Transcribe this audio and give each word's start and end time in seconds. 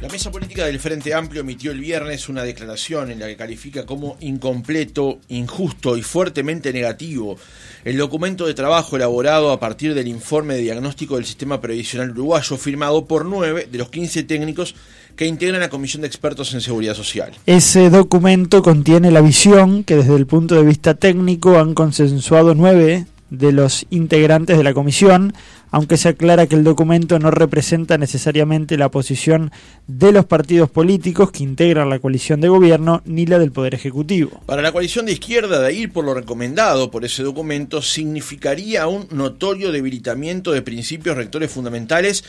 La 0.00 0.08
mesa 0.08 0.30
política 0.30 0.64
del 0.64 0.78
Frente 0.78 1.12
Amplio 1.12 1.40
emitió 1.40 1.72
el 1.72 1.80
viernes 1.80 2.28
una 2.28 2.44
declaración 2.44 3.10
en 3.10 3.18
la 3.18 3.26
que 3.26 3.36
califica 3.36 3.84
como 3.84 4.16
incompleto, 4.20 5.18
injusto 5.28 5.96
y 5.96 6.02
fuertemente 6.02 6.72
negativo 6.72 7.36
el 7.84 7.96
documento 7.96 8.46
de 8.46 8.54
trabajo 8.54 8.94
elaborado 8.94 9.50
a 9.50 9.58
partir 9.58 9.94
del 9.94 10.06
informe 10.06 10.54
de 10.54 10.60
diagnóstico 10.62 11.16
del 11.16 11.24
sistema 11.24 11.60
previsional 11.60 12.12
uruguayo 12.12 12.56
firmado 12.56 13.06
por 13.06 13.24
nueve 13.24 13.68
de 13.70 13.78
los 13.78 13.88
15 13.90 14.22
técnicos 14.22 14.76
que 15.16 15.26
integran 15.26 15.60
la 15.60 15.68
Comisión 15.68 16.02
de 16.02 16.06
Expertos 16.06 16.54
en 16.54 16.60
Seguridad 16.60 16.94
Social. 16.94 17.32
Ese 17.46 17.90
documento 17.90 18.62
contiene 18.62 19.10
la 19.10 19.20
visión 19.20 19.82
que 19.82 19.96
desde 19.96 20.14
el 20.14 20.26
punto 20.26 20.54
de 20.54 20.62
vista 20.62 20.94
técnico 20.94 21.58
han 21.58 21.74
consensuado 21.74 22.54
nueve 22.54 23.06
de 23.30 23.52
los 23.52 23.86
integrantes 23.90 24.56
de 24.56 24.64
la 24.64 24.74
comisión, 24.74 25.34
aunque 25.70 25.96
se 25.96 26.08
aclara 26.08 26.46
que 26.46 26.56
el 26.56 26.64
documento 26.64 27.18
no 27.18 27.30
representa 27.30 27.98
necesariamente 27.98 28.78
la 28.78 28.90
posición 28.90 29.50
de 29.86 30.12
los 30.12 30.24
partidos 30.24 30.70
políticos 30.70 31.30
que 31.30 31.42
integran 31.42 31.90
la 31.90 31.98
coalición 31.98 32.40
de 32.40 32.48
gobierno 32.48 33.02
ni 33.04 33.26
la 33.26 33.38
del 33.38 33.52
Poder 33.52 33.74
Ejecutivo. 33.74 34.40
Para 34.46 34.62
la 34.62 34.72
coalición 34.72 35.06
de 35.06 35.12
izquierda, 35.12 35.60
de 35.60 35.74
ir 35.74 35.92
por 35.92 36.04
lo 36.04 36.14
recomendado 36.14 36.90
por 36.90 37.04
ese 37.04 37.22
documento 37.22 37.82
significaría 37.82 38.86
un 38.86 39.08
notorio 39.10 39.72
debilitamiento 39.72 40.52
de 40.52 40.62
principios 40.62 41.16
rectores 41.16 41.50
fundamentales 41.50 42.24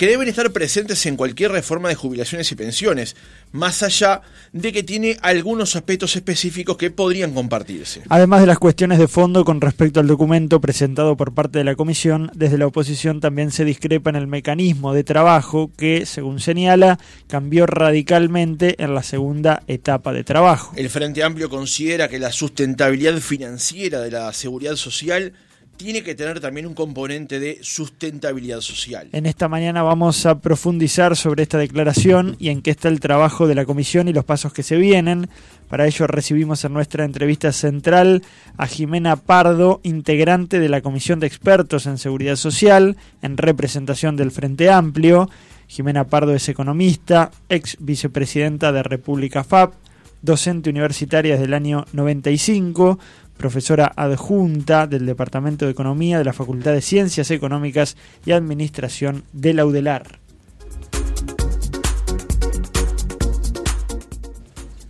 que 0.00 0.06
deben 0.06 0.28
estar 0.28 0.50
presentes 0.50 1.04
en 1.04 1.14
cualquier 1.14 1.52
reforma 1.52 1.90
de 1.90 1.94
jubilaciones 1.94 2.50
y 2.50 2.54
pensiones, 2.54 3.16
más 3.52 3.82
allá 3.82 4.22
de 4.50 4.72
que 4.72 4.82
tiene 4.82 5.18
algunos 5.20 5.76
aspectos 5.76 6.16
específicos 6.16 6.78
que 6.78 6.90
podrían 6.90 7.34
compartirse. 7.34 8.00
Además 8.08 8.40
de 8.40 8.46
las 8.46 8.58
cuestiones 8.58 8.98
de 8.98 9.08
fondo 9.08 9.44
con 9.44 9.60
respecto 9.60 10.00
al 10.00 10.06
documento 10.06 10.58
presentado 10.58 11.18
por 11.18 11.34
parte 11.34 11.58
de 11.58 11.64
la 11.64 11.74
Comisión, 11.74 12.30
desde 12.34 12.56
la 12.56 12.68
oposición 12.68 13.20
también 13.20 13.50
se 13.50 13.66
discrepa 13.66 14.08
en 14.08 14.16
el 14.16 14.26
mecanismo 14.26 14.94
de 14.94 15.04
trabajo 15.04 15.70
que, 15.76 16.06
según 16.06 16.40
señala, 16.40 16.98
cambió 17.28 17.66
radicalmente 17.66 18.82
en 18.82 18.94
la 18.94 19.02
segunda 19.02 19.64
etapa 19.66 20.14
de 20.14 20.24
trabajo. 20.24 20.72
El 20.76 20.88
Frente 20.88 21.22
Amplio 21.22 21.50
considera 21.50 22.08
que 22.08 22.18
la 22.18 22.32
sustentabilidad 22.32 23.18
financiera 23.18 24.00
de 24.00 24.12
la 24.12 24.32
seguridad 24.32 24.76
social 24.76 25.34
tiene 25.80 26.02
que 26.02 26.14
tener 26.14 26.40
también 26.40 26.66
un 26.66 26.74
componente 26.74 27.40
de 27.40 27.58
sustentabilidad 27.62 28.60
social. 28.60 29.08
En 29.12 29.24
esta 29.24 29.48
mañana 29.48 29.82
vamos 29.82 30.26
a 30.26 30.38
profundizar 30.38 31.16
sobre 31.16 31.42
esta 31.42 31.56
declaración 31.56 32.36
y 32.38 32.50
en 32.50 32.60
qué 32.60 32.70
está 32.70 32.88
el 32.88 33.00
trabajo 33.00 33.46
de 33.46 33.54
la 33.54 33.64
comisión 33.64 34.06
y 34.06 34.12
los 34.12 34.26
pasos 34.26 34.52
que 34.52 34.62
se 34.62 34.76
vienen. 34.76 35.30
Para 35.70 35.86
ello 35.86 36.06
recibimos 36.06 36.66
en 36.66 36.74
nuestra 36.74 37.06
entrevista 37.06 37.50
central 37.50 38.22
a 38.58 38.66
Jimena 38.66 39.16
Pardo, 39.16 39.80
integrante 39.82 40.60
de 40.60 40.68
la 40.68 40.82
Comisión 40.82 41.18
de 41.18 41.28
Expertos 41.28 41.86
en 41.86 41.96
Seguridad 41.96 42.36
Social, 42.36 42.98
en 43.22 43.38
representación 43.38 44.16
del 44.16 44.32
Frente 44.32 44.68
Amplio. 44.68 45.30
Jimena 45.66 46.04
Pardo 46.08 46.34
es 46.34 46.46
economista, 46.50 47.30
ex 47.48 47.78
vicepresidenta 47.80 48.70
de 48.70 48.82
República 48.82 49.44
FAP, 49.44 49.72
docente 50.20 50.68
universitaria 50.68 51.32
desde 51.32 51.46
el 51.46 51.54
año 51.54 51.86
95, 51.94 52.98
profesora 53.40 53.90
adjunta 53.96 54.86
del 54.86 55.06
Departamento 55.06 55.64
de 55.64 55.70
Economía 55.70 56.18
de 56.18 56.24
la 56.24 56.34
Facultad 56.34 56.72
de 56.72 56.82
Ciencias 56.82 57.30
Económicas 57.30 57.96
y 58.26 58.32
Administración 58.32 59.24
de 59.32 59.54
la 59.54 59.64
UDELAR. 59.64 60.18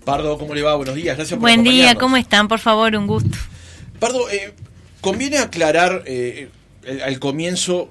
Pardo, 0.04 0.36
¿cómo 0.36 0.52
le 0.52 0.62
va? 0.62 0.74
Buenos 0.74 0.96
días, 0.96 1.16
gracias 1.16 1.38
por 1.38 1.42
Buen 1.42 1.62
día, 1.62 1.94
¿cómo 1.94 2.16
están? 2.16 2.48
Por 2.48 2.58
favor, 2.58 2.96
un 2.96 3.06
gusto. 3.06 3.38
Pardo, 4.00 4.28
eh, 4.28 4.52
conviene 5.00 5.38
aclarar 5.38 6.02
eh, 6.06 6.48
al 7.04 7.20
comienzo 7.20 7.90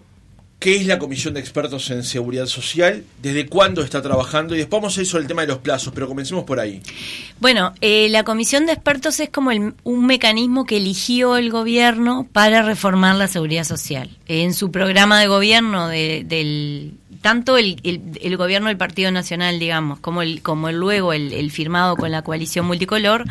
qué 0.59 0.75
es 0.75 0.85
la 0.85 0.99
Comisión 0.99 1.33
de 1.33 1.39
Expertos 1.39 1.89
en 1.89 2.03
Seguridad 2.03 2.45
Social, 2.45 3.03
desde 3.21 3.47
cuándo 3.47 3.81
está 3.81 4.01
trabajando 4.01 4.53
y 4.53 4.57
después 4.57 4.81
vamos 4.81 4.97
a 4.97 5.01
ir 5.01 5.07
sobre 5.07 5.21
el 5.23 5.27
tema 5.27 5.41
de 5.41 5.47
los 5.47 5.59
plazos, 5.59 5.93
pero 5.93 6.07
comencemos 6.07 6.43
por 6.43 6.59
ahí. 6.59 6.81
Bueno, 7.39 7.73
eh, 7.79 8.09
la 8.09 8.23
Comisión 8.23 8.65
de 8.65 8.73
Expertos 8.73 9.19
es 9.21 9.29
como 9.29 9.51
un 9.83 10.05
mecanismo 10.05 10.65
que 10.65 10.77
eligió 10.77 11.37
el 11.37 11.49
gobierno 11.49 12.27
para 12.31 12.61
reformar 12.61 13.15
la 13.15 13.27
seguridad 13.27 13.63
social. 13.63 14.09
En 14.27 14.53
su 14.53 14.69
programa 14.69 15.19
de 15.19 15.27
gobierno 15.27 15.87
del 15.87 16.98
tanto 17.21 17.57
el, 17.57 17.77
gobierno 18.37 18.69
del 18.69 18.77
Partido 18.77 19.11
Nacional, 19.11 19.59
digamos, 19.59 19.99
como 19.99 20.21
el, 20.21 20.41
como 20.41 20.69
el 20.69 20.77
luego 20.77 21.13
el, 21.13 21.51
firmado 21.51 21.95
con 21.95 22.11
la 22.11 22.21
coalición 22.21 22.65
multicolor, 22.65 23.25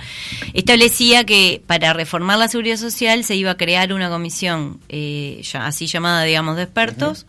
establecía 0.54 1.24
que 1.24 1.62
para 1.66 1.92
reformar 1.92 2.38
la 2.38 2.48
seguridad 2.48 2.76
social 2.76 3.24
se 3.24 3.36
iba 3.36 3.52
a 3.52 3.56
crear 3.56 3.92
una 3.92 4.10
comisión 4.10 4.80
eh, 4.88 5.40
ya, 5.42 5.66
así 5.66 5.86
llamada, 5.86 6.22
digamos, 6.24 6.56
de 6.56 6.64
expertos, 6.64 7.26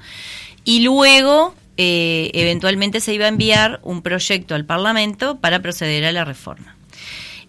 y 0.65 0.81
luego 0.81 1.55
eh, 1.77 2.31
eventualmente 2.33 2.99
se 2.99 3.13
iba 3.13 3.25
a 3.25 3.29
enviar 3.29 3.79
un 3.83 4.01
proyecto 4.01 4.53
al 4.53 4.65
Parlamento 4.65 5.39
para 5.39 5.61
proceder 5.61 6.03
a 6.03 6.11
la 6.11 6.25
reforma. 6.25 6.75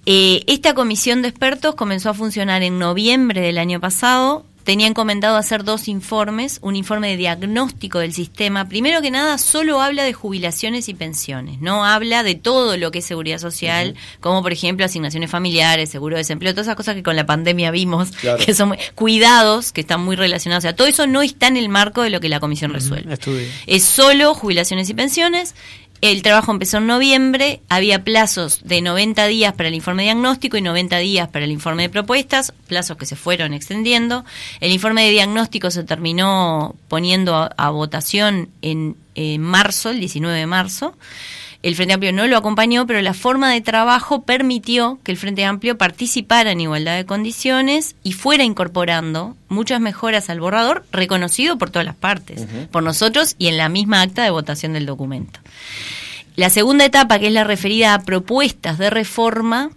Eh, 0.07 0.45
esta 0.47 0.75
comisión 0.75 1.21
de 1.21 1.29
expertos 1.29 1.75
comenzó 1.75 2.11
a 2.11 2.15
funcionar 2.15 2.63
en 2.63 2.79
noviembre 2.79 3.41
del 3.41 3.59
año 3.59 3.81
pasado, 3.81 4.47
tenía 4.65 4.87
encomendado 4.87 5.37
hacer 5.37 5.65
dos 5.65 5.89
informes, 5.89 6.59
un 6.63 6.77
informe 6.77 7.09
de 7.09 7.17
diagnóstico 7.17 7.99
del 7.99 8.13
sistema. 8.13 8.69
Primero 8.69 9.03
que 9.03 9.11
nada, 9.11 9.39
solo 9.39 9.81
habla 9.81 10.05
de 10.05 10.13
jubilaciones 10.13 10.89
y 10.89 10.95
pensiones, 10.95 11.61
no 11.61 11.85
habla 11.85 12.23
de 12.23 12.35
todo 12.35 12.77
lo 12.77 12.91
que 12.91 12.99
es 12.99 13.05
seguridad 13.05 13.39
social, 13.39 13.95
como 14.21 14.43
por 14.43 14.53
ejemplo 14.53 14.85
asignaciones 14.85 15.31
familiares, 15.31 15.91
seguro 15.91 16.17
de 16.17 16.21
desempleo, 16.21 16.53
todas 16.53 16.67
esas 16.67 16.77
cosas 16.77 16.95
que 16.95 17.03
con 17.03 17.17
la 17.17 17.27
pandemia 17.27 17.71
vimos, 17.71 18.11
que 18.45 18.55
son 18.55 18.77
cuidados, 18.95 19.73
que 19.73 19.81
están 19.81 20.03
muy 20.03 20.17
relacionados. 20.17 20.63
O 20.63 20.67
sea, 20.67 20.77
todo 20.77 20.87
eso 20.87 21.07
no 21.07 21.23
está 21.23 21.49
en 21.49 21.57
el 21.57 21.69
marco 21.69 22.03
de 22.03 22.11
lo 22.11 22.21
que 22.21 22.29
la 22.29 22.41
comisión 22.41 22.73
resuelve. 22.73 23.19
Es 23.67 23.85
solo 23.85 24.35
jubilaciones 24.35 24.89
y 24.91 24.95
pensiones. 24.95 25.55
El 26.01 26.23
trabajo 26.23 26.51
empezó 26.51 26.79
en 26.79 26.87
noviembre, 26.87 27.61
había 27.69 28.05
plazos 28.05 28.61
de 28.65 28.81
90 28.81 29.27
días 29.27 29.53
para 29.53 29.69
el 29.69 29.75
informe 29.75 30.05
diagnóstico 30.05 30.57
y 30.57 30.63
90 30.63 30.97
días 30.97 31.29
para 31.29 31.45
el 31.45 31.51
informe 31.51 31.83
de 31.83 31.89
propuestas, 31.91 32.55
plazos 32.69 32.97
que 32.97 33.05
se 33.05 33.17
fueron 33.17 33.53
extendiendo. 33.53 34.25
El 34.61 34.73
informe 34.73 35.05
de 35.05 35.11
diagnóstico 35.11 35.71
se 35.71 35.85
terminó 35.85 36.75
poniendo 36.89 37.51
a, 37.55 37.71
votación 37.71 38.49
en, 38.63 38.97
marzo, 39.41 39.91
el 39.91 40.01
19 40.01 40.39
de 40.39 40.47
marzo. 40.47 40.95
El 41.63 41.77
Frente 41.77 41.93
Amplio 41.93 42.13
no 42.13 42.27
lo 42.27 42.39
acompañó, 42.39 42.87
pero 42.87 43.03
la 43.03 43.13
forma 43.13 43.53
de 43.53 43.61
trabajo 43.61 44.23
permitió 44.23 44.99
que 45.05 45.13
el 45.13 45.19
Frente 45.19 45.45
Amplio 45.45 45.77
participara 45.77 46.53
en 46.53 46.61
igualdad 46.61 46.97
de 46.97 47.05
condiciones 47.05 47.97
y 48.03 48.13
fuera 48.13 48.45
incorporando 48.45 49.37
muchas 49.49 49.81
mejoras 49.81 50.31
al 50.31 50.41
borrador, 50.41 50.87
reconocido 50.91 51.59
por 51.59 51.69
todas 51.69 51.85
las 51.85 51.97
partes, 51.97 52.47
por 52.71 52.83
nosotros 52.83 53.35
y 53.39 53.49
en 53.49 53.59
la 53.59 53.69
misma 53.69 54.01
acta 54.01 54.25
de 54.25 54.31
votación 54.31 54.73
del 54.73 54.87
documento. 54.87 55.41
La 56.35 56.49
segunda 56.49 56.87
etapa, 56.87 57.19
que 57.19 57.27
es 57.27 57.33
la 57.33 57.45
referida 57.45 57.93
a 57.93 58.03
propuestas 58.05 58.79
de 58.79 58.89
reforma, 58.89 59.71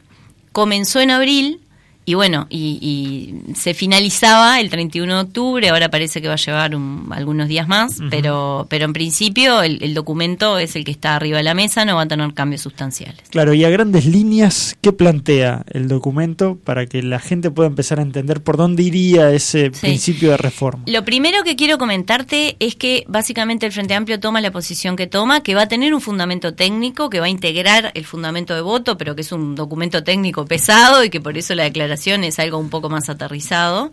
comenzó 0.53 1.01
en 1.01 1.11
abril 1.11 1.59
y 2.05 2.13
bueno, 2.15 2.47
y, 2.49 3.33
se 3.55 3.73
finalizaba 3.73 4.59
el 4.59 4.69
31 4.69 5.15
de 5.15 5.21
octubre, 5.21 5.69
ahora 5.69 5.89
parece 5.89 6.21
que 6.21 6.27
va 6.27 6.33
a 6.33 6.37
llevar 6.37 6.73
algunos 7.11 7.47
días 7.47 7.67
más, 7.67 7.99
pero, 8.09 8.67
pero 8.69 8.85
en 8.85 8.93
principio 8.93 9.61
el, 9.61 9.93
documento 9.93 10.57
es 10.57 10.75
el 10.75 10.83
que 10.83 10.91
está 10.91 11.15
arriba 11.15 11.37
de 11.37 11.43
la 11.43 11.53
mesa, 11.53 11.85
no 11.85 11.95
va 11.95 12.03
a 12.03 12.07
tener 12.07 12.33
cambios 12.33 12.61
sustanciales. 12.61 13.29
Claro, 13.29 13.53
y 13.53 13.63
a 13.63 13.69
grandes 13.69 14.05
líneas, 14.05 14.75
¿qué 14.81 14.91
plantea 14.91 15.63
el 15.71 15.87
documento 15.87 16.57
para 16.63 16.87
que 16.87 17.03
la 17.03 17.19
gente 17.19 17.51
pueda 17.51 17.67
empezar 17.67 17.99
a 17.99 18.01
entender 18.01 18.41
por 18.41 18.57
dónde 18.57 18.83
iría 18.83 19.31
ese 19.31 19.71
principio 19.71 20.31
de 20.31 20.37
reforma? 20.37 20.83
Lo 20.87 21.05
primero 21.05 21.43
que 21.43 21.55
quiero 21.55 21.77
comentarte 21.77 22.55
es 22.59 22.75
que 22.75 23.05
básicamente 23.07 23.65
el 23.65 23.71
Frente 23.71 23.93
Amplio 23.93 24.19
toma 24.19 24.41
la 24.41 24.51
posición 24.51 24.95
que 24.95 25.07
toma, 25.07 25.41
que 25.41 25.55
va 25.55 25.63
a 25.63 25.67
tener 25.67 25.93
un 25.93 26.01
fundamento 26.01 26.53
técnico, 26.53 27.09
que 27.09 27.19
va 27.19 27.27
a 27.27 27.29
integrar 27.29 27.91
el 27.93 28.05
fundamento 28.05 28.55
de 28.55 28.61
voto, 28.61 28.97
pero 28.97 29.15
que 29.15 29.21
es 29.21 29.31
un 29.31 29.55
documento 29.55 30.03
técnico 30.03 30.45
pesado 30.45 31.03
y 31.03 31.09
que 31.09 31.21
por 31.21 31.37
eso 31.37 31.55
la 31.55 31.63
declaración 31.63 31.92
es 31.93 32.39
algo 32.39 32.57
un 32.57 32.69
poco 32.69 32.89
más 32.89 33.09
aterrizado, 33.09 33.91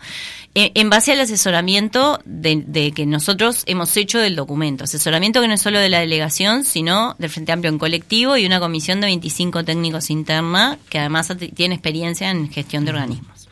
eh, 0.55 0.73
en 0.75 0.91
base 0.91 1.13
al 1.13 1.21
asesoramiento 1.21 2.21
de, 2.25 2.93
que 2.95 3.07
nosotros 3.07 3.63
hemos 3.67 3.97
hecho 3.97 4.19
del 4.19 4.37
documento. 4.37 4.85
Asesoramiento 4.85 5.41
que 5.41 5.49
no 5.49 5.55
es 5.55 5.61
solo 5.61 5.79
de 5.79 5.89
la 5.89 6.01
delegación, 6.01 6.65
sino 6.65 7.15
del 7.19 7.31
Frente 7.31 7.53
Amplio 7.53 7.71
en 7.71 7.79
colectivo 7.79 8.37
y 8.37 8.47
una 8.47 8.59
comisión 8.59 9.01
de 9.01 9.07
25 9.07 9.65
técnicos 9.65 10.11
interna 10.11 10.79
que 10.89 10.99
además 10.99 11.33
tiene 11.55 11.75
experiencia 11.75 12.31
en 12.31 12.51
gestión 12.51 12.85
de 12.85 12.91
organismos. 12.91 13.49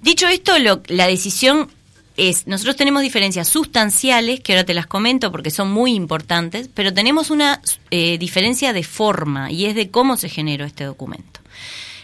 Dicho 0.00 0.28
esto, 0.28 0.52
la 0.88 1.06
decisión 1.06 1.70
es, 2.18 2.46
nosotros 2.46 2.76
tenemos 2.76 3.02
diferencias 3.02 3.48
sustanciales, 3.48 4.40
que 4.40 4.52
ahora 4.52 4.64
te 4.64 4.74
las 4.74 4.86
comento 4.86 5.32
porque 5.32 5.50
son 5.50 5.70
muy 5.70 5.94
importantes, 5.94 6.68
pero 6.72 6.92
tenemos 6.92 7.30
una 7.30 7.62
eh, 7.90 8.18
diferencia 8.18 8.72
de 8.72 8.82
forma 8.82 9.50
y 9.50 9.66
es 9.66 9.74
de 9.74 9.90
cómo 9.90 10.16
se 10.16 10.28
generó 10.28 10.64
este 10.64 10.84
documento. 10.84 11.40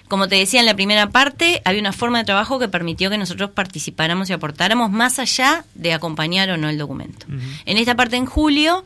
Como 0.09 0.29
te 0.29 0.37
decía 0.37 0.61
en 0.61 0.67
la 0.67 0.75
primera 0.75 1.11
parte, 1.11 1.63
había 1.65 1.81
una 1.81 1.93
forma 1.93 2.19
de 2.19 2.25
trabajo 2.25 2.59
que 2.59 2.69
permitió 2.69 3.11
que 3.11 3.19
nosotros 3.19 3.51
participáramos 3.51 4.29
y 4.31 4.33
aportáramos 4.33 4.91
más 4.91 5.19
allá 5.19 5.65
de 5.75 5.93
acompañar 5.93 6.51
o 6.51 6.57
no 6.57 6.69
el 6.69 6.79
documento. 6.79 7.27
En 7.65 7.79
esta 7.79 7.97
parte, 7.97 8.17
en 8.17 8.27
julio, 8.27 8.85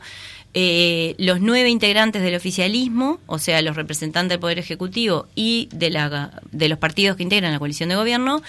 eh, 0.53 1.15
los 1.19 1.41
nueve 1.41 1.69
integrantes 1.69 2.23
del 2.23 2.35
oficialismo, 2.35 3.19
o 3.27 3.37
sea, 3.37 3.61
los 3.61 3.75
representantes 3.75 4.29
del 4.29 4.39
Poder 4.39 4.57
Ejecutivo 4.57 5.27
y 5.35 5.69
de, 5.71 5.91
la, 5.91 6.41
de 6.51 6.69
los 6.69 6.79
partidos 6.79 7.17
que 7.17 7.23
integran 7.23 7.51
la 7.51 7.59
coalición 7.59 7.89
de 7.89 7.95
gobierno, 7.95 8.41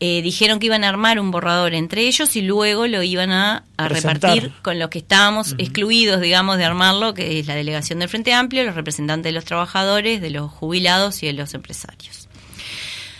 eh, 0.00 0.22
dijeron 0.22 0.60
que 0.60 0.66
iban 0.66 0.84
a 0.84 0.88
armar 0.88 1.18
un 1.18 1.32
borrador 1.32 1.74
entre 1.74 2.02
ellos 2.02 2.36
y 2.36 2.42
luego 2.42 2.86
lo 2.86 3.02
iban 3.02 3.32
a, 3.32 3.64
repartir 3.76 4.52
con 4.62 4.78
los 4.78 4.90
que 4.90 4.98
estábamos 4.98 5.56
excluidos, 5.58 6.20
digamos, 6.20 6.56
de 6.56 6.64
armarlo, 6.64 7.14
que 7.14 7.40
es 7.40 7.46
la 7.46 7.56
delegación 7.56 7.98
del 7.98 8.08
Frente 8.08 8.32
Amplio, 8.32 8.64
los 8.64 8.76
representantes 8.76 9.24
de 9.24 9.32
los 9.32 9.44
trabajadores, 9.44 10.20
de 10.20 10.30
los 10.30 10.50
jubilados 10.50 11.22
y 11.22 11.26
de 11.26 11.32
los 11.32 11.52
empresarios. 11.54 12.28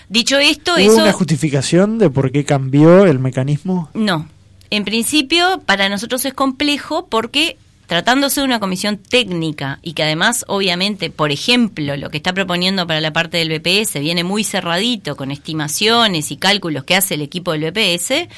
Dicho 0.08 0.38
esto, 0.38 0.74
¿Hubo 0.74 0.80
eso... 0.80 1.02
una 1.02 1.12
justificación 1.12 1.98
de 1.98 2.10
por 2.10 2.30
qué 2.30 2.44
cambió 2.44 3.06
el 3.06 3.18
mecanismo? 3.18 3.90
No. 3.94 4.28
En 4.70 4.84
principio, 4.84 5.62
para 5.66 5.88
nosotros 5.88 6.24
es 6.24 6.34
complejo 6.34 7.08
porque 7.08 7.56
tratándose 7.88 8.40
de 8.40 8.44
una 8.44 8.60
comisión 8.60 8.98
técnica 8.98 9.78
y 9.82 9.94
que 9.94 10.02
además, 10.02 10.44
obviamente, 10.46 11.08
por 11.08 11.32
ejemplo, 11.32 11.96
lo 11.96 12.10
que 12.10 12.18
está 12.18 12.34
proponiendo 12.34 12.86
para 12.86 13.00
la 13.00 13.14
parte 13.14 13.38
del 13.38 13.48
BPS 13.48 13.98
viene 14.00 14.24
muy 14.24 14.44
cerradito 14.44 15.16
con 15.16 15.30
estimaciones 15.30 16.30
y 16.30 16.36
cálculos 16.36 16.84
que 16.84 16.94
hace 16.94 17.14
el 17.14 17.22
equipo 17.22 17.52
del 17.52 17.70
BPS, 17.72 18.28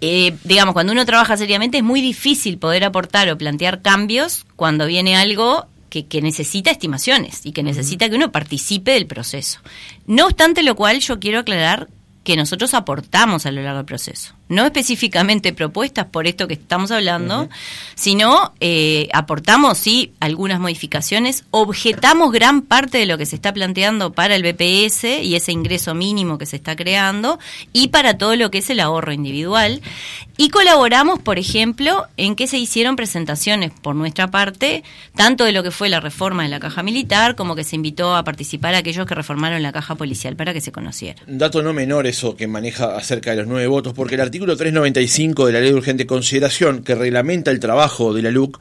eh, 0.00 0.36
digamos, 0.42 0.72
cuando 0.72 0.92
uno 0.92 1.06
trabaja 1.06 1.36
seriamente 1.36 1.78
es 1.78 1.84
muy 1.84 2.00
difícil 2.00 2.58
poder 2.58 2.82
aportar 2.82 3.30
o 3.30 3.38
plantear 3.38 3.82
cambios 3.82 4.44
cuando 4.56 4.86
viene 4.86 5.14
algo 5.14 5.68
que, 5.88 6.06
que 6.06 6.20
necesita 6.20 6.72
estimaciones 6.72 7.46
y 7.46 7.52
que 7.52 7.62
necesita 7.62 8.10
que 8.10 8.16
uno 8.16 8.32
participe 8.32 8.90
del 8.90 9.06
proceso. 9.06 9.60
No 10.08 10.26
obstante 10.26 10.64
lo 10.64 10.74
cual, 10.74 10.98
yo 10.98 11.20
quiero 11.20 11.38
aclarar 11.38 11.86
que 12.24 12.36
nosotros 12.36 12.74
aportamos 12.74 13.46
a 13.46 13.52
lo 13.52 13.62
largo 13.62 13.78
del 13.78 13.86
proceso. 13.86 14.34
No 14.52 14.66
específicamente 14.66 15.54
propuestas 15.54 16.04
por 16.06 16.26
esto 16.26 16.46
que 16.46 16.52
estamos 16.52 16.90
hablando, 16.90 17.48
sino 17.94 18.52
eh, 18.60 19.08
aportamos, 19.14 19.78
sí, 19.78 20.12
algunas 20.20 20.60
modificaciones, 20.60 21.44
objetamos 21.50 22.32
gran 22.32 22.60
parte 22.60 22.98
de 22.98 23.06
lo 23.06 23.16
que 23.16 23.24
se 23.24 23.36
está 23.36 23.54
planteando 23.54 24.12
para 24.12 24.36
el 24.36 24.42
BPS 24.42 25.04
y 25.22 25.36
ese 25.36 25.52
ingreso 25.52 25.94
mínimo 25.94 26.36
que 26.36 26.44
se 26.44 26.56
está 26.56 26.76
creando 26.76 27.38
y 27.72 27.88
para 27.88 28.18
todo 28.18 28.36
lo 28.36 28.50
que 28.50 28.58
es 28.58 28.68
el 28.68 28.80
ahorro 28.80 29.12
individual. 29.12 29.80
Y 30.36 30.50
colaboramos, 30.50 31.18
por 31.18 31.38
ejemplo, 31.38 32.06
en 32.16 32.36
que 32.36 32.46
se 32.46 32.58
hicieron 32.58 32.96
presentaciones 32.96 33.70
por 33.70 33.94
nuestra 33.94 34.30
parte, 34.30 34.82
tanto 35.14 35.44
de 35.44 35.52
lo 35.52 35.62
que 35.62 35.70
fue 35.70 35.88
la 35.88 36.00
reforma 36.00 36.42
de 36.42 36.48
la 36.48 36.58
caja 36.58 36.82
militar, 36.82 37.36
como 37.36 37.54
que 37.54 37.64
se 37.64 37.76
invitó 37.76 38.16
a 38.16 38.24
participar 38.24 38.74
a 38.74 38.78
aquellos 38.78 39.06
que 39.06 39.14
reformaron 39.14 39.62
la 39.62 39.72
caja 39.72 39.94
policial 39.94 40.36
para 40.36 40.52
que 40.52 40.60
se 40.60 40.72
conociera. 40.72 41.22
Un 41.26 41.38
dato 41.38 41.62
no 41.62 41.72
menor 41.72 42.06
eso 42.06 42.34
que 42.34 42.46
maneja 42.46 42.96
acerca 42.96 43.30
de 43.30 43.36
los 43.36 43.46
nueve 43.46 43.66
votos, 43.66 43.92
porque 43.92 44.16
el 44.16 44.20
artículo 44.20 44.41
395 44.46 45.46
de 45.46 45.52
la 45.52 45.60
Ley 45.60 45.70
de 45.70 45.76
Urgente 45.76 46.06
Consideración, 46.06 46.82
que 46.82 46.94
reglamenta 46.94 47.50
el 47.50 47.60
trabajo 47.60 48.12
de 48.12 48.22
la 48.22 48.30
LUC, 48.30 48.60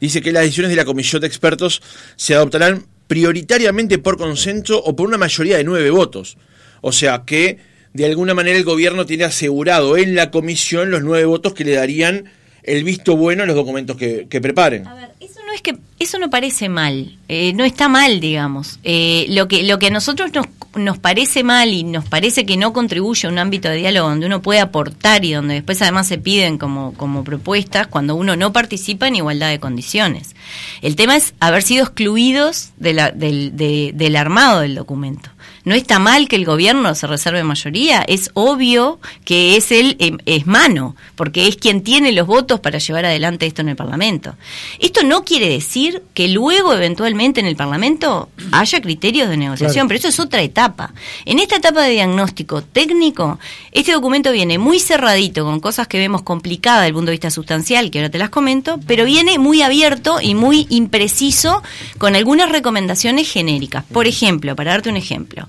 dice 0.00 0.22
que 0.22 0.32
las 0.32 0.42
decisiones 0.42 0.70
de 0.70 0.76
la 0.76 0.84
Comisión 0.84 1.20
de 1.20 1.26
Expertos 1.26 1.82
se 2.16 2.34
adoptarán 2.34 2.86
prioritariamente 3.06 3.98
por 3.98 4.16
consenso 4.16 4.82
o 4.82 4.94
por 4.94 5.08
una 5.08 5.18
mayoría 5.18 5.56
de 5.56 5.64
nueve 5.64 5.90
votos. 5.90 6.36
O 6.80 6.92
sea 6.92 7.22
que, 7.26 7.58
de 7.92 8.06
alguna 8.06 8.34
manera, 8.34 8.56
el 8.56 8.64
gobierno 8.64 9.06
tiene 9.06 9.24
asegurado 9.24 9.96
en 9.96 10.14
la 10.14 10.30
comisión 10.30 10.90
los 10.90 11.02
nueve 11.02 11.24
votos 11.24 11.54
que 11.54 11.64
le 11.64 11.72
darían 11.72 12.24
el 12.62 12.84
visto 12.84 13.16
bueno 13.16 13.42
a 13.42 13.46
los 13.46 13.56
documentos 13.56 13.96
que, 13.96 14.26
que 14.28 14.40
preparen. 14.40 14.86
A 14.86 14.94
ver, 14.94 15.10
eso 15.20 15.40
no 15.46 15.52
es 15.52 15.62
que 15.62 15.78
eso 15.98 16.18
no 16.18 16.30
parece 16.30 16.68
mal, 16.68 17.16
eh, 17.28 17.52
no 17.54 17.64
está 17.64 17.88
mal, 17.88 18.20
digamos. 18.20 18.78
Eh, 18.84 19.26
lo 19.30 19.48
que 19.48 19.62
lo 19.62 19.78
que 19.78 19.86
a 19.86 19.90
nosotros 19.90 20.30
nos, 20.34 20.46
nos 20.74 20.98
parece 20.98 21.42
mal 21.42 21.72
y 21.72 21.82
nos 21.82 22.04
parece 22.04 22.44
que 22.46 22.56
no 22.56 22.72
contribuye 22.72 23.26
a 23.26 23.30
un 23.30 23.38
ámbito 23.38 23.68
de 23.68 23.76
diálogo 23.76 24.08
donde 24.10 24.26
uno 24.26 24.42
puede 24.42 24.60
aportar 24.60 25.24
y 25.24 25.32
donde 25.32 25.54
después 25.54 25.80
además 25.82 26.06
se 26.06 26.18
piden 26.18 26.58
como 26.58 26.92
como 26.94 27.24
propuestas 27.24 27.86
cuando 27.86 28.14
uno 28.14 28.36
no 28.36 28.52
participa 28.52 29.08
en 29.08 29.16
igualdad 29.16 29.48
de 29.48 29.58
condiciones. 29.60 30.36
El 30.82 30.94
tema 30.94 31.16
es 31.16 31.34
haber 31.40 31.62
sido 31.62 31.84
excluidos 31.84 32.70
de 32.76 32.92
la- 32.92 33.10
del, 33.10 33.56
de- 33.56 33.92
del 33.94 34.16
armado 34.16 34.60
del 34.60 34.74
documento. 34.74 35.30
No 35.68 35.74
está 35.74 35.98
mal 35.98 36.28
que 36.28 36.36
el 36.36 36.46
gobierno 36.46 36.94
se 36.94 37.06
reserve 37.06 37.44
mayoría, 37.44 38.00
es 38.08 38.30
obvio 38.32 39.00
que 39.26 39.54
es 39.58 39.70
él, 39.70 39.96
em, 39.98 40.16
es 40.24 40.46
mano, 40.46 40.96
porque 41.14 41.46
es 41.46 41.56
quien 41.56 41.82
tiene 41.82 42.10
los 42.12 42.26
votos 42.26 42.58
para 42.60 42.78
llevar 42.78 43.04
adelante 43.04 43.44
esto 43.44 43.60
en 43.60 43.68
el 43.68 43.76
Parlamento. 43.76 44.34
Esto 44.78 45.02
no 45.02 45.24
quiere 45.26 45.46
decir 45.46 46.02
que 46.14 46.28
luego 46.28 46.72
eventualmente 46.72 47.40
en 47.40 47.46
el 47.46 47.54
Parlamento 47.54 48.30
haya 48.50 48.80
criterios 48.80 49.28
de 49.28 49.36
negociación, 49.36 49.86
Claro. 49.86 49.88
pero 49.88 49.98
eso 49.98 50.08
es 50.08 50.18
otra 50.18 50.40
etapa. 50.40 50.94
En 51.26 51.38
esta 51.38 51.56
etapa 51.56 51.82
de 51.82 51.90
diagnóstico 51.90 52.62
técnico, 52.62 53.38
este 53.70 53.92
documento 53.92 54.32
viene 54.32 54.56
muy 54.56 54.80
cerradito, 54.80 55.44
con 55.44 55.60
cosas 55.60 55.86
que 55.86 55.98
vemos 55.98 56.22
complicadas 56.22 56.80
desde 56.80 56.88
el 56.88 56.94
punto 56.94 57.10
de 57.10 57.12
vista 57.18 57.30
sustancial, 57.30 57.90
que 57.90 57.98
ahora 57.98 58.08
te 58.10 58.16
las 58.16 58.30
comento, 58.30 58.80
pero 58.86 59.04
viene 59.04 59.38
muy 59.38 59.60
abierto 59.60 60.18
y 60.22 60.34
muy 60.34 60.66
impreciso 60.70 61.62
con 61.98 62.16
algunas 62.16 62.50
recomendaciones 62.50 63.30
genéricas. 63.30 63.84
Por 63.92 64.06
ejemplo, 64.06 64.56
para 64.56 64.70
darte 64.70 64.88
un 64.88 64.96
ejemplo, 64.96 65.46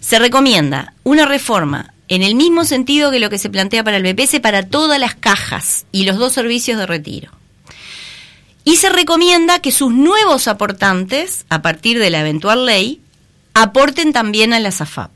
se 0.00 0.18
recomienda 0.18 0.92
una 1.02 1.26
reforma 1.26 1.92
en 2.08 2.22
el 2.22 2.34
mismo 2.34 2.64
sentido 2.64 3.10
que 3.10 3.18
lo 3.18 3.30
que 3.30 3.38
se 3.38 3.50
plantea 3.50 3.82
para 3.82 3.96
el 3.96 4.02
BPS 4.02 4.40
para 4.40 4.68
todas 4.68 5.00
las 5.00 5.14
cajas 5.14 5.86
y 5.92 6.04
los 6.04 6.16
dos 6.16 6.32
servicios 6.32 6.78
de 6.78 6.86
retiro. 6.86 7.32
Y 8.64 8.76
se 8.76 8.88
recomienda 8.88 9.60
que 9.60 9.72
sus 9.72 9.92
nuevos 9.92 10.48
aportantes, 10.48 11.44
a 11.48 11.62
partir 11.62 11.98
de 11.98 12.10
la 12.10 12.20
eventual 12.20 12.66
ley, 12.66 13.00
aporten 13.54 14.12
también 14.12 14.52
a 14.52 14.60
la 14.60 14.70
SAFAP. 14.70 15.10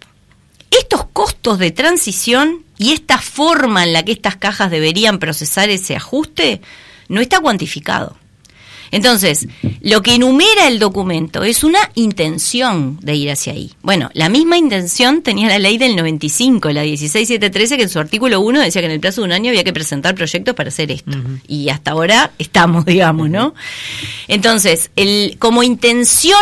Estos 0.70 1.04
costos 1.12 1.58
de 1.58 1.72
transición 1.72 2.64
y 2.78 2.92
esta 2.92 3.18
forma 3.18 3.84
en 3.84 3.92
la 3.92 4.04
que 4.04 4.12
estas 4.12 4.36
cajas 4.36 4.70
deberían 4.70 5.18
procesar 5.18 5.68
ese 5.68 5.96
ajuste 5.96 6.62
no 7.08 7.20
está 7.20 7.40
cuantificado. 7.40 8.16
Entonces, 8.90 9.46
lo 9.80 10.02
que 10.02 10.14
enumera 10.14 10.68
el 10.68 10.78
documento 10.78 11.44
es 11.44 11.64
una 11.64 11.78
intención 11.94 12.98
de 13.00 13.14
ir 13.14 13.30
hacia 13.30 13.52
ahí. 13.52 13.72
Bueno, 13.82 14.10
la 14.14 14.28
misma 14.28 14.58
intención 14.58 15.22
tenía 15.22 15.48
la 15.48 15.58
ley 15.58 15.78
del 15.78 15.96
95, 15.96 16.70
la 16.70 16.82
16713, 16.82 17.76
que 17.76 17.82
en 17.84 17.88
su 17.88 17.98
artículo 17.98 18.40
1 18.40 18.60
decía 18.60 18.82
que 18.82 18.86
en 18.86 18.92
el 18.92 19.00
plazo 19.00 19.20
de 19.20 19.26
un 19.26 19.32
año 19.32 19.50
había 19.50 19.64
que 19.64 19.72
presentar 19.72 20.14
proyectos 20.14 20.54
para 20.54 20.68
hacer 20.68 20.90
esto. 20.90 21.12
Y 21.46 21.68
hasta 21.68 21.92
ahora 21.92 22.32
estamos, 22.38 22.84
digamos, 22.86 23.30
¿no? 23.30 23.54
Entonces, 24.28 24.90
el, 24.96 25.36
como 25.38 25.62
intención 25.62 26.38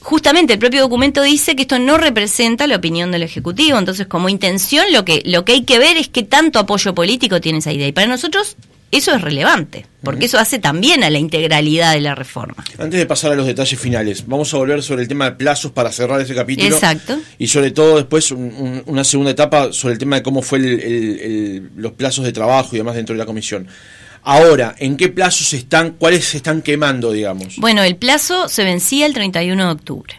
justamente 0.00 0.54
el 0.54 0.58
propio 0.58 0.80
documento 0.80 1.22
dice 1.22 1.54
que 1.54 1.62
esto 1.62 1.78
no 1.78 1.96
representa 1.96 2.66
la 2.66 2.74
opinión 2.74 3.12
del 3.12 3.22
ejecutivo 3.22 3.78
entonces 3.78 4.08
como 4.08 4.28
intención 4.28 4.84
lo 4.92 5.04
que 5.04 5.22
lo 5.24 5.44
que 5.44 5.52
hay 5.52 5.62
que 5.62 5.78
ver 5.78 5.96
es 5.96 6.08
qué 6.08 6.24
tanto 6.24 6.58
apoyo 6.58 6.92
político 6.92 7.40
tiene 7.40 7.58
esa 7.58 7.72
idea 7.72 7.86
y 7.86 7.92
para 7.92 8.08
nosotros 8.08 8.56
eso 8.92 9.12
es 9.12 9.20
relevante 9.20 9.86
porque 10.04 10.26
eso 10.26 10.38
hace 10.38 10.58
también 10.58 11.02
a 11.04 11.10
la 11.10 11.18
integralidad 11.18 11.92
de 11.94 12.00
la 12.00 12.14
reforma 12.14 12.56
Antes 12.78 12.98
de 12.98 13.06
pasar 13.06 13.32
a 13.32 13.34
los 13.36 13.46
detalles 13.46 13.78
finales, 13.78 14.24
vamos 14.26 14.52
a 14.52 14.56
volver 14.58 14.82
sobre 14.82 15.02
el 15.02 15.08
tema 15.08 15.24
de 15.26 15.32
plazos 15.32 15.70
para 15.72 15.90
cerrar 15.92 16.20
ese 16.20 16.34
capítulo. 16.34 16.74
Exacto. 16.74 17.18
Y 17.38 17.48
sobre 17.48 17.70
todo 17.70 17.96
después 17.96 18.30
un- 18.32 18.52
un- 18.54 18.82
una 18.86 19.02
segunda 19.04 19.30
etapa 19.32 19.72
sobre 19.72 19.92
el 19.94 19.98
tema 19.98 20.16
de 20.16 20.22
cómo 20.22 20.42
fue 20.42 20.58
el- 20.58 20.80
el- 20.80 21.20
el- 21.20 21.70
los 21.76 21.92
plazos 21.92 22.24
de 22.24 22.32
trabajo 22.32 22.70
y 22.72 22.78
demás 22.78 22.94
dentro 22.94 23.14
de 23.14 23.18
la 23.18 23.26
comisión. 23.26 23.66
Ahora, 24.24 24.74
¿en 24.78 24.96
qué 24.96 25.08
plazos 25.08 25.52
están, 25.52 25.92
cuáles 25.98 26.24
se 26.24 26.36
están 26.36 26.62
quemando, 26.62 27.10
digamos? 27.10 27.56
Bueno, 27.56 27.82
el 27.82 27.96
plazo 27.96 28.48
se 28.48 28.62
vencía 28.62 29.06
el 29.06 29.14
31 29.14 29.66
de 29.66 29.72
octubre. 29.72 30.14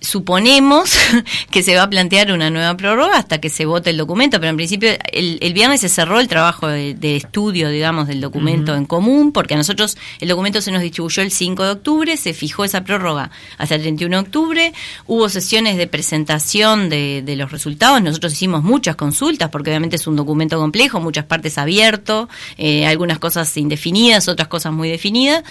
Suponemos 0.00 0.96
que 1.50 1.62
se 1.62 1.74
va 1.74 1.82
a 1.82 1.90
plantear 1.90 2.32
una 2.32 2.50
nueva 2.50 2.76
prórroga 2.76 3.16
hasta 3.16 3.40
que 3.40 3.50
se 3.50 3.66
vote 3.66 3.90
el 3.90 3.96
documento, 3.96 4.38
pero 4.38 4.50
en 4.50 4.56
principio 4.56 4.90
el, 5.12 5.38
el 5.40 5.52
viernes 5.52 5.80
se 5.80 5.88
cerró 5.88 6.20
el 6.20 6.28
trabajo 6.28 6.68
de, 6.68 6.94
de 6.94 7.16
estudio, 7.16 7.68
digamos, 7.68 8.06
del 8.06 8.20
documento 8.20 8.74
en 8.74 8.84
común, 8.84 9.32
porque 9.32 9.54
a 9.54 9.56
nosotros 9.56 9.96
el 10.20 10.28
documento 10.28 10.60
se 10.60 10.70
nos 10.70 10.82
distribuyó 10.82 11.22
el 11.22 11.30
5 11.30 11.64
de 11.64 11.70
octubre, 11.70 12.16
se 12.16 12.32
fijó 12.34 12.64
esa 12.64 12.84
prórroga 12.84 13.30
hasta 13.58 13.74
el 13.74 13.82
31 13.82 14.16
de 14.16 14.22
octubre, 14.22 14.72
hubo 15.06 15.28
sesiones 15.28 15.76
de 15.76 15.86
presentación 15.86 16.88
de, 16.88 17.22
de 17.24 17.36
los 17.36 17.50
resultados, 17.50 18.00
nosotros 18.02 18.32
hicimos 18.32 18.62
muchas 18.62 18.96
consultas, 18.96 19.50
porque 19.50 19.70
obviamente 19.70 19.96
es 19.96 20.06
un 20.06 20.16
documento 20.16 20.58
complejo, 20.58 21.00
muchas 21.00 21.24
partes 21.24 21.58
abierto, 21.58 22.28
eh, 22.56 22.86
algunas 22.86 23.18
cosas 23.18 23.56
indefinidas, 23.56 24.28
otras 24.28 24.48
cosas 24.48 24.72
muy 24.72 24.88
definidas. 24.88 25.44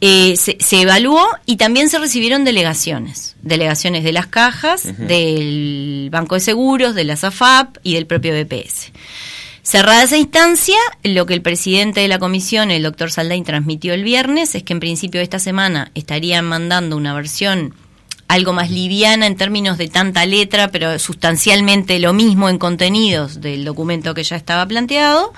Eh, 0.00 0.36
se, 0.36 0.58
se 0.60 0.82
evaluó 0.82 1.26
y 1.46 1.56
también 1.56 1.88
se 1.88 1.98
recibieron 1.98 2.44
delegaciones, 2.44 3.34
delegaciones 3.40 4.04
de 4.04 4.12
las 4.12 4.26
cajas, 4.26 4.84
del 4.98 6.08
Banco 6.12 6.34
de 6.34 6.40
Seguros, 6.40 6.94
de 6.94 7.04
la 7.04 7.16
SAFAP 7.16 7.78
y 7.82 7.94
del 7.94 8.06
propio 8.06 8.32
BPS. 8.34 8.92
Cerrada 9.66 10.04
esa 10.04 10.16
instancia, 10.16 10.76
lo 11.02 11.26
que 11.26 11.34
el 11.34 11.42
presidente 11.42 12.00
de 12.00 12.06
la 12.06 12.20
comisión, 12.20 12.70
el 12.70 12.84
doctor 12.84 13.10
Saldain, 13.10 13.42
transmitió 13.42 13.94
el 13.94 14.04
viernes 14.04 14.54
es 14.54 14.62
que 14.62 14.72
en 14.72 14.78
principio 14.78 15.18
de 15.18 15.24
esta 15.24 15.40
semana 15.40 15.90
estarían 15.96 16.44
mandando 16.44 16.96
una 16.96 17.14
versión 17.14 17.74
algo 18.28 18.52
más 18.52 18.70
liviana 18.70 19.26
en 19.26 19.36
términos 19.36 19.76
de 19.76 19.88
tanta 19.88 20.24
letra, 20.24 20.68
pero 20.68 20.98
sustancialmente 20.98 21.98
lo 21.98 22.12
mismo 22.12 22.48
en 22.48 22.58
contenidos 22.58 23.40
del 23.40 23.64
documento 23.64 24.14
que 24.14 24.22
ya 24.24 24.36
estaba 24.36 24.66
planteado, 24.66 25.32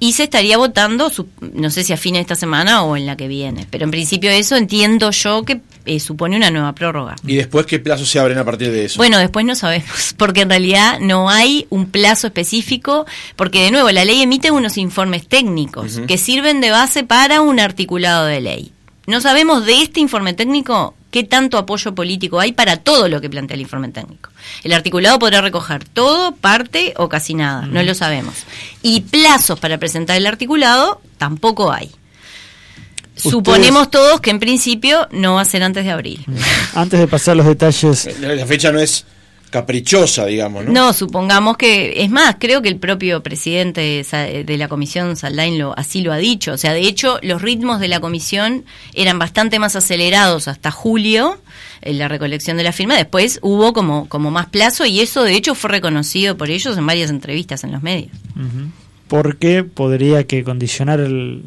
y 0.00 0.12
se 0.14 0.24
estaría 0.24 0.56
votando, 0.56 1.10
su- 1.10 1.28
no 1.54 1.70
sé 1.70 1.84
si 1.84 1.92
a 1.92 1.96
fin 1.96 2.14
de 2.14 2.20
esta 2.20 2.34
semana 2.34 2.82
o 2.82 2.96
en 2.96 3.06
la 3.06 3.16
que 3.16 3.28
viene, 3.28 3.66
pero 3.70 3.84
en 3.84 3.90
principio 3.92 4.30
eso 4.30 4.56
entiendo 4.56 5.10
yo 5.12 5.44
que 5.44 5.60
eh, 5.86 6.00
supone 6.00 6.36
una 6.36 6.50
nueva 6.50 6.74
prórroga. 6.74 7.16
Y 7.26 7.36
después, 7.36 7.66
¿qué 7.66 7.78
plazos 7.78 8.08
se 8.08 8.18
abren 8.18 8.38
a 8.38 8.44
partir 8.44 8.70
de 8.72 8.86
eso? 8.86 8.96
Bueno, 8.98 9.18
después 9.18 9.44
no 9.46 9.54
sabemos, 9.54 10.14
porque 10.16 10.40
en 10.42 10.50
realidad 10.50 10.98
no 11.00 11.30
hay 11.30 11.66
un 11.70 11.86
plazo 11.90 12.26
específico, 12.26 13.06
porque 13.36 13.62
de 13.62 13.70
nuevo 13.70 13.90
la 13.90 14.04
ley 14.04 14.22
emite 14.22 14.50
unos 14.50 14.76
informes 14.78 15.28
técnicos 15.28 16.00
que 16.08 16.18
sirven 16.18 16.60
de 16.60 16.70
base 16.70 17.04
para 17.04 17.40
un 17.42 17.60
articulado 17.60 18.26
de 18.26 18.40
ley. 18.40 18.72
No 19.06 19.20
sabemos 19.20 19.64
de 19.66 19.82
este 19.82 20.00
informe 20.00 20.34
técnico 20.34 20.94
qué 21.10 21.24
tanto 21.24 21.58
apoyo 21.58 21.94
político 21.94 22.40
hay 22.40 22.52
para 22.52 22.76
todo 22.76 23.08
lo 23.08 23.20
que 23.20 23.28
plantea 23.28 23.54
el 23.54 23.60
informe 23.62 23.88
técnico. 23.88 24.30
El 24.62 24.72
articulado 24.72 25.18
podrá 25.18 25.40
recoger 25.40 25.84
todo, 25.84 26.34
parte 26.36 26.94
o 26.96 27.08
casi 27.08 27.34
nada, 27.34 27.66
no 27.66 27.82
lo 27.82 27.94
sabemos. 27.94 28.34
Y 28.82 29.02
plazos 29.02 29.58
para 29.58 29.78
presentar 29.78 30.16
el 30.16 30.26
articulado 30.26 31.00
tampoco 31.18 31.72
hay. 31.72 31.90
Suponemos 33.16 33.90
todos 33.90 34.20
que 34.20 34.30
en 34.30 34.40
principio 34.40 35.06
no 35.10 35.34
va 35.34 35.42
a 35.42 35.44
ser 35.44 35.62
antes 35.62 35.84
de 35.84 35.90
abril. 35.90 36.24
Antes 36.74 36.98
de 36.98 37.06
pasar 37.06 37.36
los 37.36 37.46
detalles. 37.46 38.08
La 38.20 38.46
fecha 38.46 38.72
no 38.72 38.78
es 38.78 39.04
caprichosa, 39.50 40.26
digamos, 40.26 40.64
¿no? 40.64 40.72
No, 40.72 40.92
supongamos 40.92 41.56
que, 41.56 42.02
es 42.02 42.10
más, 42.10 42.36
creo 42.38 42.62
que 42.62 42.68
el 42.68 42.76
propio 42.76 43.22
presidente 43.22 44.04
de 44.46 44.56
la 44.56 44.68
comisión, 44.68 45.16
Saldain, 45.16 45.58
lo, 45.58 45.76
así 45.76 46.00
lo 46.02 46.12
ha 46.12 46.16
dicho. 46.16 46.52
O 46.52 46.56
sea, 46.56 46.72
de 46.72 46.80
hecho, 46.80 47.18
los 47.22 47.42
ritmos 47.42 47.80
de 47.80 47.88
la 47.88 48.00
comisión 48.00 48.64
eran 48.94 49.18
bastante 49.18 49.58
más 49.58 49.76
acelerados 49.76 50.48
hasta 50.48 50.70
julio, 50.70 51.38
en 51.82 51.98
la 51.98 52.08
recolección 52.08 52.56
de 52.56 52.62
la 52.62 52.72
firma. 52.72 52.96
Después 52.96 53.38
hubo 53.42 53.72
como, 53.72 54.08
como 54.08 54.30
más 54.30 54.46
plazo 54.46 54.86
y 54.86 55.00
eso, 55.00 55.22
de 55.22 55.34
hecho, 55.34 55.54
fue 55.54 55.70
reconocido 55.70 56.36
por 56.36 56.50
ellos 56.50 56.76
en 56.76 56.86
varias 56.86 57.10
entrevistas 57.10 57.64
en 57.64 57.72
los 57.72 57.82
medios 57.82 58.12
porque 59.10 59.64
podría 59.64 60.24
que 60.24 60.44
condicionar 60.44 61.00
el, 61.00 61.42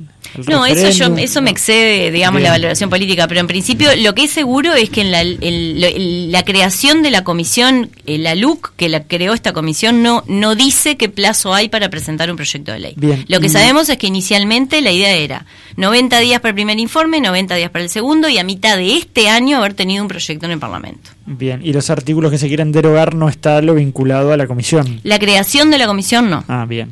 no, 0.47 0.65
eso 0.65 0.89
yo, 0.89 1.15
eso 1.15 1.41
me 1.41 1.49
excede, 1.49 2.11
digamos, 2.11 2.41
la 2.41 2.49
valoración 2.49 2.89
política, 2.89 3.25
pero 3.29 3.39
en 3.39 3.47
principio 3.47 3.89
lo 3.95 4.13
que 4.13 4.25
es 4.25 4.31
seguro 4.31 4.73
es 4.73 4.89
que 4.89 4.99
en 4.99 5.11
la, 5.11 5.23
la 5.23 6.43
creación 6.43 7.03
de 7.03 7.11
la 7.11 7.23
comisión, 7.23 7.89
eh, 8.05 8.17
la 8.17 8.35
LUC 8.35 8.73
que 8.75 8.89
la 8.89 9.03
creó 9.03 9.33
esta 9.33 9.53
comisión 9.53 10.03
no 10.03 10.25
no 10.27 10.55
dice 10.55 10.97
qué 10.97 11.07
plazo 11.07 11.53
hay 11.53 11.69
para 11.69 11.89
presentar 11.89 12.29
un 12.29 12.35
proyecto 12.35 12.73
de 12.73 12.79
ley. 12.79 12.95
Lo 13.29 13.39
que 13.39 13.47
sabemos 13.47 13.87
es 13.87 13.97
que 13.97 14.07
inicialmente 14.07 14.81
la 14.81 14.91
idea 14.91 15.13
era 15.13 15.45
90 15.77 16.19
días 16.19 16.41
para 16.41 16.49
el 16.49 16.55
primer 16.55 16.79
informe, 16.79 17.21
90 17.21 17.55
días 17.55 17.69
para 17.69 17.85
el 17.85 17.89
segundo 17.89 18.27
y 18.27 18.39
a 18.39 18.43
mitad 18.43 18.75
de 18.75 18.97
este 18.97 19.29
año 19.29 19.57
haber 19.57 19.73
tenido 19.73 20.03
un 20.03 20.09
proyecto 20.09 20.47
en 20.47 20.51
el 20.51 20.59
Parlamento. 20.59 21.11
Bien, 21.25 21.61
y 21.63 21.71
los 21.71 21.89
artículos 21.89 22.29
que 22.29 22.37
se 22.37 22.49
quieren 22.49 22.73
derogar 22.73 23.15
no 23.15 23.29
está 23.29 23.61
lo 23.61 23.75
vinculado 23.75 24.33
a 24.33 24.37
la 24.37 24.47
comisión. 24.47 24.99
La 25.03 25.17
creación 25.17 25.71
de 25.71 25.77
la 25.77 25.87
comisión 25.87 26.29
no. 26.29 26.43
Ah, 26.49 26.65
bien 26.67 26.91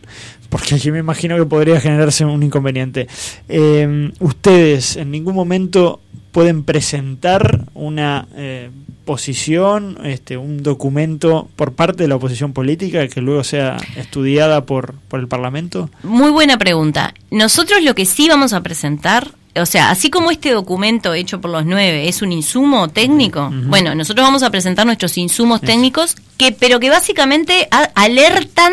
porque 0.52 0.76
allí 0.76 0.92
me 0.92 1.00
imagino 1.00 1.38
que 1.38 1.46
podría 1.46 1.80
generarse 1.80 2.26
un 2.26 2.44
inconveniente. 2.44 3.08
Eh, 3.48 4.12
ustedes 4.20 4.98
en 4.98 5.10
ningún 5.10 5.34
momento 5.34 6.02
pueden 6.34 6.64
presentar 6.64 7.66
una 7.74 8.28
eh, 8.36 8.70
posición, 9.06 9.98
este, 10.04 10.36
un 10.36 10.62
documento 10.62 11.48
por 11.56 11.72
parte 11.72 12.04
de 12.04 12.10
la 12.10 12.18
oposición 12.18 12.52
política 12.52 13.08
que 13.08 13.22
luego 13.22 13.46
sea 13.46 13.78
estudiada 13.96 14.66
por, 14.66 14.96
por 15.08 15.22
el 15.22 15.30
Parlamento? 15.30 15.90
Muy 16.04 16.32
buena 16.32 16.58
pregunta. 16.58 17.14
Nosotros 17.32 17.82
lo 17.82 17.96
que 17.96 18.06
sí 18.06 18.28
vamos 18.28 18.52
a 18.52 18.62
presentar 18.62 19.32
o 19.54 19.66
sea, 19.66 19.90
así 19.90 20.10
como 20.10 20.32
este 20.32 20.52
documento 20.52 21.14
hecho 21.14 21.42
por 21.42 21.52
los 21.52 21.66
nueve 21.66 22.08
es 22.08 22.22
un 22.22 22.32
insumo 22.32 22.88
técnico, 22.88 23.52
bueno, 23.52 23.94
nosotros 23.96 24.26
vamos 24.26 24.44
a 24.44 24.50
presentar 24.50 24.86
nuestros 24.86 25.18
insumos 25.18 25.60
técnicos, 25.60 26.16
que, 26.38 26.54
pero 26.54 26.80
que 26.80 26.90
básicamente 26.90 27.68
alertan 27.96 28.72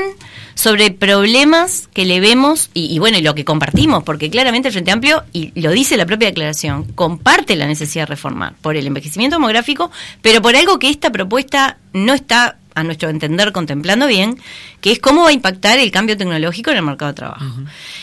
sobre 0.59 0.91
problemas 0.91 1.89
que 1.95 2.05
le 2.05 2.19
vemos 2.19 2.71
y, 2.75 2.99
bueno, 2.99 3.17
y 3.17 3.23
lo 3.23 3.37
que 3.37 3.45
compartimos, 3.45 4.03
porque 4.03 4.29
claramente 4.29 4.67
el 4.67 4.73
Frente 4.73 4.91
Amplio, 4.91 5.23
y 5.33 5.53
lo 5.61 5.71
dice 5.71 5.97
la 5.97 6.05
propia 6.05 6.27
declaración, 6.27 6.83
comparte 6.97 7.55
la 7.55 7.69
necesidad 7.69 8.03
de 8.03 8.07
reformar 8.07 8.57
por 8.61 8.77
el 8.77 8.85
envejecimiento 8.89 9.37
demográfico, 9.37 9.93
pero 10.21 10.43
por 10.43 10.57
algo 10.57 10.81
que 10.81 10.91
esta 10.91 11.13
propuesta 11.13 11.79
no 11.93 12.13
está 12.13 12.57
a 12.75 12.83
nuestro 12.83 13.09
entender 13.09 13.53
contemplando 13.53 14.09
bien, 14.09 14.37
que 14.81 14.91
es 14.91 14.99
cómo 14.99 15.23
va 15.23 15.29
a 15.29 15.33
impactar 15.33 15.79
el 15.79 15.93
cambio 15.93 16.17
tecnológico 16.17 16.73
en 16.73 16.79
el 16.79 16.83
mercado 16.83 17.13
de 17.13 17.17
trabajo. 17.17 17.47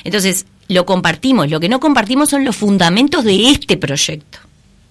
Entonces, 0.06 0.46
lo 0.70 0.86
compartimos, 0.86 1.50
lo 1.50 1.60
que 1.60 1.68
no 1.68 1.82
compartimos 1.82 2.30
son 2.30 2.46
los 2.46 2.56
fundamentos 2.56 3.26
de 3.26 3.50
este 3.50 3.76
proyecto 3.76 4.40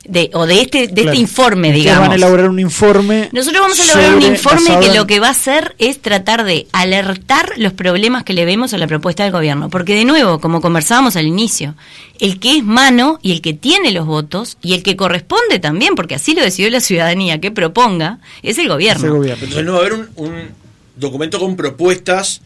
de, 0.07 0.31
o 0.35 0.47
de 0.47 0.61
este, 0.61 0.89
de 0.89 1.03
este 1.03 1.17
informe, 1.17 1.73
digamos. 1.73 2.03
van 2.03 2.13
a 2.13 2.15
elaborar 2.15 2.49
un 2.49 2.59
informe. 2.59 3.29
Nosotros 3.33 3.63
vamos 3.63 3.81
a 3.81 3.85
elaborar 3.85 4.15
un 4.15 4.23
informe 4.23 4.79
que 4.81 4.95
lo 4.95 5.07
que 5.07 5.21
va 5.21 5.29
a 5.29 5.31
hacer 5.31 5.75
es 5.79 6.01
tratar 6.01 6.45
de 6.45 6.67
alertar 6.73 7.53
los 7.57 7.73
problemas 7.73 8.25
que 8.25 8.33
le 8.33 8.45
vemos 8.45 8.75
a 8.75 8.79
la 8.79 8.87
propuesta 8.87 9.25
del 9.25 9.33
gobierno. 9.33 9.71
Porque, 9.71 9.95
de 9.95 10.05
nuevo, 10.05 10.41
como 10.41 10.61
conversábamos 10.61 11.17
al 11.17 11.27
inicio, 11.27 11.75
el 12.19 12.39
que 12.39 12.59
es 12.59 12.65
mano 12.65 13.19
y 13.23 13.33
el 13.33 13.41
que 13.41 13.55
tiene 13.55 13.93
los 13.93 14.07
votos 14.07 14.59
y 14.63 14.75
el 14.75 14.83
que 14.83 14.97
corresponde 14.97 15.59
también, 15.59 15.95
porque 15.95 16.15
así 16.17 16.35
lo 16.35 16.43
decidió 16.43 16.71
la 16.71 16.81
ciudadanía 16.81 17.41
que 17.41 17.51
proponga, 17.51 18.19
es 18.43 18.59
el 18.59 18.69
gobierno. 18.69 19.25
Entonces, 19.25 19.65
no 19.65 19.73
va 19.73 19.79
a 19.79 19.81
haber 19.81 19.93
un, 19.95 20.09
un 20.17 20.49
documento 20.97 21.39
con 21.39 21.57
propuestas 21.57 22.41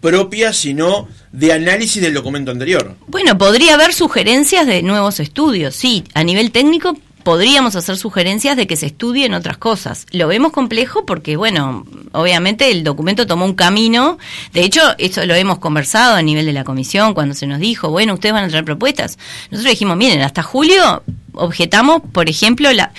propias, 0.00 0.56
sino 0.56 1.08
de 1.32 1.52
análisis 1.52 2.02
del 2.02 2.14
documento 2.14 2.50
anterior. 2.50 2.96
Bueno, 3.06 3.36
podría 3.38 3.74
haber 3.74 3.92
sugerencias 3.92 4.66
de 4.66 4.82
nuevos 4.82 5.20
estudios, 5.20 5.74
sí, 5.74 6.04
a 6.14 6.24
nivel 6.24 6.50
técnico 6.52 6.96
podríamos 7.22 7.76
hacer 7.76 7.96
sugerencias 7.96 8.56
de 8.56 8.66
que 8.66 8.76
se 8.76 8.86
estudien 8.86 9.34
otras 9.34 9.58
cosas. 9.58 10.06
Lo 10.10 10.28
vemos 10.28 10.52
complejo 10.52 11.04
porque, 11.06 11.36
bueno, 11.36 11.84
obviamente 12.12 12.70
el 12.70 12.84
documento 12.84 13.26
tomó 13.26 13.44
un 13.44 13.54
camino. 13.54 14.18
De 14.52 14.62
hecho, 14.62 14.80
eso 14.98 15.24
lo 15.26 15.34
hemos 15.34 15.58
conversado 15.58 16.16
a 16.16 16.22
nivel 16.22 16.46
de 16.46 16.52
la 16.52 16.64
comisión 16.64 17.14
cuando 17.14 17.34
se 17.34 17.46
nos 17.46 17.60
dijo, 17.60 17.90
bueno, 17.90 18.14
ustedes 18.14 18.32
van 18.32 18.44
a 18.44 18.48
traer 18.48 18.64
propuestas. 18.64 19.18
Nosotros 19.50 19.72
dijimos, 19.72 19.96
miren, 19.96 20.22
hasta 20.22 20.42
julio 20.42 21.02
objetamos, 21.34 22.02
por 22.12 22.28
ejemplo, 22.28 22.72
la, 22.72 22.92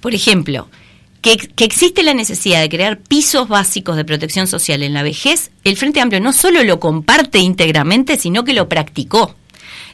por 0.00 0.14
ejemplo, 0.14 0.68
que, 1.20 1.50
existe 1.58 2.02
la 2.02 2.14
necesidad 2.14 2.60
de 2.60 2.68
crear 2.68 2.98
pisos 2.98 3.48
básicos 3.48 3.96
de 3.96 4.04
protección 4.04 4.46
social 4.46 4.82
en 4.82 4.94
la 4.94 5.02
vejez, 5.02 5.50
el 5.64 5.76
Frente 5.76 6.00
Amplio 6.00 6.20
no 6.20 6.32
solo 6.32 6.62
lo 6.64 6.80
comparte 6.80 7.38
íntegramente, 7.38 8.16
sino 8.16 8.44
que 8.44 8.52
lo 8.52 8.68
practicó. 8.68 9.34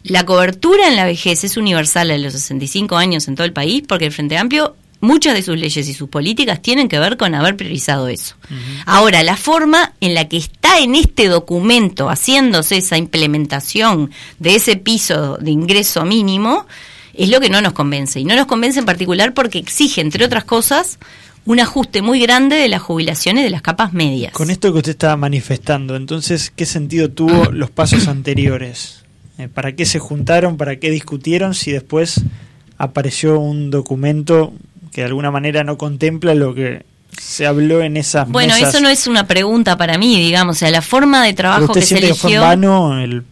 La 0.02 0.26
cobertura 0.26 0.88
en 0.88 0.96
la 0.96 1.06
vejez 1.06 1.44
es 1.44 1.56
universal 1.56 2.10
a 2.10 2.18
los 2.18 2.34
65 2.34 2.96
años 2.96 3.26
en 3.26 3.36
todo 3.36 3.46
el 3.46 3.54
país 3.54 3.82
porque 3.88 4.06
el 4.06 4.12
Frente 4.12 4.36
Amplio, 4.36 4.76
muchas 5.00 5.34
de 5.34 5.42
sus 5.42 5.58
leyes 5.58 5.88
y 5.88 5.94
sus 5.94 6.10
políticas 6.10 6.60
tienen 6.60 6.88
que 6.88 6.98
ver 6.98 7.16
con 7.16 7.34
haber 7.34 7.56
priorizado 7.56 8.08
eso. 8.08 8.36
Ahora, 8.84 9.22
la 9.22 9.36
forma 9.36 9.94
en 10.00 10.14
la 10.14 10.28
que 10.28 10.36
está 10.36 10.78
en 10.78 10.94
este 10.94 11.28
documento 11.28 12.10
haciéndose 12.10 12.76
esa 12.76 12.98
implementación 12.98 14.10
de 14.38 14.56
ese 14.56 14.76
piso 14.76 15.38
de 15.38 15.50
ingreso 15.50 16.04
mínimo, 16.04 16.66
es 17.16 17.28
lo 17.28 17.40
que 17.40 17.50
no 17.50 17.60
nos 17.60 17.72
convence. 17.72 18.20
Y 18.20 18.24
no 18.24 18.36
nos 18.36 18.46
convence 18.46 18.78
en 18.78 18.86
particular 18.86 19.34
porque 19.34 19.58
exige, 19.58 20.00
entre 20.00 20.24
otras 20.24 20.44
cosas, 20.44 20.98
un 21.46 21.60
ajuste 21.60 22.02
muy 22.02 22.20
grande 22.20 22.56
de 22.56 22.68
las 22.68 22.82
jubilaciones 22.82 23.44
de 23.44 23.50
las 23.50 23.62
capas 23.62 23.92
medias. 23.92 24.32
Con 24.32 24.50
esto 24.50 24.72
que 24.72 24.78
usted 24.78 24.92
estaba 24.92 25.16
manifestando, 25.16 25.96
entonces, 25.96 26.52
¿qué 26.54 26.66
sentido 26.66 27.10
tuvo 27.10 27.44
los 27.52 27.70
pasos 27.70 28.08
anteriores? 28.08 29.04
Eh, 29.38 29.48
¿Para 29.48 29.72
qué 29.74 29.84
se 29.84 29.98
juntaron? 29.98 30.56
¿Para 30.56 30.76
qué 30.76 30.90
discutieron? 30.90 31.54
Si 31.54 31.72
después 31.72 32.22
apareció 32.78 33.38
un 33.38 33.70
documento 33.70 34.52
que 34.92 35.02
de 35.02 35.08
alguna 35.08 35.30
manera 35.30 35.64
no 35.64 35.76
contempla 35.76 36.34
lo 36.34 36.54
que 36.54 36.84
se 37.16 37.46
habló 37.46 37.82
en 37.82 37.96
esas 37.96 38.28
bueno 38.28 38.54
eso 38.56 38.80
no 38.80 38.88
es 38.88 39.06
una 39.06 39.26
pregunta 39.26 39.76
para 39.76 39.98
mí 39.98 40.20
digamos 40.20 40.56
o 40.56 40.58
sea 40.58 40.70
la 40.70 40.82
forma 40.82 41.24
de 41.24 41.32
trabajo 41.32 41.72
que 41.72 41.82
se 41.82 41.98
eligió 41.98 42.14
que 42.14 42.20
fue 42.20 42.34
en 42.34 42.40
vano 42.40 43.00
el 43.00 43.22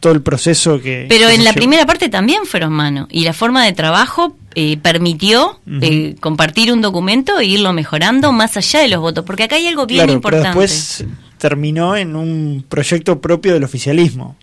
todo 0.00 0.12
el 0.12 0.22
proceso 0.22 0.80
que... 0.80 1.06
Pero 1.08 1.28
en 1.28 1.44
la 1.44 1.52
primera 1.52 1.86
parte 1.86 2.08
también 2.08 2.44
fueron 2.46 2.72
manos 2.72 3.08
y 3.10 3.24
la 3.24 3.32
forma 3.32 3.64
de 3.64 3.72
trabajo 3.72 4.36
eh, 4.54 4.76
permitió 4.78 5.60
eh, 5.80 6.16
compartir 6.20 6.72
un 6.72 6.82
documento 6.82 7.38
e 7.38 7.46
irlo 7.46 7.72
mejorando 7.72 8.32
más 8.32 8.56
allá 8.56 8.80
de 8.80 8.88
los 8.88 9.00
votos, 9.00 9.24
porque 9.24 9.44
acá 9.44 9.56
hay 9.56 9.66
algo 9.66 9.86
bien 9.86 10.10
importante. 10.10 10.48
Pero 10.48 10.60
después 10.60 11.04
terminó 11.38 11.96
en 11.96 12.16
un 12.16 12.64
proyecto 12.68 13.20
propio 13.20 13.54
del 13.54 13.64
oficialismo. 13.64 14.36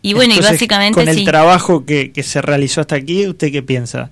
Y 0.00 0.14
bueno, 0.14 0.34
y 0.34 0.40
básicamente... 0.40 0.94
Con 0.94 1.08
el 1.08 1.24
trabajo 1.24 1.84
que, 1.84 2.12
que 2.12 2.22
se 2.22 2.40
realizó 2.40 2.80
hasta 2.80 2.96
aquí, 2.96 3.26
¿usted 3.26 3.50
qué 3.50 3.62
piensa? 3.62 4.10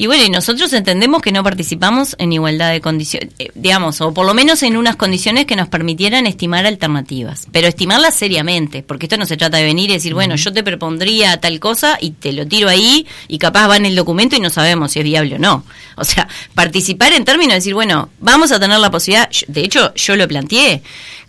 Y 0.00 0.06
bueno, 0.06 0.24
y 0.24 0.30
nosotros 0.30 0.72
entendemos 0.72 1.20
que 1.20 1.30
no 1.30 1.44
participamos 1.44 2.16
en 2.18 2.32
igualdad 2.32 2.72
de 2.72 2.80
condiciones, 2.80 3.28
eh, 3.38 3.50
digamos, 3.54 4.00
o 4.00 4.14
por 4.14 4.24
lo 4.24 4.32
menos 4.32 4.62
en 4.62 4.78
unas 4.78 4.96
condiciones 4.96 5.44
que 5.44 5.56
nos 5.56 5.68
permitieran 5.68 6.26
estimar 6.26 6.64
alternativas, 6.64 7.48
pero 7.52 7.68
estimarlas 7.68 8.14
seriamente, 8.14 8.82
porque 8.82 9.04
esto 9.04 9.18
no 9.18 9.26
se 9.26 9.36
trata 9.36 9.58
de 9.58 9.64
venir 9.64 9.90
y 9.90 9.92
decir, 9.92 10.14
bueno, 10.14 10.36
yo 10.36 10.54
te 10.54 10.62
propondría 10.62 11.38
tal 11.38 11.60
cosa 11.60 11.98
y 12.00 12.12
te 12.12 12.32
lo 12.32 12.46
tiro 12.46 12.70
ahí 12.70 13.06
y 13.28 13.36
capaz 13.36 13.68
va 13.68 13.76
en 13.76 13.84
el 13.84 13.94
documento 13.94 14.36
y 14.36 14.40
no 14.40 14.48
sabemos 14.48 14.92
si 14.92 15.00
es 15.00 15.04
viable 15.04 15.34
o 15.34 15.38
no. 15.38 15.64
O 15.96 16.04
sea, 16.04 16.26
participar 16.54 17.12
en 17.12 17.26
términos 17.26 17.50
de 17.50 17.56
decir, 17.56 17.74
bueno, 17.74 18.08
vamos 18.20 18.52
a 18.52 18.58
tener 18.58 18.78
la 18.78 18.90
posibilidad, 18.90 19.28
de 19.48 19.60
hecho 19.60 19.92
yo 19.96 20.16
lo 20.16 20.26
planteé, 20.26 20.82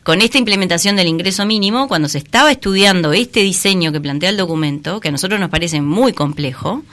con 0.03 0.21
esta 0.21 0.37
implementación 0.37 0.95
del 0.95 1.07
ingreso 1.07 1.45
mínimo, 1.45 1.87
cuando 1.87 2.07
se 2.07 2.19
estaba 2.19 2.51
estudiando 2.51 3.11
este 3.11 3.41
diseño 3.41 3.91
que 3.91 4.01
plantea 4.01 4.29
el 4.29 4.37
documento, 4.37 4.99
que 5.01 5.09
a 5.09 5.11
nosotros 5.11 5.39
nos 5.39 5.49
parece 5.49 5.81
muy 5.81 6.13
complejo, 6.13 6.83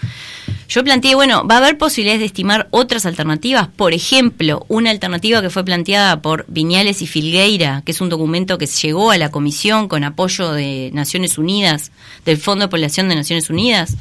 yo 0.68 0.84
planteé, 0.84 1.14
bueno, 1.14 1.46
va 1.46 1.56
a 1.56 1.58
haber 1.58 1.67
posibilidades 1.76 2.20
de 2.20 2.26
estimar 2.26 2.68
otras 2.70 3.04
alternativas. 3.06 3.68
Por 3.68 3.92
ejemplo, 3.92 4.64
una 4.68 4.90
alternativa 4.90 5.42
que 5.42 5.50
fue 5.50 5.64
planteada 5.64 6.22
por 6.22 6.44
Viñales 6.48 7.02
y 7.02 7.06
Filgueira, 7.06 7.82
que 7.84 7.92
es 7.92 8.00
un 8.00 8.08
documento 8.08 8.58
que 8.58 8.66
llegó 8.66 9.10
a 9.10 9.18
la 9.18 9.30
Comisión 9.30 9.88
con 9.88 10.04
apoyo 10.04 10.52
de 10.52 10.90
Naciones 10.92 11.38
Unidas, 11.38 11.90
del 12.24 12.38
Fondo 12.38 12.64
de 12.64 12.68
Población 12.68 13.08
de 13.08 13.16
Naciones 13.16 13.50
Unidas. 13.50 13.96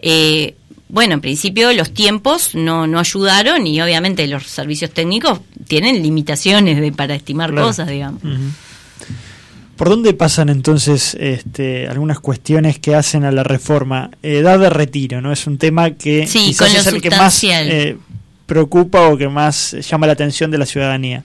Eh, 0.00 0.54
bueno, 0.88 1.14
en 1.14 1.20
principio 1.20 1.72
los 1.72 1.92
tiempos 1.92 2.54
no, 2.54 2.86
no 2.86 2.98
ayudaron 2.98 3.66
y 3.66 3.80
obviamente 3.80 4.26
los 4.26 4.46
servicios 4.46 4.90
técnicos 4.90 5.40
tienen 5.66 6.02
limitaciones 6.02 6.80
de, 6.80 6.92
para 6.92 7.14
estimar 7.14 7.54
cosas, 7.54 7.88
digamos. 7.88 8.22
¿Por 9.78 9.88
dónde 9.88 10.12
pasan 10.12 10.48
entonces 10.48 11.16
este, 11.20 11.86
algunas 11.88 12.18
cuestiones 12.20 12.78
que 12.80 12.94
hacen 12.96 13.24
a 13.24 13.30
la 13.32 13.44
reforma? 13.44 14.10
Edad 14.22 14.58
de 14.58 14.68
retiro, 14.68 15.20
¿no? 15.20 15.32
Es 15.32 15.46
un 15.46 15.56
tema 15.56 15.92
que 15.92 16.26
Sí, 16.26 16.40
quizás 16.48 16.74
es 16.74 16.86
el 16.88 17.00
que 17.00 17.10
más 17.10 17.42
eh, 17.44 17.96
preocupa 18.44 19.08
o 19.08 19.16
que 19.16 19.28
más 19.28 19.76
llama 19.88 20.06
la 20.08 20.14
atención 20.14 20.50
de 20.50 20.58
la 20.58 20.66
ciudadanía. 20.66 21.22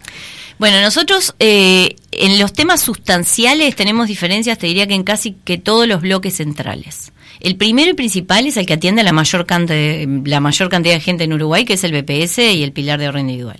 Bueno, 0.60 0.80
nosotros 0.82 1.34
eh, 1.40 1.96
en 2.12 2.38
los 2.40 2.54
temas 2.54 2.80
sustanciales 2.82 3.76
tenemos 3.76 4.08
diferencias, 4.08 4.60
te 4.60 4.68
diría 4.68 4.86
que 4.86 4.94
en 4.94 5.04
casi 5.04 5.36
que 5.44 5.58
todos 5.58 5.88
los 5.88 6.02
bloques 6.02 6.36
centrales. 6.36 7.12
El 7.40 7.56
primero 7.56 7.90
y 7.90 7.94
principal 7.96 8.46
es 8.46 8.56
el 8.58 8.66
que 8.68 8.74
atiende 8.74 9.02
a 9.02 9.04
la 9.04 9.14
mayor, 9.14 9.48
cante- 9.48 10.08
la 10.26 10.40
mayor 10.40 10.70
cantidad 10.70 10.94
de 10.94 11.02
gente 11.02 11.24
en 11.24 11.34
Uruguay, 11.34 11.66
que 11.66 11.74
es 11.74 11.84
el 11.84 11.92
BPS 11.92 12.38
y 12.54 12.62
el 12.64 12.72
pilar 12.72 13.00
de 13.00 13.08
ahorro 13.08 13.20
individual. 13.20 13.60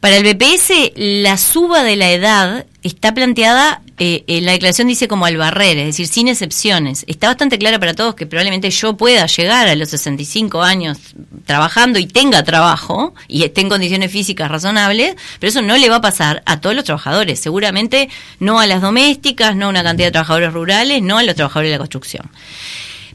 Para 0.00 0.16
el 0.16 0.22
BPS, 0.22 0.92
la 0.94 1.36
suba 1.36 1.82
de 1.82 1.96
la 1.96 2.12
edad 2.12 2.66
está 2.84 3.14
planteada, 3.14 3.82
eh, 3.98 4.22
en 4.28 4.46
la 4.46 4.52
declaración 4.52 4.86
dice 4.86 5.08
como 5.08 5.26
al 5.26 5.36
barrer, 5.36 5.76
es 5.76 5.86
decir, 5.86 6.06
sin 6.06 6.28
excepciones. 6.28 7.04
Está 7.08 7.26
bastante 7.26 7.58
clara 7.58 7.80
para 7.80 7.94
todos 7.94 8.14
que 8.14 8.24
probablemente 8.24 8.70
yo 8.70 8.96
pueda 8.96 9.26
llegar 9.26 9.66
a 9.66 9.74
los 9.74 9.88
65 9.88 10.62
años 10.62 10.98
trabajando 11.46 11.98
y 11.98 12.06
tenga 12.06 12.44
trabajo 12.44 13.12
y 13.26 13.42
esté 13.42 13.62
en 13.62 13.68
condiciones 13.68 14.12
físicas 14.12 14.48
razonables, 14.48 15.16
pero 15.40 15.50
eso 15.50 15.62
no 15.62 15.76
le 15.76 15.90
va 15.90 15.96
a 15.96 16.00
pasar 16.00 16.44
a 16.46 16.60
todos 16.60 16.76
los 16.76 16.84
trabajadores. 16.84 17.40
Seguramente 17.40 18.08
no 18.38 18.60
a 18.60 18.68
las 18.68 18.80
domésticas, 18.80 19.56
no 19.56 19.66
a 19.66 19.70
una 19.70 19.82
cantidad 19.82 20.06
de 20.06 20.12
trabajadores 20.12 20.52
rurales, 20.52 21.02
no 21.02 21.18
a 21.18 21.24
los 21.24 21.34
trabajadores 21.34 21.70
de 21.70 21.74
la 21.74 21.78
construcción. 21.78 22.30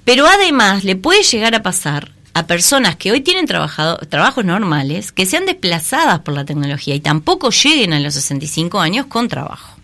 Pero 0.03 0.27
además 0.27 0.83
le 0.83 0.97
puede 0.97 1.23
llegar 1.23 1.55
a 1.55 1.63
pasar 1.63 2.11
a 2.33 2.47
personas 2.47 2.95
que 2.95 3.11
hoy 3.11 3.21
tienen 3.21 3.45
trabajado, 3.45 3.97
trabajos 4.09 4.43
normales, 4.43 5.11
que 5.11 5.25
sean 5.25 5.45
desplazadas 5.45 6.19
por 6.19 6.33
la 6.33 6.45
tecnología 6.45 6.95
y 6.95 6.99
tampoco 6.99 7.51
lleguen 7.51 7.93
a 7.93 7.99
los 7.99 8.15
65 8.15 8.79
años 8.79 9.05
con 9.05 9.27
trabajo. 9.27 9.77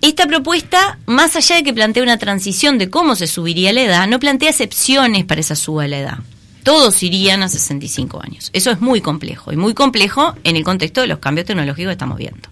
Esta 0.00 0.26
propuesta, 0.26 0.98
más 1.06 1.36
allá 1.36 1.56
de 1.56 1.62
que 1.62 1.72
plantea 1.72 2.02
una 2.02 2.18
transición 2.18 2.76
de 2.78 2.90
cómo 2.90 3.14
se 3.14 3.26
subiría 3.26 3.72
la 3.72 3.82
edad, 3.82 4.08
no 4.08 4.18
plantea 4.18 4.50
excepciones 4.50 5.24
para 5.24 5.40
esa 5.40 5.54
suba 5.54 5.84
de 5.84 5.88
la 5.88 5.98
edad. 5.98 6.18
Todos 6.64 7.02
irían 7.02 7.42
a 7.42 7.48
65 7.48 8.20
años. 8.22 8.50
Eso 8.52 8.70
es 8.70 8.80
muy 8.80 9.00
complejo, 9.00 9.52
y 9.52 9.56
muy 9.56 9.74
complejo 9.74 10.34
en 10.42 10.56
el 10.56 10.64
contexto 10.64 11.02
de 11.02 11.06
los 11.06 11.18
cambios 11.18 11.46
tecnológicos 11.46 11.90
que 11.90 11.92
estamos 11.92 12.18
viendo. 12.18 12.48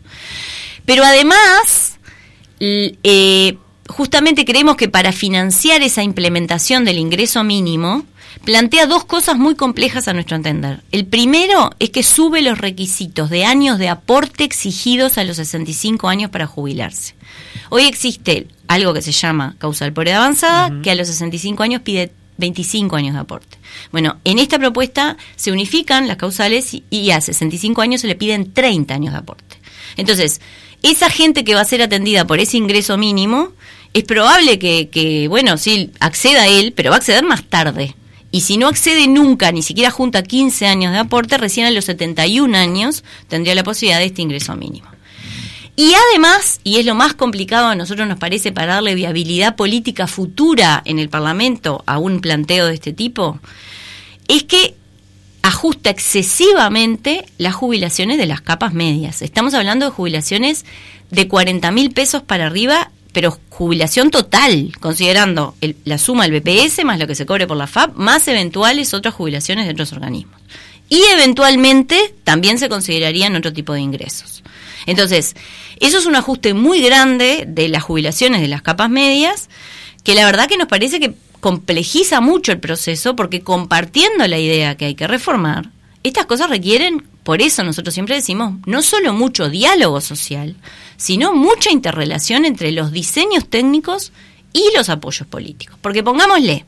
Pero 0.85 1.05
además, 1.05 1.99
eh, 2.61 3.57
justamente 3.89 4.45
creemos 4.45 4.77
que 4.77 4.89
para 4.89 5.11
financiar 5.13 5.83
esa 5.83 6.03
implementación 6.03 6.85
del 6.85 6.99
ingreso 6.99 7.43
mínimo, 7.43 8.05
plantea 8.45 8.87
dos 8.87 9.05
cosas 9.05 9.37
muy 9.37 9.55
complejas 9.55 10.09
a 10.09 10.13
nuestro 10.13 10.37
entender. 10.37 10.83
El 10.93 11.07
primero 11.07 11.71
es 11.79 11.91
que 11.91 12.03
sube 12.03 12.43
los 12.43 12.59
requisitos 12.59 13.31
de 13.31 13.45
años 13.45 13.79
de 13.79 13.89
aporte 13.89 14.45
exigidos 14.45 15.19
a 15.19 15.25
los 15.25 15.37
65 15.37 16.09
años 16.09 16.31
para 16.31 16.47
jubilarse. 16.47 17.15
Hoy 17.69 17.85
existe 17.85 18.49
algo 18.69 18.95
que 18.95 19.03
se 19.03 19.13
llama 19.13 19.57
causal 19.59 19.93
por 19.93 20.09
edad 20.09 20.19
avanzada, 20.23 20.81
que 20.83 20.91
a 20.91 20.95
los 20.95 21.09
65 21.09 21.63
años 21.63 21.83
pide 21.83 22.13
25 22.39 22.97
años 22.97 23.15
de 23.15 23.21
aporte. 23.21 23.59
Bueno, 23.93 24.19
en 24.25 24.39
esta 24.39 24.59
propuesta 24.59 25.17
se 25.37 25.53
unifican 25.53 26.09
las 26.09 26.17
causales 26.17 26.75
y, 26.75 26.85
y 26.91 27.11
a 27.11 27.21
65 27.21 27.83
años 27.83 28.01
se 28.01 28.07
le 28.07 28.17
piden 28.17 28.53
30 28.53 28.95
años 28.95 29.13
de 29.13 29.19
aporte. 29.19 29.57
Entonces, 29.97 30.41
esa 30.83 31.11
gente 31.11 31.45
que 31.45 31.55
va 31.55 31.61
a 31.61 31.67
ser 31.67 31.83
atendida 31.83 32.27
por 32.27 32.41
ese 32.41 32.57
ingreso 32.57 32.97
mínimo, 32.97 33.53
es 33.93 34.05
probable 34.05 34.59
que, 34.59 34.89
que, 34.89 35.29
bueno, 35.29 35.59
sí, 35.59 35.91
acceda 36.01 36.43
a 36.43 36.49
él, 36.49 36.73
pero 36.75 36.91
va 36.91 36.97
a 36.97 36.99
acceder 36.99 37.25
más 37.25 37.45
tarde. 37.45 37.95
Y 38.31 38.43
si 38.43 38.57
no 38.57 38.69
accede 38.69 39.09
nunca, 39.09 39.51
ni 39.53 39.63
siquiera 39.63 39.91
junta 39.91 40.23
15 40.23 40.67
años 40.67 40.93
de 40.93 40.99
aporte, 40.99 41.37
recién 41.37 41.67
a 41.67 41.71
los 41.71 41.85
71 41.87 42.57
años 42.57 43.03
tendría 43.29 43.55
la 43.55 43.65
posibilidad 43.65 43.99
de 43.99 44.07
este 44.07 44.23
ingreso 44.23 44.55
mínimo. 44.57 44.89
Y 45.77 45.95
además, 45.95 46.61
y 46.63 46.77
es 46.77 46.87
lo 46.87 46.95
más 46.95 47.15
complicado 47.15 47.69
a 47.69 47.75
nosotros 47.75 48.07
nos 48.07 48.19
parece 48.19 48.53
para 48.53 48.75
darle 48.75 48.95
viabilidad 48.95 49.57
política 49.57 50.07
futura 50.07 50.83
en 50.85 50.99
el 50.99 51.09
Parlamento 51.09 51.83
a 51.87 51.99
un 51.99 52.21
planteo 52.21 52.67
de 52.67 52.75
este 52.75 52.93
tipo, 52.93 53.39
es 54.29 54.45
que 54.45 54.75
ajusta 55.43 55.91
excesivamente 55.91 57.25
las 57.39 57.55
jubilaciones 57.55 58.19
de 58.19 58.27
las 58.27 58.43
capas 58.43 58.75
medias. 58.75 59.23
Estamos 59.23 59.55
hablando 59.55 59.87
de 59.87 59.93
jubilaciones 59.93 60.67
de 61.11 61.29
40 61.29 61.71
mil 61.71 61.93
pesos 61.93 62.23
para 62.23 62.47
arriba, 62.47 62.91
pero 63.13 63.39
jubilación 63.49 64.11
total, 64.11 64.73
considerando 64.81 65.55
el- 65.61 65.77
la 65.85 65.99
suma 65.99 66.25
del 66.29 66.41
BPS 66.41 66.85
más 66.85 66.99
lo 66.99 67.07
que 67.07 67.15
se 67.15 67.27
cobre 67.27 67.47
por 67.47 67.57
la 67.57 67.67
FAP, 67.67 67.97
más 67.97 68.27
eventuales 68.29 68.95
otras 68.95 69.15
jubilaciones 69.15 69.67
de 69.67 69.73
otros 69.73 69.93
organismos. 69.93 70.41
Y 70.89 71.03
eventualmente 71.13 72.15
también 72.25 72.59
se 72.59 72.69
considerarían 72.69 73.37
otro 73.37 73.53
tipo 73.53 73.73
de 73.73 73.81
ingresos. 73.81 74.43
Entonces, 74.87 75.37
eso 75.79 75.99
es 75.99 76.07
un 76.07 76.17
ajuste 76.17 76.55
muy 76.55 76.81
grande 76.81 77.45
de 77.47 77.69
las 77.69 77.83
jubilaciones 77.83 78.41
de 78.41 78.49
las 78.49 78.63
capas 78.63 78.91
medias, 78.91 79.49
que 80.03 80.15
la 80.15 80.25
verdad 80.25 80.49
que 80.49 80.57
nos 80.57 80.69
parece 80.69 80.99
que 80.99 81.15
complejiza 81.41 82.21
mucho 82.21 82.53
el 82.53 82.61
proceso, 82.61 83.15
porque 83.17 83.41
compartiendo 83.43 84.27
la 84.27 84.39
idea 84.39 84.77
que 84.77 84.87
hay 84.87 84.95
que 84.95 85.07
reformar, 85.07 85.71
estas 86.03 86.27
cosas 86.27 86.49
requieren, 86.49 87.07
por 87.23 87.43
eso 87.43 87.63
nosotros 87.63 87.95
siempre 87.95 88.15
decimos, 88.15 88.55
no 88.67 88.83
solo 88.83 89.13
mucho 89.13 89.51
diálogo 89.51 90.01
social, 90.01 90.57
sino 90.97 91.33
mucha 91.33 91.71
interrelación 91.71 92.45
entre 92.45 92.73
los 92.73 92.93
diseños 92.93 93.49
técnicos 93.49 94.13
y 94.53 94.65
los 94.77 94.89
apoyos 94.89 95.27
políticos. 95.29 95.79
Porque 95.81 96.03
pongámosle, 96.03 96.65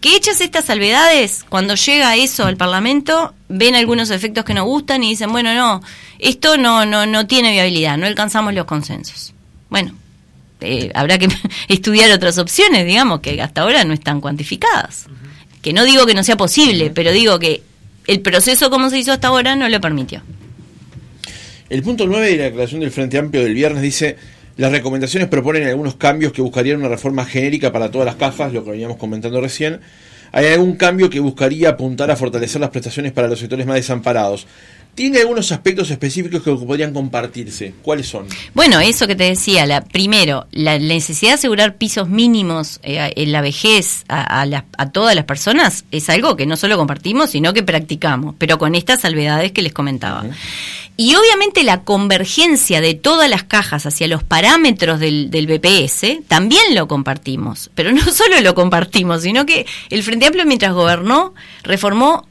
que 0.00 0.14
hechas 0.14 0.40
estas 0.40 0.66
salvedades, 0.66 1.44
cuando 1.48 1.74
llega 1.74 2.16
eso 2.16 2.44
al 2.46 2.56
Parlamento, 2.56 3.34
ven 3.48 3.74
algunos 3.74 4.10
efectos 4.10 4.44
que 4.44 4.54
no 4.54 4.64
gustan 4.64 5.02
y 5.02 5.10
dicen, 5.10 5.30
bueno, 5.32 5.54
no, 5.54 5.82
esto 6.18 6.56
no, 6.56 6.86
no, 6.86 7.06
no 7.06 7.26
tiene 7.26 7.52
viabilidad, 7.52 7.98
no 7.98 8.06
alcanzamos 8.06 8.54
los 8.54 8.64
consensos. 8.64 9.34
Bueno, 9.70 9.94
eh, 10.60 10.90
habrá 10.94 11.18
que 11.18 11.28
estudiar 11.68 12.10
otras 12.10 12.38
opciones, 12.38 12.86
digamos, 12.86 13.20
que 13.20 13.40
hasta 13.42 13.62
ahora 13.62 13.84
no 13.84 13.92
están 13.92 14.20
cuantificadas. 14.20 15.06
Que 15.62 15.72
no 15.72 15.84
digo 15.84 16.06
que 16.06 16.14
no 16.14 16.22
sea 16.22 16.36
posible, 16.36 16.90
pero 16.90 17.10
digo 17.10 17.38
que 17.40 17.62
el 18.08 18.20
proceso 18.20 18.70
como 18.70 18.90
se 18.90 18.98
hizo 18.98 19.12
hasta 19.12 19.28
ahora 19.28 19.54
no 19.54 19.68
lo 19.68 19.80
permitió. 19.80 20.22
El 21.68 21.82
punto 21.82 22.06
9 22.06 22.30
de 22.30 22.36
la 22.38 22.44
declaración 22.44 22.80
del 22.80 22.90
Frente 22.90 23.18
Amplio 23.18 23.42
del 23.42 23.52
viernes 23.52 23.82
dice, 23.82 24.16
las 24.56 24.72
recomendaciones 24.72 25.28
proponen 25.28 25.68
algunos 25.68 25.96
cambios 25.96 26.32
que 26.32 26.40
buscarían 26.40 26.78
una 26.78 26.88
reforma 26.88 27.26
genérica 27.26 27.70
para 27.70 27.90
todas 27.90 28.06
las 28.06 28.16
cajas, 28.16 28.54
lo 28.54 28.64
que 28.64 28.70
veníamos 28.70 28.96
comentando 28.96 29.38
recién. 29.42 29.80
Hay 30.32 30.46
algún 30.46 30.76
cambio 30.76 31.10
que 31.10 31.20
buscaría 31.20 31.68
apuntar 31.68 32.10
a 32.10 32.16
fortalecer 32.16 32.62
las 32.62 32.70
prestaciones 32.70 33.12
para 33.12 33.28
los 33.28 33.38
sectores 33.38 33.66
más 33.66 33.76
desamparados. 33.76 34.46
Tiene 34.98 35.20
algunos 35.20 35.52
aspectos 35.52 35.92
específicos 35.92 36.42
que 36.42 36.50
podrían 36.50 36.92
compartirse. 36.92 37.72
¿Cuáles 37.82 38.08
son? 38.08 38.26
Bueno, 38.52 38.80
eso 38.80 39.06
que 39.06 39.14
te 39.14 39.22
decía, 39.22 39.64
la, 39.64 39.84
primero, 39.84 40.48
la 40.50 40.76
necesidad 40.80 41.30
de 41.30 41.34
asegurar 41.34 41.76
pisos 41.76 42.08
mínimos 42.08 42.80
eh, 42.82 43.12
en 43.14 43.30
la 43.30 43.40
vejez 43.40 44.02
a, 44.08 44.42
a, 44.42 44.64
a 44.76 44.90
todas 44.90 45.14
las 45.14 45.24
personas 45.24 45.84
es 45.92 46.10
algo 46.10 46.34
que 46.34 46.46
no 46.46 46.56
solo 46.56 46.76
compartimos, 46.76 47.30
sino 47.30 47.52
que 47.52 47.62
practicamos, 47.62 48.34
pero 48.38 48.58
con 48.58 48.74
estas 48.74 49.02
salvedades 49.02 49.52
que 49.52 49.62
les 49.62 49.72
comentaba. 49.72 50.24
Y 50.96 51.14
obviamente 51.14 51.62
la 51.62 51.82
convergencia 51.82 52.80
de 52.80 52.94
todas 52.94 53.30
las 53.30 53.44
cajas 53.44 53.86
hacia 53.86 54.08
los 54.08 54.24
parámetros 54.24 54.98
del, 54.98 55.30
del 55.30 55.46
BPS 55.46 56.26
también 56.26 56.74
lo 56.74 56.88
compartimos. 56.88 57.70
Pero 57.76 57.92
no 57.92 58.02
solo 58.12 58.40
lo 58.40 58.56
compartimos, 58.56 59.22
sino 59.22 59.46
que 59.46 59.64
el 59.90 60.02
Frente 60.02 60.26
Amplio 60.26 60.44
mientras 60.44 60.72
gobernó 60.72 61.34
reformó 61.62 62.26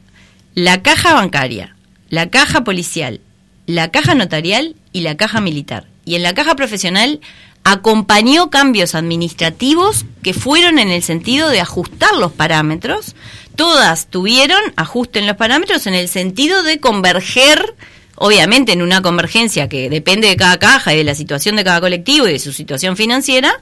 la 0.54 0.82
caja 0.82 1.14
bancaria, 1.14 1.77
la 2.10 2.30
caja 2.30 2.64
policial, 2.64 3.22
la 3.66 3.92
caja 3.92 4.16
notarial 4.16 4.76
y 4.94 5.02
la 5.02 5.18
caja 5.18 5.42
militar. 5.42 5.88
Y 6.06 6.16
en 6.16 6.24
la 6.24 6.34
caja 6.34 6.56
profesional 6.56 7.20
acompañó 7.64 8.50
cambios 8.50 8.96
administrativos 8.96 10.06
que 10.24 10.34
fueron 10.34 10.80
en 10.80 10.90
el 10.90 11.04
sentido 11.04 11.50
de 11.50 11.60
ajustar 11.60 12.16
los 12.16 12.32
parámetros. 12.32 13.16
Todas 13.58 14.08
tuvieron 14.08 14.62
ajuste 14.78 15.20
en 15.20 15.28
los 15.28 15.36
parámetros 15.36 15.86
en 15.86 15.94
el 15.94 16.08
sentido 16.08 16.64
de 16.64 16.80
converger, 16.80 17.76
obviamente 18.16 18.72
en 18.72 18.82
una 18.82 19.02
convergencia 19.02 19.68
que 19.68 19.90
depende 19.90 20.30
de 20.30 20.38
cada 20.38 20.60
caja 20.60 20.94
y 20.94 20.98
de 20.98 21.04
la 21.04 21.16
situación 21.16 21.58
de 21.58 21.66
cada 21.66 21.82
colectivo 21.82 22.28
y 22.28 22.34
de 22.34 22.40
su 22.40 22.54
situación 22.54 22.96
financiera, 22.96 23.60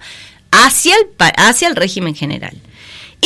hacia 0.51 0.95
el, 0.95 1.07
hacia 1.37 1.67
el 1.67 1.75
régimen 1.75 2.13
general. 2.13 2.55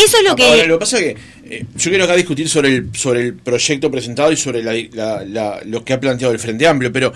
Eso 0.04 0.18
es 0.18 0.24
lo 0.24 0.36
que... 0.36 0.44
Ahora, 0.44 0.66
lo 0.66 0.76
que 0.76 0.80
pasa 0.80 1.00
es 1.00 1.04
que 1.04 1.56
eh, 1.56 1.66
yo 1.76 1.90
quiero 1.90 2.04
acá 2.06 2.16
discutir 2.16 2.48
sobre 2.50 2.70
el, 2.70 2.90
sobre 2.96 3.22
el 3.22 3.34
proyecto 3.36 3.90
presentado 3.92 4.32
y 4.32 4.38
sobre 4.38 4.64
la- 4.64 4.74
la- 4.94 5.24
la- 5.26 5.62
lo 5.66 5.84
que 5.84 5.94
ha 5.94 6.00
planteado 6.00 6.34
el 6.34 6.40
Frente 6.40 6.68
Amplio, 6.68 6.92
pero 6.92 7.12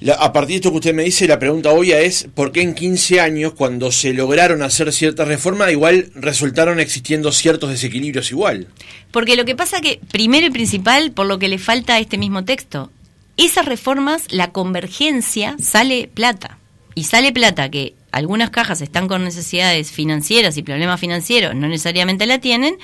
la- 0.00 0.14
a 0.14 0.32
partir 0.32 0.50
de 0.50 0.56
esto 0.56 0.70
que 0.70 0.76
usted 0.76 0.94
me 0.94 1.04
dice, 1.04 1.26
la 1.26 1.38
pregunta 1.38 1.70
obvia 1.70 2.00
es, 2.00 2.26
¿por 2.34 2.52
qué 2.52 2.62
en 2.62 2.74
15 2.74 3.20
años, 3.20 3.54
cuando 3.54 3.90
se 3.92 4.12
lograron 4.12 4.62
hacer 4.62 4.92
ciertas 4.92 5.26
reformas, 5.28 5.70
igual 5.72 6.10
resultaron 6.14 6.80
existiendo 6.80 7.32
ciertos 7.32 7.70
desequilibrios 7.70 8.30
igual? 8.30 8.66
Porque 9.10 9.36
lo 9.36 9.44
que 9.44 9.54
pasa 9.56 9.80
que, 9.80 10.00
primero 10.10 10.46
y 10.46 10.50
principal, 10.50 11.12
por 11.12 11.26
lo 11.26 11.38
que 11.38 11.48
le 11.48 11.58
falta 11.58 11.94
a 11.94 12.00
este 12.00 12.18
mismo 12.18 12.44
texto, 12.44 12.90
esas 13.36 13.66
reformas, 13.66 14.22
la 14.30 14.52
convergencia 14.52 15.56
sale 15.60 16.08
plata. 16.12 16.58
Y 16.94 17.04
sale 17.04 17.32
plata 17.32 17.70
que 17.70 17.94
algunas 18.12 18.50
cajas 18.50 18.80
están 18.80 19.08
con 19.08 19.24
necesidades 19.24 19.90
financieras 19.90 20.56
y 20.56 20.62
problemas 20.62 21.00
financieros, 21.00 21.54
no 21.54 21.68
necesariamente 21.68 22.26
la 22.26 22.38
tienen. 22.38 22.78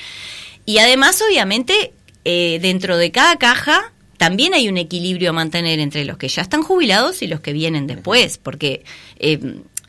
Y 0.66 0.78
además, 0.78 1.22
obviamente, 1.26 1.92
eh, 2.24 2.58
dentro 2.60 2.96
de 2.96 3.10
cada 3.12 3.36
caja 3.36 3.92
también 4.16 4.52
hay 4.52 4.68
un 4.68 4.76
equilibrio 4.76 5.30
a 5.30 5.32
mantener 5.32 5.80
entre 5.80 6.04
los 6.04 6.18
que 6.18 6.28
ya 6.28 6.42
están 6.42 6.62
jubilados 6.62 7.22
y 7.22 7.26
los 7.26 7.40
que 7.40 7.54
vienen 7.54 7.86
después, 7.86 8.36
porque 8.36 8.84
eh, 9.18 9.38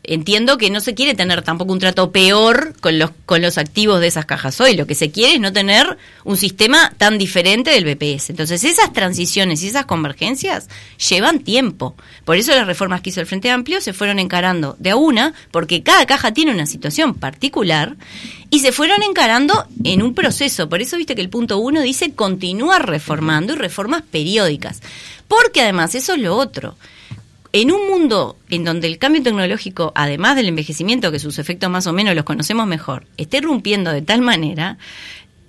entiendo 0.03 0.57
que 0.57 0.69
no 0.69 0.79
se 0.79 0.95
quiere 0.95 1.13
tener 1.13 1.41
tampoco 1.43 1.73
un 1.73 1.79
trato 1.79 2.11
peor 2.11 2.73
con 2.79 2.97
los, 2.97 3.11
con 3.25 3.41
los 3.41 3.57
activos 3.57 3.99
de 3.99 4.07
esas 4.07 4.25
cajas 4.25 4.59
hoy. 4.59 4.75
Lo 4.75 4.87
que 4.87 4.95
se 4.95 5.11
quiere 5.11 5.35
es 5.35 5.39
no 5.39 5.53
tener 5.53 5.97
un 6.23 6.37
sistema 6.37 6.91
tan 6.97 7.17
diferente 7.17 7.71
del 7.71 7.85
BPS. 7.85 8.31
Entonces, 8.31 8.63
esas 8.63 8.93
transiciones 8.93 9.61
y 9.63 9.67
esas 9.67 9.85
convergencias 9.85 10.69
llevan 11.09 11.39
tiempo. 11.39 11.95
Por 12.25 12.37
eso 12.37 12.51
las 12.51 12.67
reformas 12.67 13.01
que 13.01 13.09
hizo 13.09 13.21
el 13.21 13.27
Frente 13.27 13.51
Amplio 13.51 13.81
se 13.81 13.93
fueron 13.93 14.19
encarando 14.19 14.75
de 14.79 14.91
a 14.91 14.95
una, 14.95 15.33
porque 15.51 15.83
cada 15.83 16.05
caja 16.05 16.33
tiene 16.33 16.51
una 16.51 16.65
situación 16.65 17.13
particular, 17.13 17.95
y 18.49 18.59
se 18.59 18.71
fueron 18.71 19.03
encarando 19.03 19.65
en 19.83 20.01
un 20.01 20.13
proceso. 20.13 20.67
Por 20.67 20.81
eso 20.81 20.97
viste 20.97 21.15
que 21.15 21.21
el 21.21 21.29
punto 21.29 21.57
uno 21.57 21.81
dice 21.81 22.13
continuar 22.13 22.89
reformando 22.89 23.53
y 23.53 23.55
reformas 23.55 24.01
periódicas. 24.01 24.81
Porque 25.27 25.61
además, 25.61 25.95
eso 25.95 26.13
es 26.13 26.19
lo 26.19 26.35
otro 26.35 26.75
en 27.53 27.71
un 27.71 27.87
mundo 27.89 28.37
en 28.49 28.63
donde 28.63 28.87
el 28.87 28.97
cambio 28.97 29.23
tecnológico, 29.23 29.91
además 29.95 30.35
del 30.35 30.47
envejecimiento, 30.47 31.11
que 31.11 31.19
sus 31.19 31.39
efectos 31.39 31.69
más 31.69 31.87
o 31.87 31.93
menos 31.93 32.15
los 32.15 32.23
conocemos 32.23 32.65
mejor, 32.67 33.05
esté 33.17 33.41
rompiendo 33.41 33.91
de 33.91 34.01
tal 34.01 34.21
manera, 34.21 34.77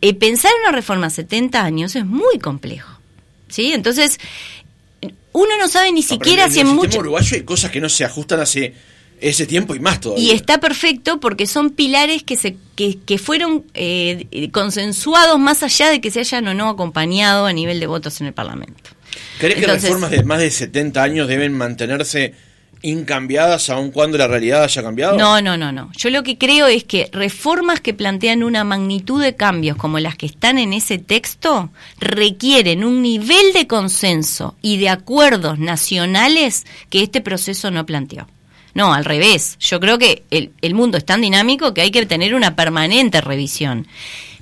eh, 0.00 0.14
pensar 0.14 0.50
en 0.52 0.68
una 0.68 0.76
reforma 0.76 1.06
a 1.06 1.10
70 1.10 1.62
años 1.62 1.94
es 1.94 2.04
muy 2.04 2.38
complejo. 2.38 2.98
¿Sí? 3.48 3.72
Entonces, 3.72 4.18
uno 5.32 5.56
no 5.58 5.68
sabe 5.68 5.92
ni 5.92 6.02
siquiera 6.02 6.50
si 6.50 6.60
en 6.60 6.68
el 6.68 6.74
mucho... 6.74 6.98
uruguayo 6.98 7.36
hay 7.36 7.42
cosas 7.42 7.70
que 7.70 7.80
no 7.80 7.88
se 7.88 8.04
ajustan 8.04 8.40
hace 8.40 8.74
ese 9.20 9.46
tiempo 9.46 9.74
y 9.74 9.80
más 9.80 10.00
todavía. 10.00 10.24
Y 10.24 10.30
está 10.32 10.58
perfecto 10.58 11.20
porque 11.20 11.46
son 11.46 11.70
pilares 11.70 12.22
que 12.24 12.36
se 12.36 12.56
que, 12.74 12.98
que 12.98 13.18
fueron 13.18 13.64
eh, 13.74 14.48
consensuados 14.50 15.38
más 15.38 15.62
allá 15.62 15.90
de 15.90 16.00
que 16.00 16.10
se 16.10 16.20
hayan 16.20 16.48
o 16.48 16.54
no 16.54 16.68
acompañado 16.68 17.46
a 17.46 17.52
nivel 17.52 17.78
de 17.78 17.86
votos 17.86 18.20
en 18.20 18.26
el 18.26 18.32
Parlamento. 18.32 18.90
¿Crees 19.42 19.58
que 19.58 19.66
reformas 19.66 20.10
de 20.12 20.22
más 20.22 20.38
de 20.38 20.52
70 20.52 21.02
años 21.02 21.26
deben 21.26 21.52
mantenerse 21.52 22.32
incambiadas 22.82 23.70
aun 23.70 23.90
cuando 23.90 24.16
la 24.16 24.28
realidad 24.28 24.62
haya 24.62 24.82
cambiado? 24.84 25.18
No, 25.18 25.42
no, 25.42 25.56
no, 25.56 25.72
no. 25.72 25.90
Yo 25.96 26.10
lo 26.10 26.22
que 26.22 26.38
creo 26.38 26.68
es 26.68 26.84
que 26.84 27.08
reformas 27.12 27.80
que 27.80 27.92
plantean 27.92 28.44
una 28.44 28.62
magnitud 28.62 29.20
de 29.20 29.34
cambios 29.34 29.76
como 29.76 29.98
las 29.98 30.16
que 30.16 30.26
están 30.26 30.58
en 30.58 30.72
ese 30.72 30.98
texto 30.98 31.70
requieren 31.98 32.84
un 32.84 33.02
nivel 33.02 33.52
de 33.52 33.66
consenso 33.66 34.54
y 34.62 34.76
de 34.76 34.90
acuerdos 34.90 35.58
nacionales 35.58 36.64
que 36.88 37.02
este 37.02 37.20
proceso 37.20 37.72
no 37.72 37.84
planteó. 37.84 38.28
No, 38.74 38.94
al 38.94 39.04
revés. 39.04 39.56
Yo 39.58 39.80
creo 39.80 39.98
que 39.98 40.22
el, 40.30 40.52
el 40.62 40.74
mundo 40.74 40.98
es 40.98 41.04
tan 41.04 41.20
dinámico 41.20 41.74
que 41.74 41.80
hay 41.80 41.90
que 41.90 42.06
tener 42.06 42.36
una 42.36 42.54
permanente 42.54 43.20
revisión. 43.20 43.88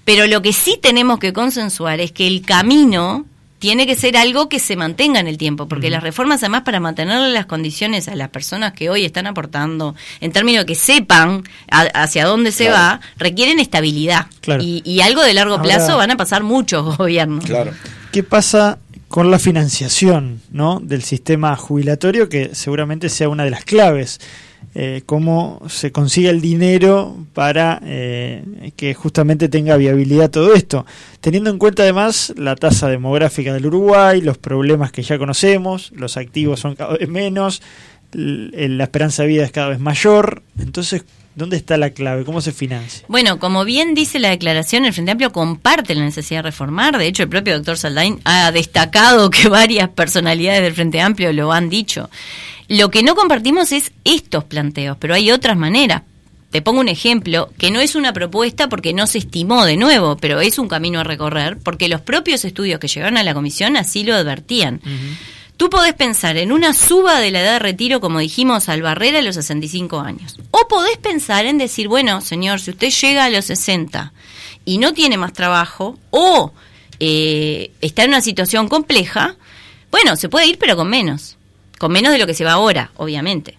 Pero 0.05 0.27
lo 0.27 0.43
que 0.43 0.53
sí 0.53 0.79
tenemos 0.81 1.19
que 1.19 1.33
consensuar 1.33 2.01
es 2.01 2.13
que 2.13 2.27
el 2.27 2.43
camino 2.43 3.25
tiene 3.61 3.87
que 3.87 3.94
ser 3.94 4.16
algo 4.16 4.49
que 4.49 4.59
se 4.59 4.75
mantenga 4.75 5.20
en 5.20 5.29
el 5.29 5.37
tiempo, 5.37 5.68
porque 5.68 5.90
las 5.90 6.03
reformas 6.03 6.42
además 6.42 6.62
para 6.62 6.81
mantenerle 6.81 7.31
las 7.31 7.44
condiciones 7.44 8.09
a 8.09 8.16
las 8.16 8.31
personas 8.31 8.73
que 8.73 8.88
hoy 8.88 9.05
están 9.05 9.27
aportando, 9.27 9.94
en 10.20 10.33
términos 10.33 10.62
de 10.62 10.66
que 10.66 10.75
sepan 10.75 11.44
hacia 11.68 12.25
dónde 12.25 12.53
se 12.53 12.70
va, 12.70 13.01
requieren 13.18 13.61
estabilidad. 13.61 14.27
Y, 14.61 15.01
algo 15.03 15.23
de 15.23 15.35
largo 15.35 15.61
plazo 15.62 15.96
van 15.96 16.11
a 16.11 16.16
pasar 16.16 16.42
muchos 16.42 16.96
gobiernos. 16.99 17.44
Claro. 17.44 17.73
¿Qué 18.12 18.23
pasa 18.23 18.79
con 19.09 19.31
la 19.31 19.38
financiación 19.38 20.40
¿no? 20.51 20.81
del 20.81 21.03
sistema 21.03 21.55
jubilatorio, 21.55 22.31
que 22.31 22.55
seguramente 22.55 23.11
sea 23.11 23.29
una 23.29 23.44
de 23.44 23.51
las 23.51 23.64
claves? 23.64 24.20
Eh, 24.75 25.03
cómo 25.05 25.61
se 25.68 25.90
consigue 25.90 26.31
el 26.31 26.40
dinero 26.40 27.16
para 27.35 27.81
eh, 27.85 28.73
que 28.77 28.94
justamente 28.94 29.49
tenga 29.49 29.77
viabilidad 29.77 30.31
todo 30.31 30.55
esto, 30.55 30.87
teniendo 31.20 31.51
en 31.51 31.59
cuenta 31.59 31.83
además 31.83 32.33
la 32.37 32.55
tasa 32.55 32.88
demográfica 32.88 33.53
del 33.53 33.66
Uruguay, 33.66 34.20
los 34.20 34.38
problemas 34.38 34.92
que 34.92 35.03
ya 35.03 35.18
conocemos, 35.18 35.90
los 35.96 36.16
activos 36.16 36.61
son 36.61 36.77
cada 36.77 36.96
vez 36.96 37.09
menos, 37.09 37.62
la 38.12 38.85
esperanza 38.85 39.23
de 39.23 39.29
vida 39.29 39.44
es 39.44 39.53
cada 39.53 39.68
vez 39.68 39.81
mayor, 39.81 40.42
entonces 40.59 41.05
¿Dónde 41.37 41.57
está 41.57 41.77
la 41.77 41.90
clave? 41.90 42.25
¿Cómo 42.25 42.40
se 42.40 42.51
financia? 42.51 43.05
Bueno, 43.09 43.38
como 43.38 43.64
bien 43.64 43.94
dice 43.94 44.18
la 44.18 44.31
declaración, 44.31 44.85
el 44.85 44.92
Frente 44.92 45.12
Amplio 45.12 45.31
comparte 45.31 45.94
la 45.94 46.05
necesidad 46.05 46.40
de 46.40 46.51
reformar. 46.51 46.99
De 46.99 47.07
hecho, 47.07 47.23
el 47.23 47.29
propio 47.29 47.55
doctor 47.55 47.79
Saldain 47.79 48.20
ha 48.25 48.51
destacado 48.51 49.31
que 49.31 49.49
varias 49.49 49.88
personalidades 49.90 50.62
del 50.62 50.75
Frente 50.75 51.01
Amplio 51.01 51.33
lo 51.33 51.53
han 51.53 51.70
dicho. 51.70 52.11
Lo 52.71 52.89
que 52.89 53.03
no 53.03 53.17
compartimos 53.17 53.73
es 53.73 53.91
estos 54.05 54.45
planteos, 54.45 54.97
pero 55.01 55.15
hay 55.15 55.33
otras 55.33 55.57
maneras. 55.57 56.03
Te 56.53 56.63
pongo 56.63 56.79
un 56.79 56.87
ejemplo, 56.87 57.51
que 57.59 57.73
no 57.73 57.81
es 57.81 57.97
una 57.97 58.13
propuesta 58.13 58.69
porque 58.69 58.93
no 58.93 59.09
se 59.09 59.19
estimó 59.19 59.65
de 59.65 59.77
nuevo, 59.77 60.17
pero 60.17 60.41
es 60.41 60.57
un 60.57 60.69
camino 60.69 61.01
a 61.01 61.05
recorrer, 61.05 61.59
porque 61.59 61.89
los 61.89 62.01
propios 62.01 62.45
estudios 62.45 62.79
que 62.79 62.87
llegaron 62.87 63.17
a 63.17 63.25
la 63.25 63.35
comisión 63.35 63.77
así 63.77 64.05
lo 64.05 64.15
advertían. 64.15 64.81
Tú 65.57 65.69
podés 65.69 65.95
pensar 65.95 66.37
en 66.37 66.53
una 66.53 66.73
suba 66.73 67.19
de 67.19 67.33
la 67.33 67.41
edad 67.41 67.53
de 67.55 67.59
retiro, 67.59 68.01
como 68.01 68.21
dijimos, 68.21 68.69
al 68.69 68.83
barrera 68.83 69.19
a 69.19 69.23
los 69.23 69.35
65 69.35 69.99
años. 69.99 70.39
O 70.53 70.69
podés 70.69 70.97
pensar 70.99 71.47
en 71.47 71.59
decir, 71.59 71.89
bueno, 71.89 72.21
señor, 72.21 72.61
si 72.61 72.71
usted 72.71 72.91
llega 72.91 73.25
a 73.25 73.31
los 73.31 73.47
60 73.47 74.13
y 74.65 74.79
no 74.79 74.95
tiene 74.95 75.17
más 75.17 75.33
trabajo, 75.33 75.99
o 76.11 76.53
eh, 77.01 77.73
está 77.81 78.05
en 78.05 78.11
una 78.11 78.21
situación 78.21 78.69
compleja, 78.69 79.35
bueno, 79.91 80.15
se 80.15 80.29
puede 80.29 80.47
ir, 80.47 80.57
pero 80.57 80.77
con 80.77 80.89
menos 80.89 81.37
con 81.81 81.93
menos 81.93 82.12
de 82.12 82.19
lo 82.19 82.27
que 82.27 82.35
se 82.35 82.45
va 82.45 82.53
ahora, 82.53 82.90
obviamente. 82.99 83.57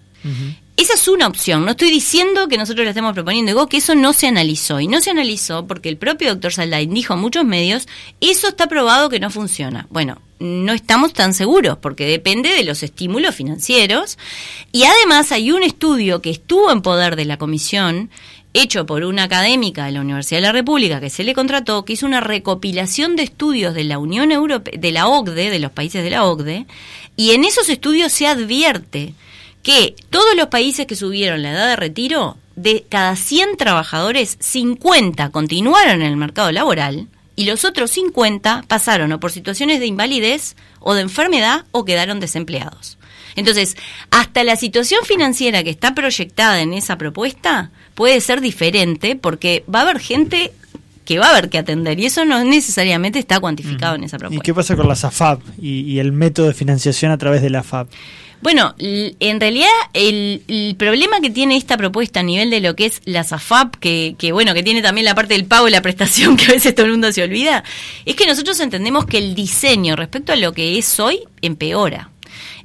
Esa 0.77 0.93
es 0.93 1.07
una 1.07 1.25
opción. 1.25 1.65
No 1.65 1.71
estoy 1.71 1.89
diciendo 1.89 2.47
que 2.47 2.59
nosotros 2.59 2.85
la 2.85 2.91
estemos 2.91 3.13
proponiendo. 3.13 3.49
Digo 3.49 3.65
que 3.65 3.77
eso 3.77 3.95
no 3.95 4.13
se 4.13 4.27
analizó. 4.27 4.79
Y 4.79 4.87
no 4.87 5.01
se 5.01 5.09
analizó 5.09 5.65
porque 5.65 5.89
el 5.89 5.97
propio 5.97 6.29
doctor 6.29 6.53
Saldain 6.53 6.93
dijo 6.93 7.15
en 7.15 7.19
muchos 7.19 7.45
medios, 7.45 7.87
eso 8.19 8.49
está 8.49 8.67
probado 8.67 9.09
que 9.09 9.19
no 9.19 9.31
funciona. 9.31 9.87
Bueno, 9.89 10.21
no 10.37 10.71
estamos 10.71 11.13
tan 11.13 11.33
seguros 11.33 11.79
porque 11.81 12.05
depende 12.05 12.49
de 12.49 12.63
los 12.63 12.83
estímulos 12.83 13.33
financieros. 13.33 14.19
Y 14.71 14.83
además 14.83 15.31
hay 15.31 15.51
un 15.51 15.63
estudio 15.63 16.21
que 16.21 16.29
estuvo 16.29 16.71
en 16.71 16.83
poder 16.83 17.15
de 17.15 17.25
la 17.25 17.37
comisión 17.37 18.11
hecho 18.53 18.85
por 18.85 19.03
una 19.03 19.23
académica 19.23 19.85
de 19.85 19.91
la 19.91 20.01
Universidad 20.01 20.39
de 20.39 20.47
la 20.47 20.51
República 20.51 20.99
que 20.99 21.09
se 21.09 21.23
le 21.23 21.33
contrató, 21.33 21.85
que 21.85 21.93
hizo 21.93 22.05
una 22.05 22.21
recopilación 22.21 23.15
de 23.15 23.23
estudios 23.23 23.73
de 23.73 23.83
la 23.83 23.97
Unión 23.97 24.31
Europea, 24.31 24.73
de 24.77 24.91
la 24.91 25.07
OCDE, 25.07 25.49
de 25.49 25.59
los 25.59 25.71
países 25.71 26.03
de 26.03 26.09
la 26.09 26.25
OCDE, 26.25 26.65
y 27.15 27.31
en 27.31 27.43
esos 27.43 27.69
estudios 27.69 28.11
se 28.11 28.27
advierte 28.27 29.13
que 29.63 29.95
todos 30.09 30.35
los 30.35 30.47
países 30.47 30.85
que 30.85 30.95
subieron 30.95 31.41
la 31.41 31.51
edad 31.51 31.67
de 31.67 31.75
retiro, 31.75 32.37
de 32.55 32.85
cada 32.89 33.15
100 33.15 33.57
trabajadores, 33.57 34.37
50 34.39 35.29
continuaron 35.29 36.01
en 36.01 36.07
el 36.07 36.17
mercado 36.17 36.51
laboral 36.51 37.07
y 37.35 37.45
los 37.45 37.63
otros 37.63 37.91
50 37.91 38.65
pasaron 38.67 39.11
o 39.11 39.19
por 39.19 39.31
situaciones 39.31 39.79
de 39.79 39.87
invalidez 39.87 40.55
o 40.79 40.93
de 40.93 41.01
enfermedad 41.01 41.65
o 41.71 41.85
quedaron 41.85 42.19
desempleados. 42.19 42.97
Entonces, 43.35 43.77
hasta 44.09 44.43
la 44.43 44.55
situación 44.55 45.05
financiera 45.05 45.63
que 45.63 45.69
está 45.69 45.95
proyectada 45.95 46.61
en 46.61 46.73
esa 46.73 46.97
propuesta 46.97 47.71
puede 47.93 48.21
ser 48.21 48.41
diferente 48.41 49.15
porque 49.15 49.63
va 49.73 49.79
a 49.79 49.81
haber 49.83 49.99
gente 49.99 50.51
que 51.05 51.19
va 51.19 51.27
a 51.27 51.29
haber 51.31 51.49
que 51.49 51.57
atender 51.57 51.99
y 51.99 52.05
eso 52.05 52.23
no 52.25 52.43
necesariamente 52.43 53.19
está 53.19 53.39
cuantificado 53.39 53.95
en 53.95 54.03
esa 54.03 54.17
propuesta. 54.17 54.41
¿Y 54.41 54.45
qué 54.45 54.53
pasa 54.53 54.75
con 54.75 54.87
la 54.87 54.95
SAFAP 54.95 55.41
y, 55.59 55.99
el 55.99 56.11
método 56.11 56.47
de 56.47 56.53
financiación 56.53 57.11
a 57.11 57.17
través 57.17 57.41
de 57.41 57.49
la 57.49 57.63
FAP? 57.63 57.89
Bueno, 58.41 58.73
en 58.79 59.39
realidad 59.39 59.69
el, 59.93 60.75
problema 60.77 61.19
que 61.19 61.29
tiene 61.29 61.57
esta 61.57 61.77
propuesta 61.77 62.21
a 62.21 62.23
nivel 62.23 62.49
de 62.49 62.59
lo 62.59 62.75
que 62.75 62.85
es 62.85 63.01
la 63.05 63.23
SAFAP, 63.23 63.75
que, 63.75 64.15
que, 64.17 64.31
bueno, 64.31 64.53
que 64.53 64.63
tiene 64.63 64.81
también 64.81 65.05
la 65.05 65.13
parte 65.13 65.33
del 65.33 65.45
pago 65.45 65.67
y 65.67 65.71
la 65.71 65.81
prestación 65.81 66.37
que 66.37 66.45
a 66.45 66.49
veces 66.53 66.73
todo 66.73 66.85
el 66.85 66.93
mundo 66.93 67.11
se 67.11 67.23
olvida, 67.23 67.63
es 68.05 68.15
que 68.15 68.25
nosotros 68.25 68.59
entendemos 68.59 69.05
que 69.05 69.17
el 69.17 69.35
diseño 69.35 69.95
respecto 69.95 70.33
a 70.33 70.35
lo 70.35 70.53
que 70.53 70.77
es 70.77 70.99
hoy 70.99 71.19
empeora. 71.41 72.10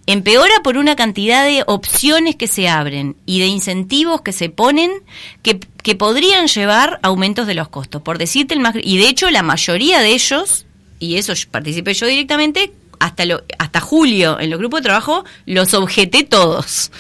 Empeora 0.07 0.55
por 0.63 0.77
una 0.79 0.95
cantidad 0.95 1.45
de 1.45 1.65
opciones 1.67 2.37
que 2.37 2.47
se 2.47 2.69
abren 2.69 3.17
y 3.27 3.41
de 3.41 3.47
incentivos 3.47 4.23
que 4.23 4.33
se 4.33 4.49
ponen 4.49 4.91
que, 5.43 5.59
que 5.83 5.97
podrían 5.97 6.47
llevar 6.47 7.01
a 7.03 7.09
aumentos 7.09 7.47
de 7.47 7.55
los 7.55 7.69
costos. 7.69 8.03
Por 8.03 8.19
decirte 8.19 8.55
el 8.55 8.61
más, 8.61 8.77
y 8.81 8.99
de 8.99 9.09
hecho 9.09 9.31
la 9.31 9.43
mayoría 9.43 10.01
de 10.01 10.11
ellos, 10.11 10.67
y 11.01 11.17
eso 11.17 11.33
participé 11.51 11.95
yo 11.95 12.07
directamente, 12.07 12.73
hasta, 13.01 13.25
lo, 13.25 13.43
hasta 13.59 13.81
julio 13.81 14.39
en 14.41 14.51
los 14.51 14.59
grupos 14.59 14.81
de 14.81 14.85
trabajo 14.85 15.25
los 15.45 15.75
objeté 15.75 16.25
todos. 16.25 16.91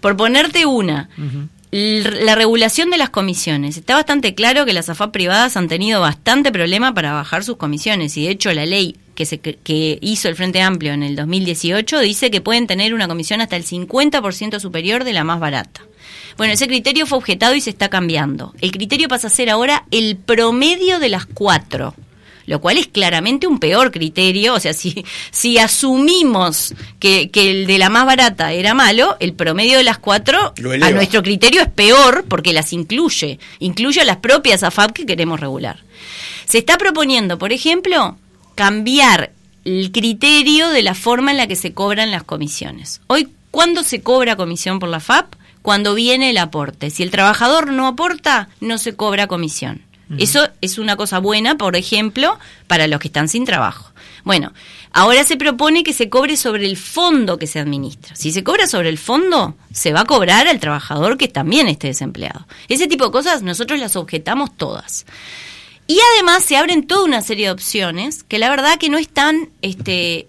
Por 0.00 0.16
ponerte 0.16 0.66
una, 0.66 1.10
la 1.72 2.34
regulación 2.34 2.90
de 2.90 2.98
las 2.98 3.10
comisiones. 3.10 3.76
Está 3.76 3.94
bastante 3.94 4.34
claro 4.34 4.66
que 4.66 4.72
las 4.72 4.88
AFAP 4.88 5.10
privadas 5.12 5.56
han 5.56 5.68
tenido 5.68 6.00
bastante 6.00 6.52
problema 6.52 6.94
para 6.94 7.12
bajar 7.12 7.44
sus 7.44 7.56
comisiones 7.56 8.16
y 8.16 8.24
de 8.24 8.30
hecho 8.30 8.52
la 8.52 8.66
ley 8.66 8.96
que, 9.14 9.26
se, 9.26 9.38
que 9.38 9.98
hizo 10.00 10.28
el 10.28 10.36
Frente 10.36 10.60
Amplio 10.60 10.92
en 10.92 11.02
el 11.02 11.16
2018 11.16 12.00
dice 12.00 12.30
que 12.30 12.40
pueden 12.40 12.66
tener 12.66 12.94
una 12.94 13.08
comisión 13.08 13.40
hasta 13.40 13.56
el 13.56 13.64
50% 13.64 14.60
superior 14.60 15.04
de 15.04 15.12
la 15.12 15.24
más 15.24 15.40
barata. 15.40 15.82
Bueno, 16.36 16.54
ese 16.54 16.66
criterio 16.66 17.06
fue 17.06 17.18
objetado 17.18 17.54
y 17.54 17.60
se 17.60 17.70
está 17.70 17.88
cambiando. 17.90 18.54
El 18.60 18.72
criterio 18.72 19.08
pasa 19.08 19.26
a 19.26 19.30
ser 19.30 19.50
ahora 19.50 19.84
el 19.90 20.16
promedio 20.16 20.98
de 20.98 21.08
las 21.08 21.26
cuatro 21.26 21.94
lo 22.46 22.60
cual 22.60 22.78
es 22.78 22.88
claramente 22.88 23.46
un 23.46 23.58
peor 23.58 23.90
criterio. 23.90 24.54
O 24.54 24.60
sea, 24.60 24.74
si, 24.74 25.04
si 25.30 25.58
asumimos 25.58 26.74
que, 26.98 27.30
que 27.30 27.50
el 27.50 27.66
de 27.66 27.78
la 27.78 27.90
más 27.90 28.06
barata 28.06 28.52
era 28.52 28.74
malo, 28.74 29.16
el 29.20 29.34
promedio 29.34 29.78
de 29.78 29.84
las 29.84 29.98
cuatro 29.98 30.52
a 30.82 30.90
nuestro 30.90 31.22
criterio 31.22 31.62
es 31.62 31.68
peor 31.68 32.24
porque 32.28 32.52
las 32.52 32.72
incluye, 32.72 33.38
incluye 33.58 34.00
a 34.00 34.04
las 34.04 34.18
propias 34.18 34.62
AFAP 34.62 34.92
que 34.92 35.06
queremos 35.06 35.40
regular. 35.40 35.82
Se 36.46 36.58
está 36.58 36.76
proponiendo, 36.78 37.38
por 37.38 37.52
ejemplo, 37.52 38.18
cambiar 38.54 39.32
el 39.64 39.92
criterio 39.92 40.68
de 40.70 40.82
la 40.82 40.94
forma 40.94 41.30
en 41.30 41.36
la 41.36 41.46
que 41.46 41.56
se 41.56 41.72
cobran 41.72 42.10
las 42.10 42.24
comisiones. 42.24 43.00
Hoy, 43.06 43.28
¿cuándo 43.50 43.82
se 43.82 44.02
cobra 44.02 44.36
comisión 44.36 44.78
por 44.78 44.88
la 44.88 45.00
FAP? 45.00 45.34
cuando 45.62 45.94
viene 45.94 46.30
el 46.30 46.38
aporte. 46.38 46.90
Si 46.90 47.02
el 47.02 47.10
trabajador 47.10 47.72
no 47.72 47.86
aporta, 47.86 48.48
no 48.60 48.78
se 48.78 48.94
cobra 48.94 49.28
comisión. 49.28 49.82
Eso 50.18 50.46
es 50.60 50.76
una 50.76 50.96
cosa 50.96 51.20
buena, 51.20 51.56
por 51.56 51.74
ejemplo, 51.74 52.38
para 52.66 52.86
los 52.86 53.00
que 53.00 53.08
están 53.08 53.28
sin 53.28 53.46
trabajo. 53.46 53.94
Bueno, 54.24 54.52
ahora 54.92 55.24
se 55.24 55.38
propone 55.38 55.84
que 55.84 55.94
se 55.94 56.10
cobre 56.10 56.36
sobre 56.36 56.66
el 56.66 56.76
fondo 56.76 57.38
que 57.38 57.46
se 57.46 57.58
administra. 57.58 58.14
Si 58.14 58.30
se 58.30 58.44
cobra 58.44 58.66
sobre 58.66 58.90
el 58.90 58.98
fondo, 58.98 59.56
se 59.72 59.94
va 59.94 60.00
a 60.00 60.04
cobrar 60.04 60.48
al 60.48 60.60
trabajador 60.60 61.16
que 61.16 61.28
también 61.28 61.66
esté 61.66 61.86
desempleado. 61.86 62.46
Ese 62.68 62.88
tipo 62.88 63.06
de 63.06 63.10
cosas 63.10 63.40
nosotros 63.40 63.80
las 63.80 63.96
objetamos 63.96 64.54
todas. 64.54 65.06
Y 65.86 65.98
además 66.14 66.44
se 66.44 66.56
abren 66.56 66.86
toda 66.86 67.04
una 67.04 67.22
serie 67.22 67.46
de 67.46 67.52
opciones 67.52 68.22
que 68.22 68.38
la 68.38 68.50
verdad 68.50 68.78
que 68.78 68.88
no 68.88 68.98
están 68.98 69.50
este, 69.62 70.28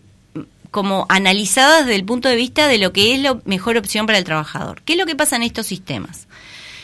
como 0.72 1.06
analizadas 1.10 1.86
desde 1.86 1.96
el 1.96 2.06
punto 2.06 2.28
de 2.28 2.36
vista 2.36 2.68
de 2.68 2.80
lo 2.80 2.92
que 2.92 3.13
es 3.13 3.20
la 3.20 3.39
mejor 3.46 3.78
opción 3.78 4.06
para 4.06 4.18
el 4.18 4.24
trabajador. 4.24 4.82
¿Qué 4.84 4.94
es 4.94 5.00
lo 5.00 5.06
que 5.06 5.16
pasa 5.16 5.36
en 5.36 5.44
estos 5.44 5.68
sistemas? 5.68 6.28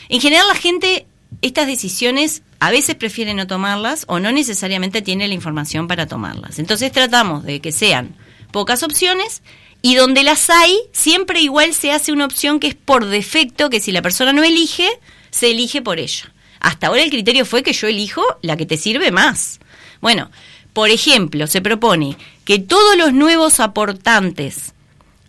En 0.08 0.20
general 0.20 0.46
la 0.48 0.54
gente 0.54 1.06
estas 1.42 1.66
decisiones 1.66 2.42
a 2.58 2.70
veces 2.70 2.94
prefiere 2.94 3.34
no 3.34 3.46
tomarlas 3.46 4.04
o 4.06 4.18
no 4.18 4.32
necesariamente 4.32 5.02
tiene 5.02 5.28
la 5.28 5.34
información 5.34 5.88
para 5.88 6.06
tomarlas. 6.06 6.58
Entonces 6.58 6.92
tratamos 6.92 7.44
de 7.44 7.60
que 7.60 7.72
sean 7.72 8.14
pocas 8.52 8.82
opciones 8.82 9.42
y 9.82 9.94
donde 9.94 10.22
las 10.22 10.50
hay, 10.50 10.78
siempre 10.92 11.40
igual 11.40 11.72
se 11.72 11.92
hace 11.92 12.12
una 12.12 12.26
opción 12.26 12.60
que 12.60 12.68
es 12.68 12.74
por 12.74 13.06
defecto, 13.06 13.70
que 13.70 13.80
si 13.80 13.92
la 13.92 14.02
persona 14.02 14.32
no 14.32 14.42
elige, 14.42 14.88
se 15.30 15.50
elige 15.50 15.80
por 15.80 15.98
ella. 15.98 16.32
Hasta 16.60 16.86
ahora 16.86 17.02
el 17.02 17.10
criterio 17.10 17.44
fue 17.44 17.62
que 17.62 17.72
yo 17.72 17.88
elijo 17.88 18.22
la 18.42 18.56
que 18.56 18.66
te 18.66 18.76
sirve 18.76 19.10
más. 19.10 19.60
Bueno, 20.00 20.30
por 20.72 20.90
ejemplo, 20.90 21.46
se 21.46 21.60
propone 21.60 22.16
que 22.44 22.58
todos 22.58 22.96
los 22.96 23.12
nuevos 23.12 23.60
aportantes 23.60 24.74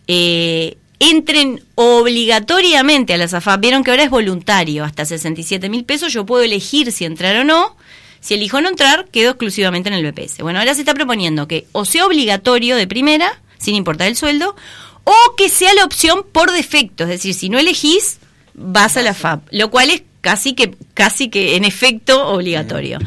eh, 0.08 0.78
entren 1.00 1.64
obligatoriamente 1.76 3.14
a 3.14 3.18
la 3.18 3.28
SAFAP. 3.28 3.62
Vieron 3.62 3.84
que 3.84 3.92
ahora 3.92 4.04
es 4.04 4.10
voluntario, 4.10 4.84
hasta 4.84 5.06
67 5.06 5.68
mil 5.70 5.84
pesos. 5.84 6.14
Yo 6.14 6.26
puedo 6.26 6.44
elegir 6.44 6.92
si 6.92 7.06
entrar 7.06 7.36
o 7.38 7.44
no. 7.44 7.76
Si 8.20 8.36
elijo 8.36 8.62
no 8.62 8.70
entrar, 8.70 9.08
quedo 9.10 9.32
exclusivamente 9.32 9.90
en 9.90 9.96
el 9.96 10.12
BPS. 10.12 10.40
Bueno, 10.40 10.60
ahora 10.60 10.76
se 10.76 10.82
está 10.82 10.94
proponiendo 10.94 11.48
que 11.48 11.66
o 11.72 11.86
sea 11.86 12.06
obligatorio 12.06 12.76
de 12.76 12.86
primera, 12.86 13.42
sin 13.58 13.74
importar 13.74 14.08
el 14.08 14.16
sueldo, 14.16 14.56
o 15.04 15.36
que 15.36 15.50
sea 15.50 15.74
la 15.74 15.86
opción 15.86 16.24
por 16.32 16.52
defecto. 16.52 17.06
Es 17.06 17.10
decir, 17.10 17.34
si 17.34 17.50
no 17.50 17.58
elegís, 17.58 18.20
vas 18.54 18.96
a 18.96 19.02
la 19.02 19.16
FAP, 19.16 19.48
lo 19.50 19.72
cual 19.72 19.90
es 19.90 20.04
casi 20.22 20.54
que, 20.54 20.76
casi 20.94 21.30
que 21.30 21.56
en 21.56 21.66
efecto 21.66 22.28
obligatorio. 22.30 23.00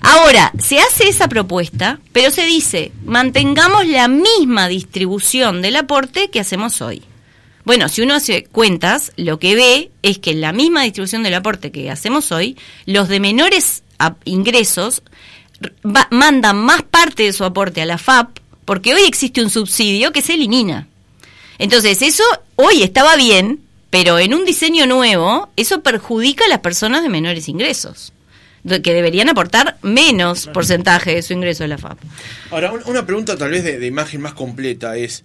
Ahora, 0.00 0.52
se 0.58 0.78
hace 0.78 1.08
esa 1.08 1.28
propuesta, 1.28 2.00
pero 2.12 2.30
se 2.30 2.44
dice, 2.44 2.92
mantengamos 3.04 3.86
la 3.86 4.08
misma 4.08 4.68
distribución 4.68 5.62
del 5.62 5.76
aporte 5.76 6.30
que 6.30 6.40
hacemos 6.40 6.80
hoy. 6.82 7.02
Bueno, 7.64 7.88
si 7.88 8.02
uno 8.02 8.14
hace 8.14 8.44
cuentas, 8.44 9.12
lo 9.16 9.40
que 9.40 9.56
ve 9.56 9.90
es 10.02 10.18
que 10.18 10.30
en 10.30 10.40
la 10.40 10.52
misma 10.52 10.82
distribución 10.82 11.24
del 11.24 11.34
aporte 11.34 11.72
que 11.72 11.90
hacemos 11.90 12.30
hoy, 12.30 12.56
los 12.84 13.08
de 13.08 13.18
menores 13.18 13.82
ingresos 14.24 15.02
mandan 16.10 16.58
más 16.58 16.82
parte 16.82 17.24
de 17.24 17.32
su 17.32 17.44
aporte 17.44 17.82
a 17.82 17.86
la 17.86 17.98
FAP, 17.98 18.38
porque 18.64 18.94
hoy 18.94 19.02
existe 19.02 19.42
un 19.42 19.50
subsidio 19.50 20.12
que 20.12 20.22
se 20.22 20.34
elimina. 20.34 20.86
Entonces, 21.58 22.02
eso 22.02 22.22
hoy 22.54 22.82
estaba 22.82 23.16
bien, 23.16 23.65
pero 23.90 24.18
en 24.18 24.34
un 24.34 24.44
diseño 24.44 24.86
nuevo, 24.86 25.48
eso 25.56 25.82
perjudica 25.82 26.44
a 26.44 26.48
las 26.48 26.60
personas 26.60 27.02
de 27.02 27.08
menores 27.08 27.48
ingresos 27.48 28.12
que 28.82 28.92
deberían 28.92 29.28
aportar 29.28 29.76
menos 29.82 30.48
porcentaje 30.48 31.14
de 31.14 31.22
su 31.22 31.32
ingreso 31.32 31.62
de 31.62 31.68
la 31.68 31.78
FAP. 31.78 31.98
Ahora, 32.50 32.72
una 32.86 33.06
pregunta 33.06 33.36
tal 33.36 33.50
vez 33.50 33.62
de, 33.62 33.78
de 33.78 33.86
imagen 33.86 34.20
más 34.20 34.34
completa 34.34 34.96
es, 34.96 35.24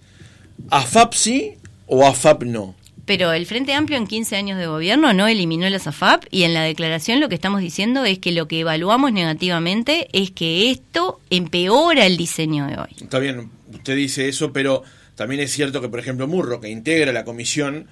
¿a 0.70 0.82
FAP 0.82 1.14
sí 1.14 1.54
o 1.86 2.06
AFAP 2.06 2.44
no. 2.44 2.74
Pero 3.04 3.32
el 3.32 3.46
Frente 3.46 3.74
Amplio 3.74 3.98
en 3.98 4.06
15 4.06 4.36
años 4.36 4.58
de 4.58 4.66
gobierno 4.66 5.12
no 5.12 5.26
eliminó 5.26 5.68
las 5.68 5.86
AFAP 5.86 6.24
y 6.30 6.44
en 6.44 6.54
la 6.54 6.62
declaración 6.62 7.20
lo 7.20 7.28
que 7.28 7.34
estamos 7.34 7.60
diciendo 7.60 8.04
es 8.04 8.18
que 8.20 8.30
lo 8.30 8.46
que 8.46 8.60
evaluamos 8.60 9.12
negativamente 9.12 10.08
es 10.12 10.30
que 10.30 10.70
esto 10.70 11.20
empeora 11.30 12.06
el 12.06 12.16
diseño 12.16 12.66
de 12.66 12.78
hoy. 12.78 12.96
Está 13.00 13.18
bien, 13.18 13.50
usted 13.72 13.96
dice 13.96 14.28
eso, 14.28 14.52
pero 14.52 14.84
también 15.16 15.40
es 15.40 15.50
cierto 15.50 15.80
que, 15.80 15.88
por 15.88 15.98
ejemplo, 15.98 16.28
Murro, 16.28 16.60
que 16.60 16.68
integra 16.68 17.12
la 17.12 17.24
comisión, 17.24 17.88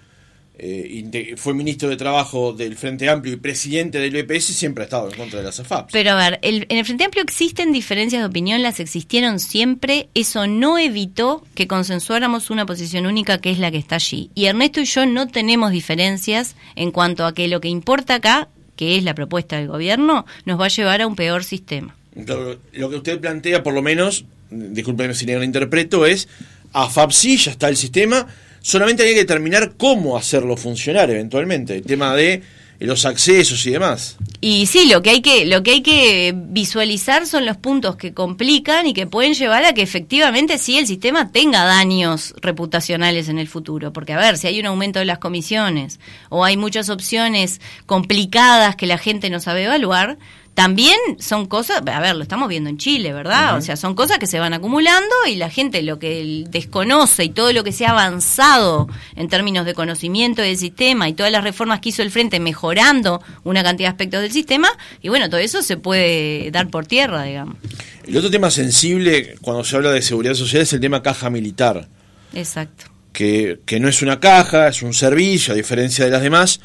eh, 0.63 1.35
fue 1.39 1.55
ministro 1.55 1.89
de 1.89 1.97
Trabajo 1.97 2.53
del 2.53 2.77
Frente 2.77 3.09
Amplio 3.09 3.33
y 3.33 3.37
presidente 3.37 3.99
del 3.99 4.15
EPS, 4.15 4.45
siempre 4.45 4.83
ha 4.83 4.85
estado 4.85 5.11
en 5.11 5.17
contra 5.17 5.39
de 5.39 5.47
las 5.47 5.59
AFAP. 5.59 5.91
Pero 5.91 6.11
a 6.11 6.17
ver, 6.17 6.39
en 6.43 6.77
el 6.77 6.85
Frente 6.85 7.05
Amplio 7.05 7.23
existen 7.23 7.73
diferencias 7.73 8.21
de 8.21 8.27
opinión, 8.27 8.63
las 8.63 8.79
existieron 8.79 9.41
siempre, 9.41 10.11
eso 10.15 10.47
no 10.47 10.79
evitó 10.79 11.43
que 11.55 11.67
consensuáramos 11.67 12.51
una 12.51 12.67
posición 12.67 13.07
única 13.07 13.41
que 13.41 13.51
es 13.51 13.59
la 13.59 13.71
que 13.71 13.79
está 13.79 13.95
allí. 13.95 14.31
Y 14.35 14.47
Ernesto 14.47 14.81
y 14.81 14.85
yo 14.85 15.07
no 15.07 15.29
tenemos 15.29 15.73
diferencias 15.73 16.57
en 16.77 16.91
cuanto 16.91 17.25
a 17.25 17.33
que 17.33 17.49
lo 17.49 17.63
que 17.63 17.69
importa 17.69 18.17
acá, 18.17 18.49
que 18.77 18.99
es 18.99 19.05
la 19.05 19.15
propuesta 19.15 19.57
del 19.57 19.69
gobierno, 19.69 20.27
nos 20.45 20.61
va 20.61 20.67
a 20.67 20.69
llevar 20.69 21.01
a 21.01 21.07
un 21.07 21.17
peor 21.17 21.43
sistema. 21.43 21.97
Lo 22.15 22.91
que 22.91 22.97
usted 22.97 23.19
plantea, 23.19 23.63
por 23.63 23.73
lo 23.73 23.81
menos, 23.81 24.27
discúlpeme 24.51 25.15
si 25.15 25.25
lo 25.25 25.43
interpreto, 25.43 26.05
es 26.05 26.29
AFAP 26.73 27.13
sí, 27.13 27.37
ya 27.39 27.51
está 27.51 27.69
el 27.69 27.77
sistema, 27.77 28.27
solamente 28.61 29.03
hay 29.03 29.15
que 29.15 29.21
determinar 29.21 29.75
cómo 29.77 30.17
hacerlo 30.17 30.57
funcionar 30.57 31.11
eventualmente, 31.11 31.77
el 31.77 31.83
tema 31.83 32.15
de 32.15 32.43
los 32.81 33.05
accesos 33.05 33.65
y 33.67 33.73
demás. 33.73 34.17
Y 34.41 34.67
sí, 34.67 34.89
lo 34.89 35.03
que 35.03 35.11
hay 35.11 35.21
que 35.21 35.45
lo 35.45 35.63
que 35.63 35.73
hay 35.73 35.83
que 35.83 36.33
visualizar 36.35 37.27
son 37.27 37.45
los 37.45 37.59
puntos 37.59 37.97
que 37.97 38.15
complican 38.15 38.87
y 38.87 38.95
que 38.95 39.07
pueden 39.07 39.35
llevar 39.35 39.65
a 39.65 39.75
que 39.75 39.83
efectivamente 39.83 40.57
sí 40.57 40.79
el 40.79 40.87
sistema 40.87 41.31
tenga 41.31 41.65
daños 41.65 42.35
reputacionales 42.41 43.29
en 43.29 43.39
el 43.39 43.49
futuro, 43.49 43.93
porque 43.93 44.15
a 44.15 44.19
ver, 44.19 44.39
si 44.39 44.47
hay 44.47 44.59
un 44.59 44.67
aumento 44.67 44.99
de 44.99 45.05
las 45.05 45.19
comisiones 45.19 46.01
o 46.31 46.43
hay 46.43 46.57
muchas 46.57 46.89
opciones 46.89 47.61
complicadas 47.85 48.77
que 48.77 48.87
la 48.87 48.97
gente 48.97 49.29
no 49.29 49.41
sabe 49.41 49.65
evaluar, 49.65 50.17
también 50.61 50.99
son 51.19 51.47
cosas, 51.47 51.81
a 51.87 52.01
ver, 52.01 52.15
lo 52.15 52.23
estamos 52.23 52.47
viendo 52.47 52.69
en 52.69 52.77
Chile, 52.77 53.15
¿verdad? 53.15 53.57
O 53.57 53.63
sea, 53.63 53.77
son 53.77 53.95
cosas 53.95 54.19
que 54.19 54.27
se 54.27 54.39
van 54.39 54.53
acumulando 54.53 55.15
y 55.27 55.37
la 55.37 55.49
gente 55.49 55.81
lo 55.81 55.99
que 55.99 56.45
desconoce 56.51 57.25
y 57.25 57.29
todo 57.31 57.51
lo 57.55 57.65
que 57.65 57.73
se 57.73 57.87
ha 57.87 57.93
avanzado 57.93 58.87
en 59.17 59.29
términos 59.29 59.65
de 59.65 59.73
conocimiento 59.73 60.43
del 60.43 60.59
sistema 60.59 61.09
y 61.09 61.15
todas 61.15 61.33
las 61.33 61.45
reformas 61.45 61.81
que 61.81 61.89
hizo 61.89 62.03
el 62.03 62.11
Frente 62.11 62.41
mejorando 62.41 63.23
una 63.43 63.63
cantidad 63.63 63.89
de 63.89 63.93
aspectos 63.93 64.21
del 64.21 64.33
sistema, 64.33 64.69
y 65.01 65.09
bueno, 65.09 65.31
todo 65.31 65.41
eso 65.41 65.63
se 65.63 65.79
puede 65.79 66.51
dar 66.51 66.69
por 66.69 66.85
tierra, 66.87 67.23
digamos. 67.23 67.57
El 68.05 68.19
otro 68.19 68.31
tema 68.31 68.51
sensible 68.51 69.37
cuando 69.41 69.65
se 69.65 69.77
habla 69.77 69.93
de 69.93 70.03
seguridad 70.03 70.35
social 70.35 70.61
es 70.61 70.73
el 70.75 70.81
tema 70.81 71.03
caja 71.03 71.31
militar. 71.31 71.89
Exacto. 72.35 72.85
Que, 73.15 73.61
que 73.65 73.81
no 73.81 73.89
es 73.89 74.03
una 74.03 74.21
caja, 74.21 74.69
es 74.69 74.83
un 74.83 74.93
servicio, 74.93 75.55
a 75.55 75.57
diferencia 75.57 76.05
de 76.05 76.11
las 76.11 76.21
demás. 76.21 76.61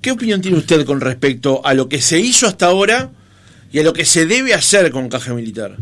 ¿Qué 0.00 0.10
opinión 0.10 0.40
tiene 0.40 0.56
usted 0.56 0.86
con 0.86 1.02
respecto 1.02 1.60
a 1.66 1.74
lo 1.74 1.90
que 1.90 2.00
se 2.00 2.18
hizo 2.18 2.46
hasta 2.46 2.64
ahora 2.64 3.10
y 3.76 3.80
a 3.80 3.82
lo 3.82 3.92
que 3.92 4.06
se 4.06 4.24
debe 4.24 4.54
hacer 4.54 4.90
con 4.90 5.10
caja 5.10 5.34
militar. 5.34 5.76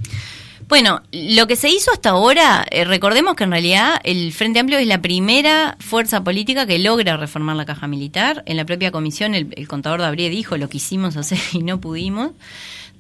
Bueno, 0.67 1.01
lo 1.13 1.47
que 1.47 1.55
se 1.55 1.69
hizo 1.69 1.93
hasta 1.93 2.11
ahora, 2.11 2.67
eh, 2.73 2.85
recordemos 2.85 3.37
que 3.37 3.45
en 3.45 3.53
realidad 3.53 4.01
el 4.03 4.33
Frente 4.33 4.59
Amplio 4.59 4.81
es 4.81 4.89
la 4.89 5.01
primera 5.01 5.77
fuerza 5.79 6.25
política 6.25 6.67
que 6.67 6.81
logra 6.81 7.17
reformar 7.17 7.55
la 7.55 7.65
caja 7.65 7.87
militar. 7.87 8.43
En 8.47 8.57
la 8.57 8.65
propia 8.65 8.91
comisión 8.91 9.37
el, 9.37 9.69
contador 9.69 10.01
de 10.01 10.07
Abril 10.07 10.33
dijo 10.33 10.57
lo 10.57 10.69
quisimos 10.69 11.17
hacer 11.17 11.39
y 11.53 11.61
no 11.61 11.81
pudimos. 11.81 12.33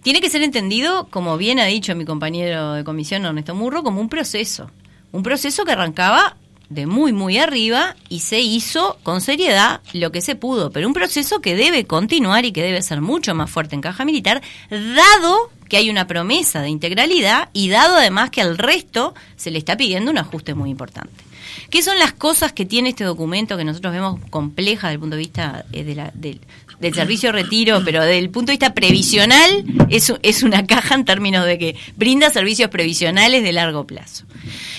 Tiene 0.05 0.21
que 0.21 0.31
ser 0.31 0.45
entendido, 0.45 1.09
como 1.11 1.37
bien 1.39 1.59
ha 1.59 1.65
dicho 1.65 1.97
mi 1.97 2.05
compañero 2.05 2.75
de 2.75 2.85
comisión 2.85 3.27
Ernesto 3.27 3.57
Murro, 3.57 3.83
como 3.83 4.01
un 4.01 4.09
proceso. 4.09 4.71
Un 5.11 5.25
proceso 5.25 5.65
que 5.65 5.73
arrancaba 5.73 6.37
de 6.69 6.87
muy, 6.87 7.13
muy 7.13 7.39
arriba 7.39 7.97
y 8.09 8.21
se 8.21 8.41
hizo 8.41 8.99
con 9.03 9.21
seriedad 9.21 9.81
lo 9.93 10.13
que 10.13 10.21
se 10.21 10.37
pudo, 10.37 10.71
pero 10.71 10.87
un 10.87 10.95
proceso 10.95 11.41
que 11.41 11.57
debe 11.57 11.85
continuar 11.85 12.45
y 12.45 12.53
que 12.53 12.63
debe 12.63 12.83
ser 12.83 13.01
mucho 13.01 13.35
más 13.35 13.51
fuerte 13.51 13.75
en 13.75 13.81
caja 13.81 14.05
militar, 14.05 14.43
dado 14.71 15.51
que 15.69 15.77
hay 15.77 15.91
una 15.91 16.07
promesa 16.07 16.63
de 16.63 16.69
integralidad 16.69 17.49
y 17.53 17.69
dado 17.69 17.97
además 17.97 18.31
que 18.31 18.41
al 18.41 18.59
resto 18.59 19.15
se 19.37 19.51
le 19.51 19.59
está 19.59 19.77
pidiendo 19.77 20.11
un 20.11 20.19
ajuste 20.19 20.55
muy 20.55 20.71
importante. 20.71 21.25
¿Qué 21.71 21.83
son 21.83 21.99
las 21.99 22.13
cosas 22.13 22.53
que 22.53 22.65
tiene 22.65 22.91
este 22.91 23.05
documento 23.05 23.57
que 23.57 23.65
nosotros 23.65 23.93
vemos 23.93 24.21
compleja 24.31 24.89
desde 24.89 24.95
el 24.95 25.01
punto 25.01 25.17
de 25.17 25.23
vista 25.23 25.65
eh, 25.73 26.11
de 26.15 26.41
del 26.81 26.95
servicio 26.95 27.31
de 27.31 27.43
retiro, 27.43 27.83
pero 27.85 28.03
desde 28.03 28.19
el 28.19 28.31
punto 28.31 28.49
de 28.49 28.55
vista 28.55 28.75
previsional 28.75 29.65
es, 29.89 30.13
es 30.23 30.43
una 30.43 30.67
caja 30.67 30.95
en 30.95 31.05
términos 31.05 31.47
de 31.47 31.59
que 31.59 31.77
brinda 31.97 32.31
servicios 32.31 32.71
previsionales 32.71 33.43
de 33.43 33.53
largo 33.53 33.87
plazo. 33.87 34.25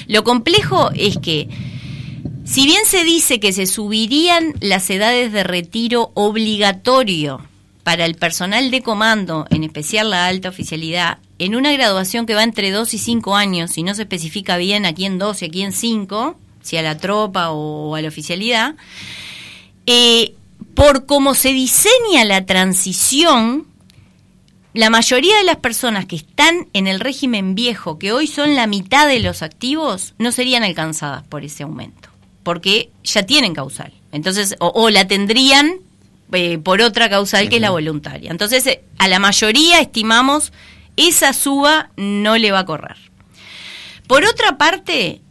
Lo 0.07 0.23
complejo 0.23 0.91
es 0.93 1.17
que 1.17 1.47
si 2.45 2.65
bien 2.65 2.85
se 2.85 3.03
dice 3.03 3.39
que 3.39 3.51
se 3.53 3.65
subirían 3.65 4.53
las 4.59 4.87
edades 4.91 5.31
de 5.31 5.43
retiro 5.43 6.11
obligatorio 6.13 7.41
para 7.83 8.05
el 8.05 8.15
personal 8.15 8.69
de 8.69 8.83
comando, 8.83 9.47
en 9.49 9.63
especial 9.63 10.11
la 10.11 10.27
alta 10.27 10.49
oficialidad, 10.49 11.17
en 11.39 11.55
una 11.55 11.71
graduación 11.73 12.27
que 12.27 12.35
va 12.35 12.43
entre 12.43 12.69
2 12.69 12.93
y 12.93 12.97
5 12.99 13.35
años, 13.35 13.77
y 13.77 13.83
no 13.83 13.95
se 13.95 14.03
especifica 14.03 14.57
bien 14.57 14.85
aquí 14.85 15.05
en 15.05 15.17
2 15.17 15.41
y 15.41 15.45
aquí 15.45 15.63
en 15.63 15.71
5, 15.71 16.35
si 16.61 16.77
a 16.77 16.83
la 16.83 16.97
tropa 16.97 17.49
o 17.49 17.95
a 17.95 18.01
la 18.01 18.07
oficialidad, 18.07 18.75
eh, 19.87 20.35
por 20.75 21.07
cómo 21.07 21.33
se 21.33 21.49
diseña 21.49 22.25
la 22.25 22.45
transición, 22.45 23.65
la 24.73 24.91
mayoría 24.91 25.35
de 25.37 25.45
las 25.45 25.57
personas 25.57 26.05
que 26.05 26.15
están 26.15 26.67
en 26.73 26.85
el 26.85 26.99
régimen 26.99 27.55
viejo, 27.55 27.97
que 27.97 28.11
hoy 28.11 28.27
son 28.27 28.55
la 28.55 28.67
mitad 28.67 29.07
de 29.07 29.19
los 29.19 29.41
activos, 29.41 30.13
no 30.19 30.31
serían 30.31 30.63
alcanzadas 30.63 31.23
por 31.23 31.43
ese 31.43 31.63
aumento 31.63 32.14
porque 32.45 32.91
ya 33.03 33.23
tienen 33.23 33.55
causal. 33.55 33.91
Entonces, 34.11 34.55
o, 34.59 34.89
la 34.91 35.07
tendrían 35.07 35.79
eh, 36.31 36.59
por 36.59 36.79
otra 36.79 37.09
causal 37.09 37.49
que 37.49 37.55
es 37.55 37.61
la 37.61 37.71
voluntaria. 37.71 38.29
Entonces, 38.29 38.65
eh, 38.67 38.83
a 38.99 39.07
la 39.07 39.17
mayoría 39.17 39.81
estimamos 39.81 40.53
esa 40.95 41.33
suba 41.33 41.89
no 41.97 42.37
le 42.37 42.51
va 42.51 42.59
a 42.59 42.65
correr. 42.65 42.97
Por 44.07 44.23
otra 44.25 44.59
parte, 44.59 45.21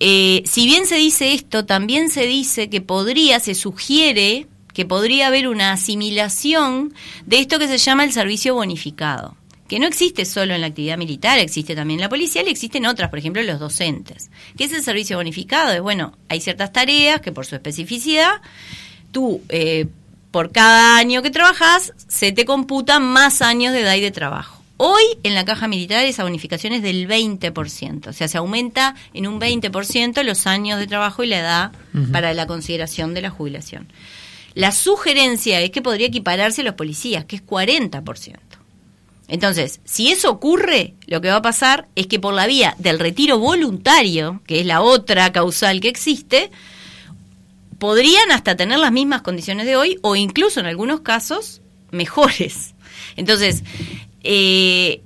eh, 0.00 0.42
si 0.44 0.66
bien 0.66 0.86
se 0.86 0.96
dice 0.96 1.32
esto, 1.32 1.64
también 1.64 2.10
se 2.10 2.26
dice 2.26 2.68
que 2.68 2.80
podría, 2.80 3.38
se 3.38 3.54
sugiere 3.54 4.48
que 4.74 4.84
podría 4.84 5.28
haber 5.28 5.46
una 5.46 5.72
asimilación 5.72 6.92
de 7.24 7.38
esto 7.38 7.60
que 7.60 7.68
se 7.68 7.78
llama 7.78 8.02
el 8.02 8.12
servicio 8.12 8.54
bonificado, 8.54 9.36
que 9.68 9.78
no 9.78 9.86
existe 9.86 10.24
solo 10.24 10.54
en 10.54 10.60
la 10.60 10.68
actividad 10.68 10.98
militar, 10.98 11.38
existe 11.38 11.74
también 11.74 12.00
en 12.00 12.04
la 12.04 12.08
policía 12.08 12.42
y 12.42 12.50
existen 12.50 12.86
otras, 12.86 13.10
por 13.10 13.18
ejemplo, 13.18 13.42
los 13.42 13.58
docentes. 13.58 14.30
¿Qué 14.56 14.64
es 14.64 14.72
el 14.72 14.82
servicio 14.82 15.16
bonificado? 15.16 15.72
Es 15.72 15.80
bueno, 15.80 16.16
hay 16.28 16.40
ciertas 16.40 16.72
tareas 16.72 17.20
que 17.20 17.32
por 17.32 17.46
su 17.46 17.54
especificidad, 17.54 18.40
tú 19.12 19.42
eh, 19.48 19.86
por 20.30 20.52
cada 20.52 20.98
año 20.98 21.22
que 21.22 21.30
trabajas, 21.30 21.94
se 22.08 22.32
te 22.32 22.44
computan 22.44 23.02
más 23.02 23.42
años 23.42 23.72
de 23.72 23.80
edad 23.80 23.94
y 23.94 24.00
de 24.00 24.10
trabajo. 24.10 24.62
Hoy 24.78 25.02
en 25.22 25.34
la 25.34 25.46
caja 25.46 25.68
militar 25.68 26.04
esa 26.04 26.24
bonificación 26.24 26.74
es 26.74 26.82
del 26.82 27.08
20%, 27.08 28.08
o 28.08 28.12
sea, 28.12 28.28
se 28.28 28.36
aumenta 28.36 28.94
en 29.14 29.26
un 29.26 29.40
20% 29.40 30.22
los 30.22 30.46
años 30.46 30.78
de 30.78 30.86
trabajo 30.86 31.24
y 31.24 31.28
la 31.28 31.38
edad 31.38 31.72
para 32.12 32.34
la 32.34 32.46
consideración 32.46 33.14
de 33.14 33.22
la 33.22 33.30
jubilación. 33.30 33.88
La 34.52 34.72
sugerencia 34.72 35.60
es 35.60 35.70
que 35.70 35.80
podría 35.80 36.08
equipararse 36.08 36.60
a 36.60 36.64
los 36.64 36.74
policías, 36.74 37.24
que 37.24 37.36
es 37.36 37.46
40%. 37.46 38.36
Entonces, 39.28 39.80
si 39.84 40.10
eso 40.10 40.30
ocurre, 40.30 40.94
lo 41.06 41.20
que 41.20 41.28
va 41.28 41.36
a 41.36 41.42
pasar 41.42 41.88
es 41.96 42.06
que 42.06 42.20
por 42.20 42.34
la 42.34 42.46
vía 42.46 42.76
del 42.78 42.98
retiro 42.98 43.38
voluntario, 43.38 44.40
que 44.46 44.60
es 44.60 44.66
la 44.66 44.82
otra 44.82 45.32
causal 45.32 45.80
que 45.80 45.88
existe, 45.88 46.50
podrían 47.78 48.30
hasta 48.30 48.56
tener 48.56 48.78
las 48.78 48.92
mismas 48.92 49.22
condiciones 49.22 49.66
de 49.66 49.76
hoy 49.76 49.98
o 50.02 50.16
incluso 50.16 50.60
en 50.60 50.66
algunos 50.66 51.00
casos 51.00 51.60
mejores. 51.90 52.74
Entonces, 53.16 53.64
eh, 54.22 55.02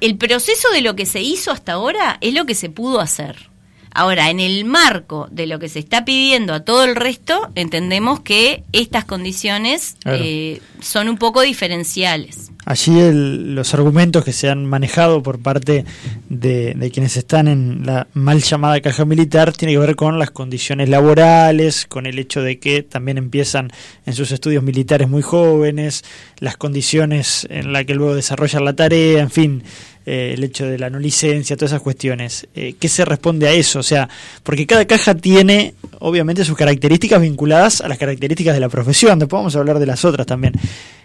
el 0.00 0.16
proceso 0.16 0.70
de 0.70 0.80
lo 0.80 0.96
que 0.96 1.06
se 1.06 1.22
hizo 1.22 1.50
hasta 1.50 1.72
ahora 1.72 2.18
es 2.20 2.34
lo 2.34 2.46
que 2.46 2.54
se 2.54 2.70
pudo 2.70 3.00
hacer. 3.00 3.50
Ahora, 3.96 4.28
en 4.30 4.40
el 4.40 4.64
marco 4.64 5.28
de 5.30 5.46
lo 5.46 5.60
que 5.60 5.68
se 5.68 5.78
está 5.78 6.04
pidiendo 6.04 6.52
a 6.52 6.64
todo 6.64 6.82
el 6.82 6.96
resto, 6.96 7.52
entendemos 7.54 8.20
que 8.20 8.64
estas 8.72 9.04
condiciones 9.04 9.96
eh, 10.04 10.60
son 10.80 11.08
un 11.08 11.16
poco 11.16 11.42
diferenciales. 11.42 12.50
Allí 12.64 12.94
los 13.12 13.74
argumentos 13.74 14.24
que 14.24 14.32
se 14.32 14.48
han 14.48 14.64
manejado 14.64 15.22
por 15.22 15.38
parte 15.38 15.84
de, 16.28 16.90
quienes 16.92 17.16
están 17.16 17.48
en 17.48 17.84
la 17.84 18.06
mal 18.14 18.40
llamada 18.40 18.80
caja 18.80 19.04
militar 19.04 19.52
tiene 19.52 19.74
que 19.74 19.78
ver 19.78 19.96
con 19.96 20.18
las 20.18 20.30
condiciones 20.30 20.88
laborales, 20.88 21.86
con 21.86 22.06
el 22.06 22.18
hecho 22.18 22.42
de 22.42 22.58
que 22.58 22.82
también 22.82 23.18
empiezan 23.18 23.70
en 24.06 24.14
sus 24.14 24.32
estudios 24.32 24.62
militares 24.62 25.08
muy 25.08 25.22
jóvenes, 25.22 26.04
las 26.38 26.56
condiciones 26.56 27.46
en 27.50 27.72
las 27.72 27.84
que 27.84 27.94
luego 27.94 28.14
desarrollan 28.14 28.64
la 28.64 28.72
tarea, 28.74 29.20
en 29.20 29.30
fin, 29.30 29.62
eh, 30.06 30.32
el 30.34 30.44
hecho 30.44 30.66
de 30.66 30.78
la 30.78 30.90
no 30.90 30.98
licencia, 30.98 31.56
todas 31.56 31.72
esas 31.72 31.82
cuestiones. 31.82 32.46
Eh, 32.54 32.74
¿Qué 32.78 32.88
se 32.88 33.04
responde 33.04 33.48
a 33.48 33.52
eso? 33.52 33.78
O 33.78 33.82
sea, 33.82 34.08
porque 34.42 34.66
cada 34.66 34.86
caja 34.86 35.14
tiene, 35.14 35.74
obviamente, 35.98 36.44
sus 36.44 36.56
características 36.56 37.20
vinculadas 37.20 37.80
a 37.80 37.88
las 37.88 37.96
características 37.96 38.54
de 38.54 38.60
la 38.60 38.68
profesión. 38.68 39.18
Después 39.18 39.38
vamos 39.38 39.56
a 39.56 39.58
hablar 39.58 39.78
de 39.78 39.86
las 39.86 40.04
otras 40.04 40.26
también. 40.26 40.54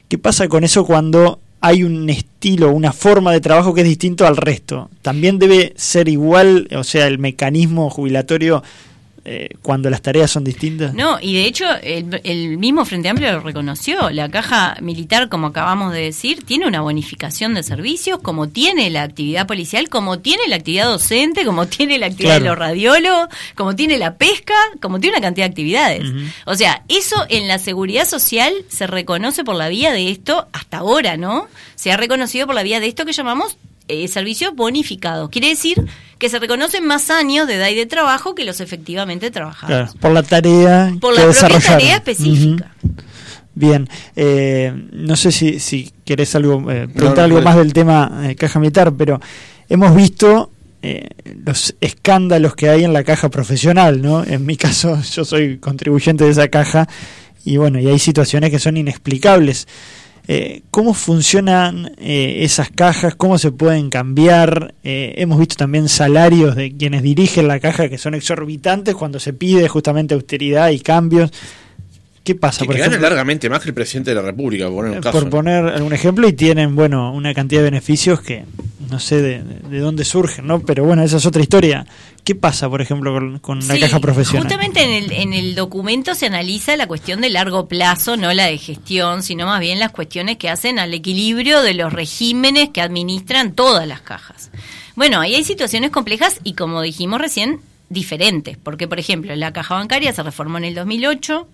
¿Qué 0.09 0.17
pasa 0.17 0.47
con 0.49 0.63
eso 0.63 0.85
cuando 0.85 1.39
hay 1.61 1.83
un 1.83 2.09
estilo, 2.09 2.71
una 2.71 2.93
forma 2.93 3.31
de 3.31 3.41
trabajo 3.41 3.73
que 3.73 3.81
es 3.81 3.87
distinto 3.87 4.25
al 4.25 4.37
resto? 4.37 4.89
¿También 5.01 5.39
debe 5.39 5.73
ser 5.75 6.07
igual, 6.07 6.67
o 6.75 6.83
sea, 6.83 7.07
el 7.07 7.19
mecanismo 7.19 7.89
jubilatorio 7.89 8.63
eh, 9.25 9.49
cuando 9.61 9.89
las 9.89 10.01
tareas 10.01 10.31
son 10.31 10.43
distintas? 10.43 10.93
No, 10.93 11.19
y 11.21 11.33
de 11.33 11.45
hecho 11.45 11.65
el, 11.81 12.57
mismo 12.57 12.85
Frente 12.85 13.09
Amplio 13.09 13.31
lo 13.31 13.39
reconoció. 13.41 14.09
La 14.09 14.29
caja 14.29 14.77
militar, 14.81 15.29
como 15.29 15.47
acabamos 15.47 15.93
de 15.93 16.01
decir, 16.01 16.43
tiene 16.43 16.67
una 16.67 16.81
bonificación 16.81 17.53
de 17.53 17.63
servicios, 17.63 18.19
como 18.19 18.49
tiene 18.49 18.89
la 18.89 19.03
actividad 19.03 19.47
policial, 19.47 19.89
como 19.89 20.19
tiene 20.19 20.47
la 20.47 20.57
actividad 20.57 20.85
docente, 20.85 21.45
como 21.45 21.67
tiene 21.67 21.97
la 21.97 22.07
actividad 22.07 22.39
de 22.39 22.47
los 22.47 22.57
radiólogos, 22.57 23.27
como 23.55 23.75
tiene 23.75 23.97
la 23.97 24.15
pesca, 24.15 24.55
como 24.81 24.99
tiene 24.99 25.17
una 25.17 25.25
cantidad 25.25 25.45
de 25.45 25.51
actividades. 25.51 26.03
O 26.45 26.55
sea, 26.55 26.83
eso 26.87 27.25
en 27.29 27.47
la 27.47 27.59
seguridad 27.59 28.07
social 28.07 28.53
se 28.69 28.87
reconoce 28.87 29.43
por 29.43 29.55
la 29.55 29.69
vía 29.69 29.91
de 29.91 30.09
esto 30.09 30.47
hasta 30.53 30.77
ahora, 30.77 31.17
¿no? 31.17 31.47
Se 31.75 31.91
ha 31.91 31.97
reconocido 31.97 32.45
por 32.45 32.55
la 32.55 32.63
vía 32.63 32.79
de 32.79 32.87
esto 32.87 33.05
que 33.05 33.13
llamamos 33.13 33.57
eh, 33.87 34.07
servicios 34.07 34.53
bonificados. 34.55 35.29
Quiere 35.29 35.49
decir 35.49 35.83
que 36.19 36.29
se 36.29 36.37
reconocen 36.37 36.85
más 36.85 37.09
años 37.09 37.47
de 37.47 37.55
edad 37.55 37.69
y 37.69 37.75
de 37.75 37.85
trabajo 37.85 38.35
que 38.35 38.43
los 38.43 38.59
efectivamente 38.59 39.31
trabajados. 39.31 39.95
por 39.95 40.11
la 40.11 40.21
tarea 40.21 40.93
por 40.99 41.15
la 41.15 41.23
propia 41.23 41.59
tarea 41.59 41.95
específica. 41.95 42.75
Bien, 43.55 43.89
eh, 44.15 44.71
no 44.91 45.15
sé 45.15 45.31
si, 45.31 45.59
si 45.59 45.91
querés 46.05 46.35
algo, 46.35 46.69
eh, 46.71 46.87
preguntar 46.87 47.25
algo 47.25 47.41
más 47.41 47.55
del 47.55 47.73
tema 47.73 48.21
eh, 48.23 48.35
caja 48.35 48.59
militar, 48.59 48.93
pero 48.95 49.19
hemos 49.67 49.95
visto 49.95 50.51
los 51.43 51.75
escándalos 51.81 52.55
que 52.55 52.69
hay 52.69 52.85
en 52.85 52.93
la 52.93 53.03
caja 53.03 53.27
profesional, 53.27 54.01
¿no? 54.01 54.23
En 54.23 54.45
mi 54.45 54.55
caso, 54.65 55.01
yo 55.01 55.25
soy 55.25 55.57
contribuyente 55.57 56.23
de 56.23 56.31
esa 56.31 56.47
caja 56.47 56.87
y 57.43 57.57
bueno, 57.57 57.79
y 57.79 57.87
hay 57.87 57.99
situaciones 57.99 58.49
que 58.49 58.59
son 58.59 58.77
inexplicables. 58.77 59.67
Eh, 60.31 60.61
¿Cómo 60.69 60.93
funcionan 60.93 61.91
eh, 61.97 62.41
esas 62.41 62.69
cajas? 62.69 63.15
¿Cómo 63.15 63.39
se 63.39 63.51
pueden 63.51 63.89
cambiar? 63.89 64.75
Eh, 64.83 65.15
hemos 65.17 65.39
visto 65.39 65.55
también 65.55 65.89
salarios 65.89 66.55
de 66.55 66.71
quienes 66.77 67.01
dirigen 67.01 67.47
la 67.47 67.59
caja 67.59 67.89
que 67.89 67.97
son 67.97 68.13
exorbitantes 68.13 68.93
cuando 68.93 69.19
se 69.19 69.33
pide 69.33 69.67
justamente 69.67 70.13
austeridad 70.13 70.69
y 70.69 70.81
cambios. 70.81 71.31
¿Qué 72.23 72.35
pasa? 72.35 72.59
Que, 72.59 72.67
por 72.67 72.77
ganan 72.77 73.01
largamente 73.01 73.49
más 73.49 73.63
que 73.63 73.69
el 73.69 73.73
presidente 73.73 74.11
de 74.11 74.17
la 74.17 74.21
República, 74.21 74.65
por 74.65 74.75
poner 74.75 74.91
un 74.97 75.01
caso. 75.01 75.19
Por 75.19 75.29
poner 75.31 75.65
algún 75.65 75.93
ejemplo, 75.93 76.27
y 76.27 76.33
tienen, 76.33 76.75
bueno, 76.75 77.11
una 77.11 77.33
cantidad 77.33 77.61
de 77.61 77.71
beneficios 77.71 78.21
que 78.21 78.45
no 78.89 78.99
sé 78.99 79.21
de, 79.21 79.79
dónde 79.79 80.05
surgen, 80.05 80.47
¿no? 80.47 80.59
Pero 80.61 80.83
bueno, 80.83 81.03
esa 81.03 81.17
es 81.17 81.25
otra 81.25 81.41
historia. 81.41 81.85
¿Qué 82.23 82.35
pasa, 82.35 82.69
por 82.69 82.81
ejemplo, 82.81 83.39
con, 83.41 83.67
la 83.67 83.79
caja 83.79 83.99
profesional? 83.99 84.43
Justamente 84.43 84.83
en 84.83 85.03
el, 85.03 85.11
en 85.11 85.33
el 85.33 85.55
documento 85.55 86.15
se 86.15 86.25
analiza 86.27 86.75
la 86.77 86.87
cuestión 86.87 87.21
de 87.21 87.29
largo 87.29 87.67
plazo, 87.67 88.17
no 88.17 88.33
la 88.33 88.45
de 88.45 88.57
gestión, 88.57 89.23
sino 89.23 89.45
más 89.45 89.59
bien 89.59 89.79
las 89.79 89.91
cuestiones 89.91 90.37
que 90.37 90.49
hacen 90.49 90.79
al 90.79 90.93
equilibrio 90.93 91.61
de 91.61 91.73
los 91.73 91.93
regímenes 91.93 92.69
que 92.69 92.81
administran 92.81 93.53
todas 93.53 93.87
las 93.87 94.01
cajas. 94.01 94.51
Bueno, 94.95 95.19
ahí 95.19 95.35
hay 95.35 95.43
situaciones 95.43 95.91
complejas 95.91 96.39
y, 96.43 96.53
como 96.53 96.81
dijimos 96.81 97.21
recién, 97.21 97.61
diferentes. 97.89 98.57
Porque, 98.57 98.87
por 98.87 98.99
ejemplo, 98.99 99.35
la 99.35 99.53
caja 99.53 99.75
bancaria 99.75 100.13
se 100.13 100.23
reformó 100.23 100.57
en 100.57 100.65
el 100.65 100.75
2008 100.75 101.47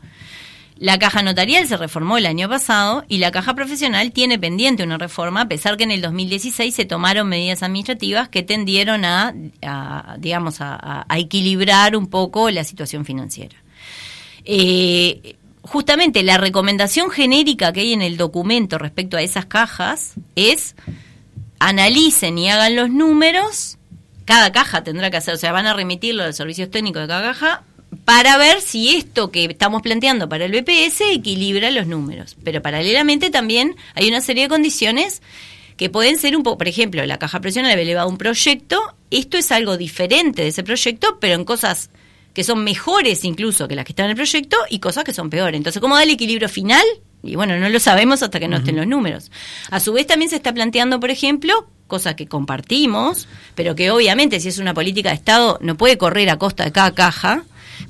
la 0.77 0.99
caja 0.99 1.23
notarial 1.23 1.65
se 1.67 1.77
reformó 1.77 2.17
el 2.17 2.25
año 2.25 2.49
pasado 2.49 3.05
y 3.07 3.19
la 3.19 3.31
caja 3.31 3.53
profesional 3.53 4.11
tiene 4.11 4.37
pendiente 4.37 4.83
una 4.83 4.97
reforma, 4.97 5.41
a 5.41 5.47
pesar 5.47 5.77
que 5.77 5.85
en 5.85 5.91
el 5.91 6.01
2016 6.01 6.75
se 6.75 6.85
tomaron 6.85 7.29
medidas 7.29 7.63
administrativas 7.63 8.27
que 8.27 8.43
tendieron 8.43 9.05
a, 9.05 9.33
digamos, 10.19 10.57
a, 10.59 11.05
equilibrar 11.15 11.95
un 11.95 12.07
poco 12.07 12.49
la 12.49 12.65
situación 12.65 13.05
financiera. 13.05 13.55
Eh, 14.43 15.37
justamente 15.61 16.23
la 16.23 16.37
recomendación 16.37 17.09
genérica 17.09 17.71
que 17.71 17.79
hay 17.79 17.93
en 17.93 18.01
el 18.01 18.17
documento 18.17 18.77
respecto 18.77 19.15
a 19.15 19.21
esas 19.21 19.45
cajas 19.45 20.15
es 20.35 20.75
analicen 21.59 22.37
y 22.37 22.49
hagan 22.49 22.75
los 22.75 22.89
números. 22.89 23.77
Cada 24.25 24.51
caja 24.51 24.83
tendrá 24.83 25.09
que 25.09 25.17
hacer, 25.17 25.35
o 25.35 25.37
sea, 25.37 25.53
van 25.53 25.67
a 25.67 25.73
remitirlo 25.73 26.25
los 26.25 26.35
servicios 26.35 26.69
técnicos 26.69 27.01
de 27.03 27.07
cada 27.07 27.21
caja 27.21 27.63
para 28.05 28.37
ver 28.37 28.61
si 28.61 28.95
esto 28.95 29.31
que 29.31 29.45
estamos 29.45 29.81
planteando 29.81 30.29
para 30.29 30.45
el 30.45 30.51
BPS 30.51 31.01
equilibra 31.11 31.71
los 31.71 31.87
números. 31.87 32.37
Pero 32.43 32.61
paralelamente 32.61 33.31
también 33.31 33.75
hay 33.95 34.07
una 34.07 34.21
serie 34.21 34.43
de 34.43 34.49
condiciones 34.49 35.23
que 35.75 35.89
pueden 35.89 36.17
ser 36.17 36.37
un 36.37 36.43
poco, 36.43 36.59
por 36.59 36.67
ejemplo, 36.67 37.05
la 37.05 37.17
caja 37.17 37.41
presional 37.41 37.71
había 37.71 37.83
elevado 37.83 38.07
un 38.07 38.17
proyecto, 38.17 38.95
esto 39.11 39.37
es 39.37 39.51
algo 39.51 39.75
diferente 39.75 40.43
de 40.43 40.49
ese 40.49 40.63
proyecto, 40.63 41.17
pero 41.19 41.33
en 41.33 41.43
cosas 41.43 41.89
que 42.33 42.43
son 42.43 42.63
mejores 42.63 43.23
incluso 43.23 43.67
que 43.67 43.75
las 43.75 43.85
que 43.85 43.91
están 43.91 44.05
en 44.05 44.11
el 44.11 44.15
proyecto 44.15 44.57
y 44.69 44.79
cosas 44.79 45.03
que 45.03 45.13
son 45.13 45.29
peores. 45.29 45.57
Entonces, 45.57 45.81
¿cómo 45.81 45.95
da 45.95 46.03
el 46.03 46.11
equilibrio 46.11 46.47
final? 46.47 46.83
Y 47.23 47.35
bueno, 47.35 47.57
no 47.57 47.69
lo 47.69 47.79
sabemos 47.79 48.21
hasta 48.21 48.39
que 48.39 48.47
no 48.47 48.57
estén 48.57 48.75
los 48.75 48.85
números. 48.85 49.31
A 49.71 49.79
su 49.79 49.93
vez 49.93 50.05
también 50.05 50.29
se 50.29 50.35
está 50.35 50.53
planteando, 50.53 50.99
por 50.99 51.09
ejemplo, 51.09 51.67
cosa 51.87 52.15
que 52.15 52.27
compartimos, 52.27 53.27
pero 53.55 53.75
que 53.75 53.89
obviamente 53.89 54.39
si 54.39 54.49
es 54.49 54.59
una 54.59 54.73
política 54.73 55.09
de 55.09 55.15
Estado 55.15 55.57
no 55.61 55.75
puede 55.75 55.97
correr 55.97 56.29
a 56.29 56.37
costa 56.37 56.65
de 56.65 56.71
cada 56.71 56.93
caja, 56.93 57.43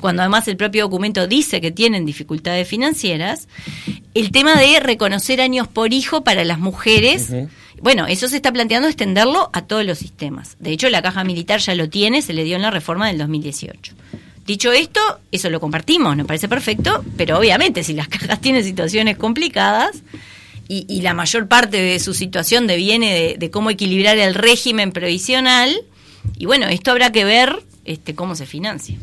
cuando 0.06 0.22
además 0.22 0.48
el 0.48 0.56
propio 0.56 0.84
documento 0.84 1.26
dice 1.26 1.60
que 1.60 1.72
tienen 1.72 2.06
dificultades 2.06 2.68
financieras, 2.68 3.48
el 4.14 4.30
tema 4.30 4.56
de 4.56 4.80
reconocer 4.80 5.42
años 5.42 5.68
por 5.68 5.94
hijo 5.94 6.24
para 6.24 6.46
las 6.46 6.60
mujeres. 6.60 7.32
Bueno, 7.82 8.06
eso 8.06 8.28
se 8.28 8.36
está 8.36 8.54
planteando 8.54 8.88
extenderlo 8.88 9.50
a 9.52 9.64
todos 9.64 9.84
los 9.84 9.98
sistemas. 9.98 10.58
De 10.60 10.70
hecho, 10.70 10.92
la 10.92 11.02
caja 11.02 11.24
militar 11.24 11.60
ya 11.60 11.74
lo 11.74 11.90
tiene, 11.90 12.22
se 12.22 12.34
le 12.34 12.44
dio 12.44 12.56
en 12.56 12.62
la 12.62 12.70
reforma 12.70 13.08
del 13.08 13.18
2018. 13.18 13.96
Dicho 14.46 14.72
esto, 14.74 15.00
eso 15.32 15.50
lo 15.50 15.60
compartimos, 15.60 16.16
nos 16.16 16.28
parece 16.28 16.48
perfecto, 16.48 17.04
pero 17.18 17.40
obviamente 17.40 17.84
si 17.84 17.94
las 17.94 18.08
cajas 18.08 18.40
tienen 18.40 18.64
situaciones 18.64 19.18
complicadas 19.18 20.04
y, 20.68 21.02
la 21.02 21.16
mayor 21.16 21.48
parte 21.48 21.78
de 21.78 21.98
su 21.98 22.14
situación 22.14 22.68
deviene 22.68 23.12
de, 23.12 23.36
de 23.40 23.50
cómo 23.50 23.72
equilibrar 23.72 24.20
el 24.20 24.36
régimen 24.36 24.92
previsional, 24.92 25.76
y 26.38 26.46
bueno, 26.46 26.68
esto 26.68 26.92
habrá 26.92 27.12
que 27.12 27.26
ver 27.26 27.64
este, 27.86 28.16
cómo 28.16 28.36
se 28.36 28.46
financia. 28.46 28.98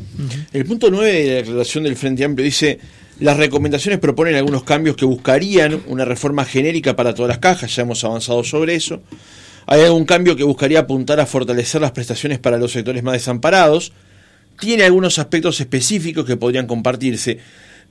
El 0.51 0.65
punto 0.65 0.91
9 0.91 1.11
de 1.11 1.27
la 1.27 1.35
declaración 1.35 1.85
del 1.85 1.95
Frente 1.95 2.23
Amplio 2.23 2.45
dice, 2.45 2.79
Las 3.19 3.37
recomendaciones 3.37 3.99
proponen 3.99 4.35
algunos 4.35 4.63
cambios 4.63 4.95
que 4.95 5.05
buscarían 5.05 5.81
una 5.87 6.05
reforma 6.05 6.45
genérica 6.45 6.95
para 6.95 7.13
todas 7.13 7.29
las 7.29 7.39
cajas, 7.39 7.75
ya 7.75 7.83
hemos 7.83 8.03
avanzado 8.03 8.43
sobre 8.43 8.75
eso. 8.75 9.01
Hay 9.65 9.81
algún 9.81 10.05
cambio 10.05 10.35
que 10.35 10.43
buscaría 10.43 10.79
apuntar 10.79 11.19
a 11.19 11.25
fortalecer 11.25 11.79
las 11.81 11.91
prestaciones 11.91 12.39
para 12.39 12.57
los 12.57 12.73
sectores 12.73 13.01
más 13.01 13.13
desamparados. 13.13 13.93
Tiene 14.59 14.83
algunos 14.83 15.17
aspectos 15.17 15.59
específicos 15.61 16.25
que 16.25 16.35
podrían 16.35 16.67
compartirse, 16.67 17.39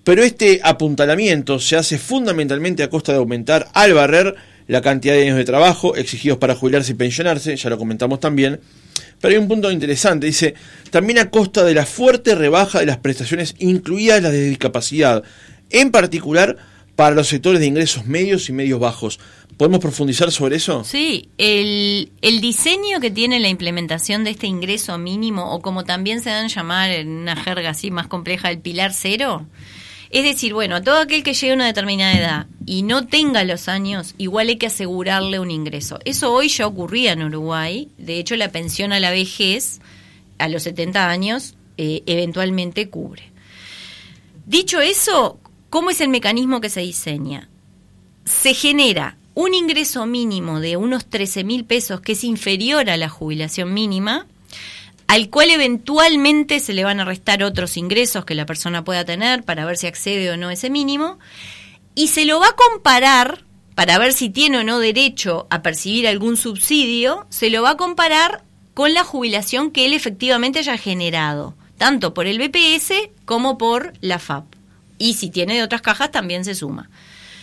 pero 0.04 0.22
este 0.22 0.60
apuntalamiento 0.62 1.58
se 1.58 1.76
hace 1.76 1.98
fundamentalmente 1.98 2.82
a 2.82 2.90
costa 2.90 3.12
de 3.12 3.18
aumentar 3.18 3.68
al 3.72 3.94
barrer 3.94 4.36
la 4.66 4.80
cantidad 4.80 5.14
de 5.14 5.22
años 5.22 5.36
de 5.36 5.44
trabajo 5.44 5.96
exigidos 5.96 6.38
para 6.38 6.54
jubilarse 6.54 6.92
y 6.92 6.94
pensionarse, 6.94 7.56
ya 7.56 7.70
lo 7.70 7.78
comentamos 7.78 8.20
también. 8.20 8.60
Pero 9.20 9.34
hay 9.34 9.38
un 9.38 9.48
punto 9.48 9.70
interesante, 9.70 10.26
dice, 10.26 10.54
también 10.90 11.18
a 11.18 11.30
costa 11.30 11.64
de 11.64 11.74
la 11.74 11.86
fuerte 11.86 12.34
rebaja 12.34 12.80
de 12.80 12.86
las 12.86 12.98
prestaciones, 12.98 13.54
incluidas 13.58 14.22
las 14.22 14.32
de 14.32 14.48
discapacidad, 14.48 15.22
en 15.70 15.90
particular 15.90 16.56
para 16.96 17.14
los 17.14 17.28
sectores 17.28 17.60
de 17.60 17.66
ingresos 17.66 18.06
medios 18.06 18.48
y 18.48 18.52
medios 18.52 18.80
bajos. 18.80 19.18
¿Podemos 19.56 19.80
profundizar 19.80 20.32
sobre 20.32 20.56
eso? 20.56 20.82
Sí, 20.82 21.28
el, 21.38 22.10
el, 22.22 22.40
diseño 22.40 23.00
que 23.00 23.10
tiene 23.10 23.38
la 23.38 23.48
implementación 23.48 24.24
de 24.24 24.30
este 24.30 24.46
ingreso 24.46 24.98
mínimo, 24.98 25.52
o 25.52 25.60
como 25.60 25.84
también 25.84 26.20
se 26.20 26.30
dan 26.30 26.48
llamar 26.48 26.90
en 26.90 27.08
una 27.08 27.36
jerga 27.36 27.70
así 27.70 27.90
más 27.90 28.08
compleja, 28.08 28.50
el 28.50 28.58
pilar 28.58 28.92
cero, 28.92 29.46
es 30.12 30.24
decir, 30.24 30.52
bueno, 30.52 30.76
a 30.76 30.82
todo 30.82 30.98
aquel 30.98 31.22
que 31.22 31.32
llegue 31.32 31.52
a 31.52 31.56
una 31.56 31.66
determinada 31.66 32.12
edad 32.12 32.46
y 32.66 32.82
no 32.82 33.06
tenga 33.06 33.44
los 33.44 33.66
años, 33.68 34.14
igual 34.18 34.48
hay 34.48 34.56
que 34.56 34.66
asegurarle 34.66 35.40
un 35.40 35.50
ingreso. 35.50 35.98
Eso 36.04 36.32
hoy 36.34 36.48
ya 36.48 36.66
ocurría 36.66 37.12
en 37.12 37.22
Uruguay. 37.22 37.88
De 37.96 38.18
hecho, 38.18 38.36
la 38.36 38.52
pensión 38.52 38.92
a 38.92 39.00
la 39.00 39.10
vejez, 39.10 39.80
a 40.38 40.50
los 40.50 40.64
70 40.64 41.08
años, 41.08 41.54
eh, 41.78 42.02
eventualmente 42.04 42.90
cubre. 42.90 43.32
Dicho 44.46 44.80
eso, 44.82 45.40
¿cómo 45.70 45.88
es 45.88 46.02
el 46.02 46.10
mecanismo 46.10 46.60
que 46.60 46.68
se 46.68 46.82
diseña? 46.82 47.48
Se 48.26 48.52
genera 48.52 49.16
un 49.34 49.54
ingreso 49.54 50.04
mínimo 50.04 50.60
de 50.60 50.76
unos 50.76 51.06
13 51.06 51.42
mil 51.44 51.64
pesos 51.64 52.02
que 52.02 52.12
es 52.12 52.22
inferior 52.22 52.90
a 52.90 52.98
la 52.98 53.08
jubilación 53.08 53.72
mínima, 53.72 54.26
al 55.12 55.28
cual 55.28 55.50
eventualmente 55.50 56.58
se 56.58 56.72
le 56.72 56.84
van 56.84 56.98
a 56.98 57.04
restar 57.04 57.42
otros 57.42 57.76
ingresos 57.76 58.24
que 58.24 58.34
la 58.34 58.46
persona 58.46 58.82
pueda 58.82 59.04
tener 59.04 59.42
para 59.42 59.66
ver 59.66 59.76
si 59.76 59.86
accede 59.86 60.30
o 60.30 60.38
no 60.38 60.48
a 60.48 60.54
ese 60.54 60.70
mínimo, 60.70 61.18
y 61.94 62.08
se 62.08 62.24
lo 62.24 62.40
va 62.40 62.46
a 62.46 62.56
comparar 62.56 63.44
para 63.74 63.98
ver 63.98 64.14
si 64.14 64.30
tiene 64.30 64.56
o 64.56 64.64
no 64.64 64.78
derecho 64.78 65.46
a 65.50 65.60
percibir 65.60 66.08
algún 66.08 66.38
subsidio, 66.38 67.26
se 67.28 67.50
lo 67.50 67.60
va 67.60 67.72
a 67.72 67.76
comparar 67.76 68.42
con 68.72 68.94
la 68.94 69.04
jubilación 69.04 69.70
que 69.70 69.84
él 69.84 69.92
efectivamente 69.92 70.60
haya 70.60 70.78
generado, 70.78 71.54
tanto 71.76 72.14
por 72.14 72.26
el 72.26 72.38
BPS 72.38 73.10
como 73.26 73.58
por 73.58 73.92
la 74.00 74.18
FAP. 74.18 74.46
Y 74.96 75.12
si 75.12 75.28
tiene 75.28 75.56
de 75.56 75.62
otras 75.62 75.82
cajas 75.82 76.10
también 76.10 76.46
se 76.46 76.54
suma. 76.54 76.88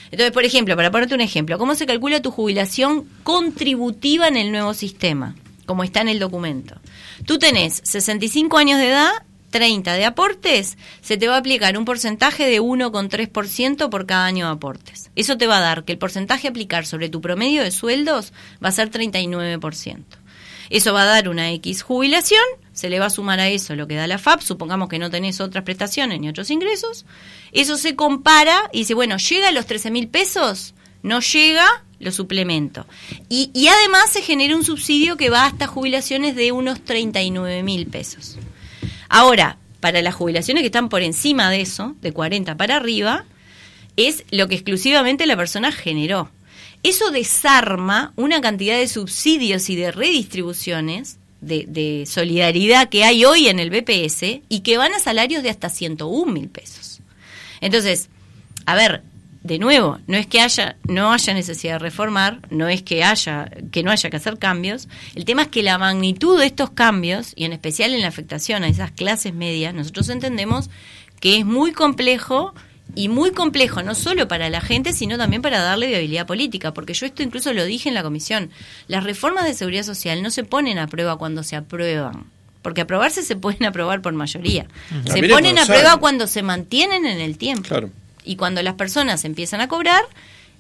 Entonces, 0.06 0.32
por 0.32 0.44
ejemplo, 0.44 0.76
para 0.76 0.90
ponerte 0.90 1.14
un 1.14 1.22
ejemplo, 1.22 1.60
¿cómo 1.60 1.76
se 1.76 1.86
calcula 1.86 2.20
tu 2.20 2.32
jubilación 2.32 3.08
contributiva 3.22 4.28
en 4.28 4.38
el 4.38 4.52
nuevo 4.52 4.74
sistema? 4.74 5.36
Como 5.68 5.84
está 5.84 6.02
en 6.02 6.10
el 6.10 6.18
documento. 6.18 6.80
Tú 7.26 7.40
tenés 7.40 7.82
65 7.84 8.58
años 8.58 8.80
de 8.80 8.90
edad, 8.90 9.12
30 9.50 9.94
de 9.94 10.06
aportes, 10.06 10.78
se 11.02 11.18
te 11.18 11.28
va 11.28 11.36
a 11.36 11.40
aplicar 11.40 11.78
un 11.78 11.86
porcentaje 11.86 12.46
de 12.46 12.62
1,3% 12.62 13.90
por 13.90 14.06
cada 14.06 14.26
año 14.26 14.46
de 14.46 14.54
aportes. 14.54 15.12
Eso 15.16 15.38
te 15.38 15.48
va 15.48 15.58
a 15.58 15.62
dar 15.62 15.84
que 15.84 15.94
el 15.94 15.98
porcentaje 15.98 16.48
aplicar 16.48 16.86
sobre 16.86 17.10
tu 17.10 17.22
promedio 17.22 17.64
de 17.64 17.72
sueldos 17.72 18.34
va 18.64 18.70
a 18.70 18.74
ser 18.74 18.92
39%. 18.92 20.04
Eso 20.70 20.94
va 20.94 21.02
a 21.02 21.06
dar 21.06 21.30
una 21.30 21.52
X 21.52 21.82
jubilación, 21.82 22.44
se 22.74 22.90
le 22.90 23.00
va 23.00 23.08
a 23.08 23.10
sumar 23.10 23.40
a 23.40 23.50
eso 23.50 23.76
lo 23.76 23.88
que 23.88 23.96
da 23.96 24.06
la 24.06 24.20
FAP, 24.20 24.42
supongamos 24.42 24.88
que 24.88 25.00
no 25.00 25.10
tenés 25.10 25.42
otras 25.42 25.64
prestaciones 25.64 26.20
ni 26.20 26.30
otros 26.30 26.52
ingresos. 26.52 27.06
Eso 27.52 27.76
se 27.76 27.96
compara 27.96 28.70
y 28.72 28.80
dice, 28.80 28.94
bueno, 28.94 29.18
¿llega 29.18 29.50
a 29.50 29.52
los 29.52 29.66
13 29.66 29.90
mil 29.90 30.08
pesos? 30.10 30.76
No 31.02 31.22
llega, 31.22 31.84
lo 32.00 32.12
suplemento. 32.12 32.86
Y, 33.30 33.52
y 33.54 33.68
además 33.68 34.10
se 34.12 34.22
genera 34.22 34.56
un 34.56 34.64
subsidio 34.64 35.18
que 35.18 35.30
va 35.30 35.46
hasta 35.46 35.68
jubilaciones 35.68 36.36
de 36.36 36.52
unos 36.52 36.82
39 36.84 37.64
mil 37.64 37.88
pesos. 37.88 38.38
Ahora, 39.10 39.58
para 39.80 40.02
las 40.02 40.16
jubilaciones 40.16 40.62
que 40.62 40.68
están 40.68 40.90
por 40.90 41.02
encima 41.02 41.50
de 41.50 41.62
eso, 41.62 41.96
de 42.02 42.12
40 42.12 42.56
para 42.58 42.76
arriba, 42.76 43.26
es 43.96 44.24
lo 44.32 44.48
que 44.48 44.56
exclusivamente 44.56 45.26
la 45.26 45.38
persona 45.38 45.72
generó. 45.72 46.30
Eso 46.84 47.12
desarma 47.12 48.14
una 48.16 48.40
cantidad 48.40 48.78
de 48.78 48.88
subsidios 48.88 49.70
y 49.70 49.76
de 49.76 49.92
redistribuciones 49.92 51.18
de, 51.42 51.66
de, 51.68 52.06
solidaridad 52.06 52.90
que 52.90 53.04
hay 53.04 53.24
hoy 53.26 53.48
en 53.48 53.60
el 53.60 53.70
BPS 53.70 54.42
y 54.50 54.60
que 54.62 54.78
van 54.78 54.94
a 54.94 55.00
salarios 55.00 55.44
de 55.44 55.50
hasta 55.50 55.70
101 55.70 56.32
mil 56.32 56.50
pesos. 56.50 57.00
Entonces, 57.62 58.10
a 58.66 58.76
ver, 58.76 59.04
de 59.42 59.58
nuevo, 59.58 60.00
no 60.08 60.18
es 60.18 60.28
que 60.28 60.42
haya, 60.42 60.76
no 60.84 61.14
haya 61.14 61.34
necesidad 61.34 61.74
de 61.74 61.80
reformar, 61.80 62.40
no 62.50 62.68
es 62.68 62.84
que 62.84 63.04
haya, 63.04 63.50
que 63.72 63.84
no 63.84 63.92
haya 63.92 64.10
que 64.10 64.18
hacer 64.18 64.38
cambios. 64.38 64.90
El 65.16 65.24
tema 65.24 65.44
es 65.44 65.48
que 65.48 65.64
la 65.64 65.78
magnitud 65.78 66.38
de 66.38 66.46
estos 66.46 66.72
cambios, 66.72 67.32
y 67.36 67.46
en 67.46 67.54
especial 67.54 67.94
en 67.94 68.02
la 68.02 68.10
afectación 68.10 68.64
a 68.64 68.68
esas 68.68 68.92
clases 68.92 69.34
medias, 69.34 69.74
nosotros 69.74 70.10
entendemos 70.10 70.70
que 71.22 71.38
es 71.38 71.46
muy 71.46 71.72
complejo 71.72 72.54
y 72.96 73.08
muy 73.08 73.32
complejo, 73.32 73.82
no 73.82 73.96
solo 73.96 74.28
para 74.28 74.50
la 74.50 74.60
gente, 74.60 74.92
sino 74.92 75.18
también 75.18 75.42
para 75.42 75.62
darle 75.62 75.88
viabilidad 75.88 76.26
política, 76.26 76.74
porque 76.74 76.94
yo 76.94 77.06
esto 77.06 77.24
incluso 77.24 77.54
lo 77.54 77.64
dije 77.64 77.88
en 77.88 77.96
la 77.96 78.04
comisión. 78.04 78.50
Las 78.88 79.06
reformas 79.06 79.46
de 79.46 79.54
seguridad 79.54 79.84
social 79.84 80.22
no 80.22 80.32
se 80.32 80.44
ponen 80.44 80.80
a 80.80 80.88
prueba 80.88 81.18
cuando 81.18 81.44
se 81.44 81.56
aprueban. 81.56 82.26
Porque 82.62 82.82
aprobarse 82.82 83.24
se 83.24 83.38
pueden 83.38 83.64
aprobar 83.68 84.02
por 84.02 84.12
mayoría. 84.12 84.68
Se 85.06 85.24
ponen 85.30 85.60
a 85.60 85.66
prueba 85.66 85.98
cuando 85.98 86.28
se 86.28 86.44
mantienen 86.44 87.06
en 87.06 87.22
el 87.22 87.38
tiempo. 87.38 87.70
Claro 87.70 87.90
y 88.30 88.36
cuando 88.36 88.62
las 88.62 88.76
personas 88.76 89.26
empiezan 89.26 89.60
a 89.60 89.68
cobrar 89.68 90.04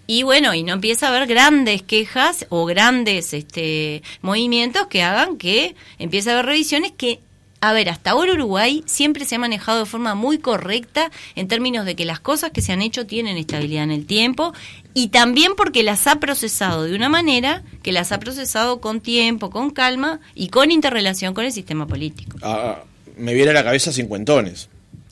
y 0.07 0.23
bueno, 0.23 0.55
y 0.55 0.63
no 0.63 0.73
empieza 0.73 1.05
a 1.05 1.09
haber 1.15 1.27
grandes 1.27 1.83
quejas 1.83 2.47
o 2.49 2.65
grandes 2.65 3.31
este, 3.31 4.01
movimientos 4.23 4.87
que 4.87 5.03
hagan 5.03 5.37
que 5.37 5.75
empiece 5.99 6.31
a 6.31 6.33
haber 6.33 6.47
revisiones 6.47 6.93
que, 6.97 7.19
a 7.61 7.71
ver, 7.71 7.89
hasta 7.89 8.09
ahora 8.09 8.33
Uruguay 8.33 8.83
siempre 8.87 9.23
se 9.23 9.35
ha 9.35 9.37
manejado 9.39 9.81
de 9.81 9.85
forma 9.85 10.15
muy 10.15 10.39
correcta 10.39 11.11
en 11.35 11.47
términos 11.47 11.85
de 11.85 11.95
que 11.95 12.05
las 12.05 12.19
cosas 12.19 12.49
que 12.49 12.63
se 12.63 12.71
han 12.71 12.81
hecho 12.81 13.05
tienen 13.05 13.37
estabilidad 13.37 13.83
en 13.83 13.91
el 13.91 14.07
tiempo 14.07 14.51
y 14.95 15.09
también 15.09 15.51
porque 15.55 15.83
las 15.83 16.07
ha 16.07 16.15
procesado 16.15 16.85
de 16.85 16.95
una 16.95 17.09
manera 17.09 17.61
que 17.83 17.91
las 17.91 18.11
ha 18.11 18.19
procesado 18.19 18.81
con 18.81 18.99
tiempo, 18.99 19.51
con 19.51 19.69
calma 19.69 20.21
y 20.33 20.47
con 20.47 20.71
interrelación 20.71 21.35
con 21.35 21.45
el 21.45 21.51
sistema 21.51 21.85
político. 21.85 22.39
Ah, 22.41 22.79
me 23.15 23.35
viene 23.35 23.51
a 23.51 23.53
la 23.53 23.63
cabeza 23.63 23.93
cincuentones. 23.93 24.69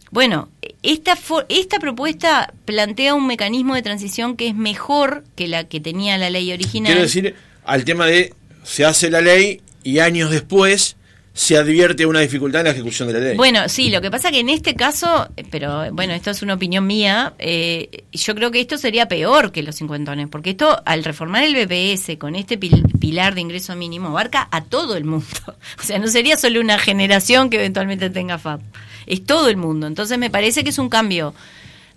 Bueno, 0.09 0.49
esta, 0.87 1.17
esta 1.49 1.79
propuesta 1.79 2.53
plantea 2.63 3.13
un 3.13 3.27
mecanismo 3.27 3.75
de 3.75 3.81
transición 3.81 4.37
que 4.37 4.47
es 4.47 4.55
mejor 4.55 5.25
que 5.35 5.47
la 5.47 5.65
que 5.65 5.81
tenía 5.81 6.17
la 6.17 6.29
ley 6.29 6.51
original. 6.53 6.93
Quiero 6.93 7.01
decir, 7.01 7.35
al 7.65 7.83
tema 7.83 8.05
de 8.05 8.33
se 8.63 8.85
hace 8.85 9.09
la 9.09 9.19
ley 9.19 9.61
y 9.83 9.99
años 9.99 10.31
después 10.31 10.95
se 11.33 11.57
advierte 11.57 12.05
una 12.05 12.21
dificultad 12.21 12.61
en 12.61 12.65
la 12.67 12.71
ejecución 12.71 13.09
de 13.09 13.13
la 13.15 13.19
ley. 13.19 13.37
Bueno, 13.37 13.67
sí, 13.67 13.89
lo 13.89 14.01
que 14.01 14.09
pasa 14.09 14.31
que 14.31 14.39
en 14.39 14.49
este 14.49 14.75
caso, 14.75 15.29
pero 15.51 15.91
bueno, 15.91 16.13
esto 16.13 16.31
es 16.31 16.41
una 16.41 16.53
opinión 16.53 16.87
mía, 16.87 17.33
eh, 17.37 18.05
yo 18.13 18.33
creo 18.33 18.49
que 18.49 18.61
esto 18.61 18.77
sería 18.77 19.07
peor 19.07 19.51
que 19.51 19.63
los 19.63 19.75
cincuentones, 19.75 20.29
porque 20.29 20.51
esto, 20.51 20.81
al 20.85 21.03
reformar 21.03 21.43
el 21.43 21.53
BPS 21.53 22.17
con 22.17 22.35
este 22.35 22.57
pilar 22.57 23.35
de 23.35 23.41
ingreso 23.41 23.75
mínimo, 23.75 24.07
abarca 24.07 24.47
a 24.51 24.63
todo 24.63 24.95
el 24.95 25.03
mundo. 25.03 25.27
O 25.79 25.83
sea, 25.83 25.99
no 25.99 26.07
sería 26.07 26.37
solo 26.37 26.59
una 26.59 26.79
generación 26.79 27.49
que 27.49 27.57
eventualmente 27.57 28.09
tenga 28.09 28.37
FAP 28.39 28.61
es 29.07 29.25
todo 29.25 29.49
el 29.49 29.57
mundo. 29.57 29.87
Entonces 29.87 30.17
me 30.17 30.29
parece 30.29 30.63
que 30.63 30.69
es 30.69 30.77
un 30.77 30.89
cambio 30.89 31.33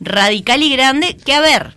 radical 0.00 0.62
y 0.62 0.70
grande 0.70 1.16
que, 1.16 1.34
a 1.34 1.40
ver, 1.40 1.76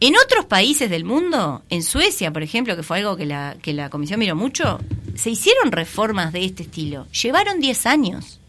en 0.00 0.14
otros 0.16 0.44
países 0.46 0.90
del 0.90 1.04
mundo, 1.04 1.62
en 1.70 1.82
Suecia, 1.82 2.32
por 2.32 2.42
ejemplo, 2.42 2.76
que 2.76 2.82
fue 2.82 2.98
algo 2.98 3.16
que 3.16 3.26
la, 3.26 3.56
que 3.62 3.72
la 3.72 3.90
Comisión 3.90 4.18
miró 4.20 4.34
mucho, 4.36 4.80
se 5.14 5.30
hicieron 5.30 5.72
reformas 5.72 6.32
de 6.32 6.44
este 6.44 6.64
estilo. 6.64 7.06
Llevaron 7.12 7.60
10 7.60 7.86
años. 7.86 8.40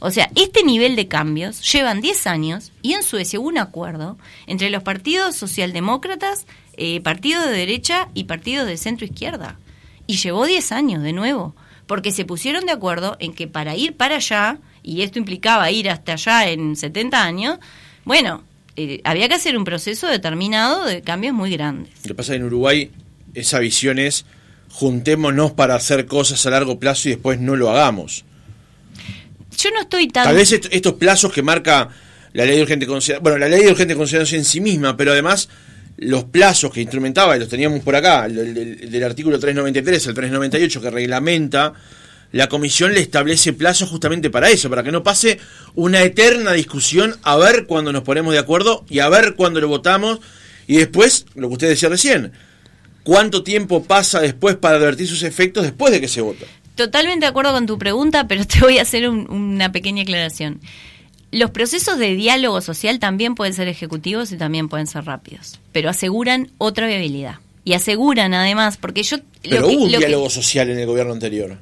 O 0.00 0.10
sea, 0.10 0.30
este 0.36 0.62
nivel 0.62 0.96
de 0.96 1.08
cambios 1.08 1.60
llevan 1.72 2.00
10 2.00 2.26
años 2.28 2.72
y 2.82 2.94
en 2.94 3.02
Suecia 3.02 3.40
hubo 3.40 3.48
un 3.48 3.58
acuerdo 3.58 4.16
entre 4.46 4.70
los 4.70 4.82
partidos 4.82 5.36
socialdemócratas, 5.36 6.46
eh, 6.76 7.00
partidos 7.00 7.44
de 7.44 7.50
derecha 7.52 8.08
y 8.14 8.24
partidos 8.24 8.66
de 8.66 8.76
centro 8.76 9.06
izquierda. 9.06 9.58
Y 10.06 10.16
llevó 10.16 10.46
10 10.46 10.72
años 10.72 11.02
de 11.02 11.12
nuevo, 11.12 11.54
porque 11.86 12.12
se 12.12 12.24
pusieron 12.24 12.64
de 12.64 12.72
acuerdo 12.72 13.16
en 13.18 13.34
que 13.34 13.48
para 13.48 13.74
ir 13.74 13.96
para 13.96 14.16
allá 14.16 14.58
y 14.88 15.02
esto 15.02 15.18
implicaba 15.18 15.70
ir 15.70 15.90
hasta 15.90 16.14
allá 16.14 16.48
en 16.48 16.74
70 16.74 17.22
años, 17.22 17.58
bueno, 18.04 18.42
eh, 18.74 19.02
había 19.04 19.28
que 19.28 19.34
hacer 19.34 19.56
un 19.58 19.64
proceso 19.64 20.06
determinado 20.06 20.86
de 20.86 21.02
cambios 21.02 21.34
muy 21.34 21.50
grandes. 21.50 21.92
Lo 22.04 22.08
que 22.08 22.14
pasa 22.14 22.34
en 22.34 22.44
Uruguay, 22.44 22.90
esa 23.34 23.58
visión 23.58 23.98
es 23.98 24.24
juntémonos 24.70 25.52
para 25.52 25.74
hacer 25.74 26.06
cosas 26.06 26.44
a 26.46 26.50
largo 26.50 26.78
plazo 26.78 27.08
y 27.08 27.12
después 27.12 27.38
no 27.38 27.54
lo 27.54 27.70
hagamos. 27.70 28.24
Yo 29.58 29.70
no 29.72 29.82
estoy 29.82 30.08
tan... 30.08 30.24
Tal 30.24 30.36
vez 30.36 30.52
estos 30.52 30.94
plazos 30.94 31.32
que 31.32 31.42
marca 31.42 31.90
la 32.32 32.46
ley 32.46 32.56
de 32.56 32.62
urgente 32.62 32.86
consideración, 32.86 33.22
bueno, 33.22 33.38
la 33.38 33.48
ley 33.48 33.64
de 33.64 33.72
urgente 33.72 33.94
consideración 33.94 34.38
en 34.38 34.44
sí 34.46 34.60
misma, 34.60 34.96
pero 34.96 35.12
además 35.12 35.50
los 35.98 36.24
plazos 36.24 36.72
que 36.72 36.80
instrumentaba, 36.80 37.36
y 37.36 37.40
los 37.40 37.48
teníamos 37.48 37.80
por 37.80 37.94
acá, 37.94 38.26
del, 38.26 38.90
del 38.90 39.04
artículo 39.04 39.38
393 39.38 40.06
al 40.06 40.14
398 40.14 40.80
que 40.80 40.90
reglamenta 40.90 41.74
la 42.32 42.48
comisión 42.48 42.92
le 42.92 43.00
establece 43.00 43.52
plazo 43.52 43.86
justamente 43.86 44.30
para 44.30 44.50
eso, 44.50 44.68
para 44.68 44.82
que 44.82 44.92
no 44.92 45.02
pase 45.02 45.38
una 45.74 46.02
eterna 46.02 46.52
discusión 46.52 47.16
a 47.22 47.36
ver 47.36 47.66
cuándo 47.66 47.92
nos 47.92 48.02
ponemos 48.02 48.32
de 48.32 48.38
acuerdo 48.38 48.84
y 48.88 48.98
a 48.98 49.08
ver 49.08 49.34
cuándo 49.34 49.60
lo 49.60 49.68
votamos 49.68 50.20
y 50.66 50.76
después, 50.76 51.24
lo 51.34 51.48
que 51.48 51.54
usted 51.54 51.68
decía 51.70 51.88
recién, 51.88 52.32
cuánto 53.02 53.42
tiempo 53.42 53.82
pasa 53.82 54.20
después 54.20 54.56
para 54.56 54.76
advertir 54.76 55.08
sus 55.08 55.22
efectos 55.22 55.64
después 55.64 55.90
de 55.90 56.00
que 56.00 56.08
se 56.08 56.20
vota. 56.20 56.44
Totalmente 56.74 57.24
de 57.24 57.30
acuerdo 57.30 57.52
con 57.52 57.66
tu 57.66 57.78
pregunta, 57.78 58.28
pero 58.28 58.44
te 58.46 58.60
voy 58.60 58.78
a 58.78 58.82
hacer 58.82 59.08
una 59.08 59.72
pequeña 59.72 60.02
aclaración. 60.02 60.60
Los 61.30 61.50
procesos 61.50 61.98
de 61.98 62.14
diálogo 62.14 62.60
social 62.60 62.98
también 62.98 63.34
pueden 63.34 63.54
ser 63.54 63.68
ejecutivos 63.68 64.30
y 64.32 64.36
también 64.36 64.68
pueden 64.68 64.86
ser 64.86 65.04
rápidos, 65.04 65.58
pero 65.72 65.90
aseguran 65.90 66.50
otra 66.58 66.86
viabilidad. 66.86 67.36
Y 67.64 67.74
aseguran 67.74 68.32
además, 68.32 68.78
porque 68.78 69.02
yo... 69.02 69.18
Pero 69.42 69.68
hubo 69.68 69.84
un 69.84 69.88
diálogo 69.88 70.30
social 70.30 70.70
en 70.70 70.78
el 70.78 70.86
gobierno 70.86 71.12
anterior. 71.12 71.58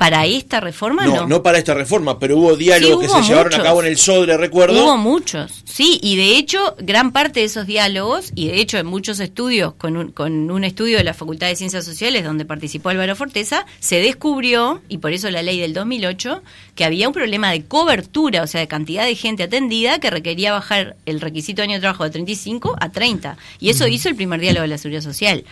¿Para 0.00 0.24
esta 0.24 0.60
reforma 0.60 1.04
no? 1.04 1.26
No, 1.26 1.42
para 1.42 1.58
esta 1.58 1.74
reforma, 1.74 2.18
pero 2.18 2.38
hubo 2.38 2.56
diálogos 2.56 3.02
que 3.02 3.08
se 3.08 3.22
llevaron 3.28 3.52
a 3.52 3.62
cabo 3.62 3.82
en 3.82 3.88
el 3.88 3.98
SODRE, 3.98 4.38
recuerdo. 4.38 4.82
Hubo 4.82 4.96
muchos, 4.96 5.62
sí, 5.66 6.00
y 6.02 6.16
de 6.16 6.38
hecho, 6.38 6.74
gran 6.78 7.12
parte 7.12 7.40
de 7.40 7.46
esos 7.46 7.66
diálogos, 7.66 8.32
y 8.34 8.48
de 8.48 8.62
hecho 8.62 8.78
en 8.78 8.86
muchos 8.86 9.20
estudios, 9.20 9.74
con 9.74 9.98
un, 9.98 10.10
con 10.10 10.50
un 10.50 10.64
estudio 10.64 10.96
de 10.96 11.04
la 11.04 11.12
Facultad 11.12 11.48
de 11.48 11.56
Ciencias 11.56 11.84
Sociales 11.84 12.24
donde 12.24 12.46
participó 12.46 12.88
Álvaro 12.88 13.14
Forteza, 13.14 13.66
se 13.78 14.00
descubrió, 14.00 14.80
y 14.88 14.96
por 14.96 15.12
eso 15.12 15.30
la 15.30 15.42
ley 15.42 15.60
del 15.60 15.74
2008, 15.74 16.42
que 16.74 16.86
había 16.86 17.06
un 17.06 17.12
problema 17.12 17.50
de 17.50 17.66
cobertura, 17.66 18.42
o 18.42 18.46
sea, 18.46 18.62
de 18.62 18.68
cantidad 18.68 19.04
de 19.04 19.14
gente 19.14 19.42
atendida 19.42 19.98
que 19.98 20.08
requería 20.08 20.52
bajar 20.52 20.96
el 21.04 21.20
requisito 21.20 21.60
de 21.60 21.64
año 21.64 21.74
de 21.74 21.80
trabajo 21.80 22.04
de 22.04 22.10
35 22.10 22.74
a 22.80 22.88
30. 22.88 23.36
Y 23.58 23.68
eso 23.68 23.86
hizo 23.86 24.08
el 24.08 24.16
primer 24.16 24.40
diálogo 24.40 24.62
de 24.62 24.68
la 24.68 24.78
Seguridad 24.78 25.02
Social. 25.02 25.44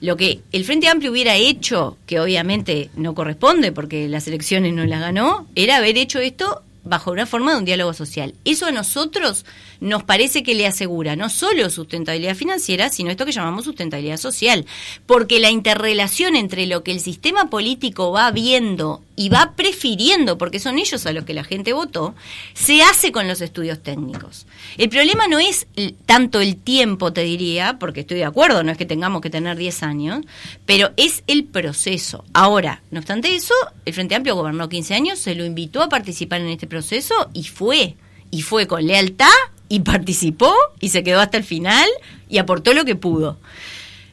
Lo 0.00 0.16
que 0.16 0.40
el 0.50 0.64
Frente 0.64 0.88
Amplio 0.88 1.12
hubiera 1.12 1.36
hecho, 1.36 1.98
que 2.06 2.18
obviamente 2.18 2.90
no 2.96 3.14
corresponde 3.14 3.70
porque 3.70 3.91
las 3.92 4.26
elecciones 4.26 4.72
no 4.72 4.84
las 4.84 5.00
ganó, 5.00 5.46
era 5.54 5.76
haber 5.76 5.98
hecho 5.98 6.18
esto 6.18 6.62
bajo 6.84 7.12
una 7.12 7.26
forma 7.26 7.52
de 7.52 7.58
un 7.58 7.64
diálogo 7.64 7.94
social. 7.94 8.34
Eso 8.44 8.66
a 8.66 8.72
nosotros 8.72 9.44
nos 9.80 10.02
parece 10.02 10.42
que 10.42 10.54
le 10.54 10.66
asegura 10.66 11.16
no 11.16 11.28
solo 11.28 11.70
sustentabilidad 11.70 12.34
financiera, 12.34 12.88
sino 12.88 13.10
esto 13.10 13.24
que 13.24 13.32
llamamos 13.32 13.64
sustentabilidad 13.64 14.16
social, 14.16 14.66
porque 15.06 15.40
la 15.40 15.50
interrelación 15.50 16.36
entre 16.36 16.66
lo 16.66 16.82
que 16.82 16.92
el 16.92 17.00
sistema 17.00 17.50
político 17.50 18.10
va 18.10 18.30
viendo 18.30 19.02
y 19.22 19.28
va 19.28 19.52
prefiriendo, 19.54 20.36
porque 20.36 20.58
son 20.58 20.80
ellos 20.80 21.06
a 21.06 21.12
los 21.12 21.24
que 21.24 21.32
la 21.32 21.44
gente 21.44 21.72
votó, 21.72 22.16
se 22.54 22.82
hace 22.82 23.12
con 23.12 23.28
los 23.28 23.40
estudios 23.40 23.80
técnicos. 23.80 24.46
El 24.78 24.88
problema 24.88 25.28
no 25.28 25.38
es 25.38 25.68
tanto 26.06 26.40
el 26.40 26.56
tiempo, 26.56 27.12
te 27.12 27.20
diría, 27.22 27.76
porque 27.78 28.00
estoy 28.00 28.16
de 28.16 28.24
acuerdo, 28.24 28.64
no 28.64 28.72
es 28.72 28.78
que 28.78 28.84
tengamos 28.84 29.20
que 29.20 29.30
tener 29.30 29.56
10 29.56 29.84
años, 29.84 30.26
pero 30.66 30.90
es 30.96 31.22
el 31.28 31.44
proceso. 31.44 32.24
Ahora, 32.32 32.82
no 32.90 32.98
obstante 32.98 33.32
eso, 33.32 33.54
el 33.84 33.94
Frente 33.94 34.16
Amplio 34.16 34.34
gobernó 34.34 34.68
15 34.68 34.92
años, 34.92 35.20
se 35.20 35.36
lo 35.36 35.44
invitó 35.44 35.84
a 35.84 35.88
participar 35.88 36.40
en 36.40 36.48
este 36.48 36.66
proceso 36.66 37.14
y 37.32 37.44
fue. 37.44 37.94
Y 38.32 38.42
fue 38.42 38.66
con 38.66 38.84
lealtad 38.84 39.28
y 39.68 39.80
participó 39.80 40.52
y 40.80 40.88
se 40.88 41.04
quedó 41.04 41.20
hasta 41.20 41.36
el 41.36 41.44
final 41.44 41.88
y 42.28 42.38
aportó 42.38 42.74
lo 42.74 42.84
que 42.84 42.96
pudo. 42.96 43.38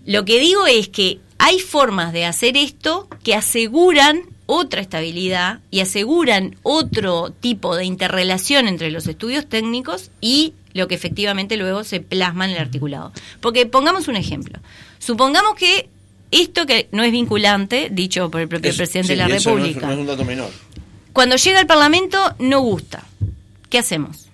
Lo 0.05 0.23
que 0.23 0.39
digo 0.39 0.67
es 0.67 0.87
que 0.87 1.19
hay 1.39 1.57
formas 1.59 2.13
de 2.13 2.25
hacer 2.25 2.57
esto 2.57 3.07
que 3.23 3.33
aseguran 3.33 4.37
otra 4.51 4.81
estabilidad 4.81 5.59
y 5.69 5.81
aseguran 5.81 6.55
otro 6.63 7.29
tipo 7.29 7.75
de 7.75 7.85
interrelación 7.85 8.67
entre 8.67 8.89
los 8.89 9.05
estudios 9.05 9.47
técnicos 9.47 10.09
y 10.21 10.55
lo 10.73 10.87
que 10.87 10.95
efectivamente 10.95 11.55
luego 11.55 11.83
se 11.83 11.99
plasma 11.99 12.45
en 12.45 12.51
el 12.51 12.57
articulado. 12.57 13.11
Porque 13.41 13.67
pongamos 13.67 14.07
un 14.07 14.15
ejemplo. 14.15 14.57
Supongamos 14.97 15.53
que 15.53 15.87
esto 16.31 16.65
que 16.65 16.89
no 16.91 17.03
es 17.03 17.11
vinculante, 17.11 17.89
dicho 17.91 18.31
por 18.31 18.41
el 18.41 18.47
propio 18.47 18.75
presidente 18.75 19.13
de 19.13 19.17
la 19.17 19.27
República, 19.27 19.85
no 19.85 19.93
es 19.93 19.99
un 19.99 20.07
dato 20.07 20.25
menor. 20.25 20.49
cuando 21.13 21.35
llega 21.35 21.59
al 21.59 21.67
Parlamento 21.67 22.17
no 22.39 22.61
gusta. 22.61 23.03
¿Qué 23.69 23.77
hacemos? 23.77 24.29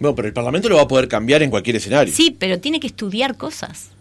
No, 0.00 0.16
pero 0.16 0.26
el 0.26 0.34
Parlamento 0.34 0.68
lo 0.68 0.74
va 0.74 0.82
a 0.82 0.88
poder 0.88 1.06
cambiar 1.06 1.40
en 1.44 1.50
cualquier 1.50 1.76
escenario. 1.76 2.12
Sí, 2.12 2.34
pero 2.36 2.58
tiene 2.58 2.80
que 2.80 2.88
estudiar 2.88 3.36
cosas. 3.36 3.91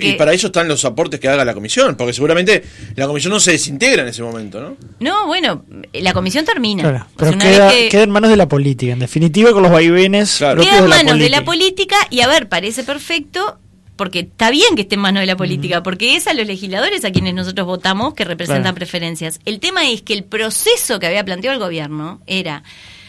Y 0.00 0.12
para 0.14 0.32
eso 0.32 0.48
están 0.48 0.68
los 0.68 0.84
aportes 0.84 1.20
que 1.20 1.28
haga 1.28 1.44
la 1.44 1.54
comisión, 1.54 1.96
porque 1.96 2.12
seguramente 2.12 2.62
la 2.96 3.06
comisión 3.06 3.32
no 3.32 3.40
se 3.40 3.52
desintegra 3.52 4.02
en 4.02 4.08
ese 4.08 4.22
momento, 4.22 4.60
¿no? 4.60 4.76
No, 5.00 5.26
bueno, 5.26 5.64
la 5.92 6.12
comisión 6.12 6.44
termina. 6.44 7.08
pero 7.16 7.38
queda, 7.38 8.02
en 8.02 8.10
manos 8.10 8.30
de 8.30 8.36
la 8.36 8.48
política, 8.48 8.92
en 8.92 9.00
definitiva, 9.00 9.52
con 9.52 9.62
los 9.62 9.72
vaivenes. 9.72 10.38
Queda 10.38 10.78
en 10.78 10.88
manos 10.88 11.18
de 11.18 11.30
la 11.30 11.44
política 11.44 11.96
y 12.10 12.20
a 12.20 12.28
ver, 12.28 12.48
parece 12.48 12.84
perfecto, 12.84 13.58
porque 13.96 14.20
está 14.20 14.50
bien 14.50 14.74
que 14.74 14.82
esté 14.82 14.94
en 14.94 15.00
manos 15.00 15.20
de 15.20 15.26
la 15.26 15.36
política, 15.36 15.82
porque 15.82 16.16
es 16.16 16.26
a 16.26 16.34
los 16.34 16.46
legisladores 16.46 17.04
a 17.04 17.12
quienes 17.12 17.34
nosotros 17.34 17.66
votamos 17.66 18.14
que 18.14 18.24
representan 18.24 18.74
preferencias. 18.74 19.40
El 19.44 19.60
tema 19.60 19.88
es 19.88 20.02
que 20.02 20.14
el 20.14 20.24
proceso 20.24 20.98
que 20.98 21.06
había 21.06 21.24
planteado 21.24 21.54
el 21.54 21.60
gobierno 21.62 22.20
era 22.26 22.62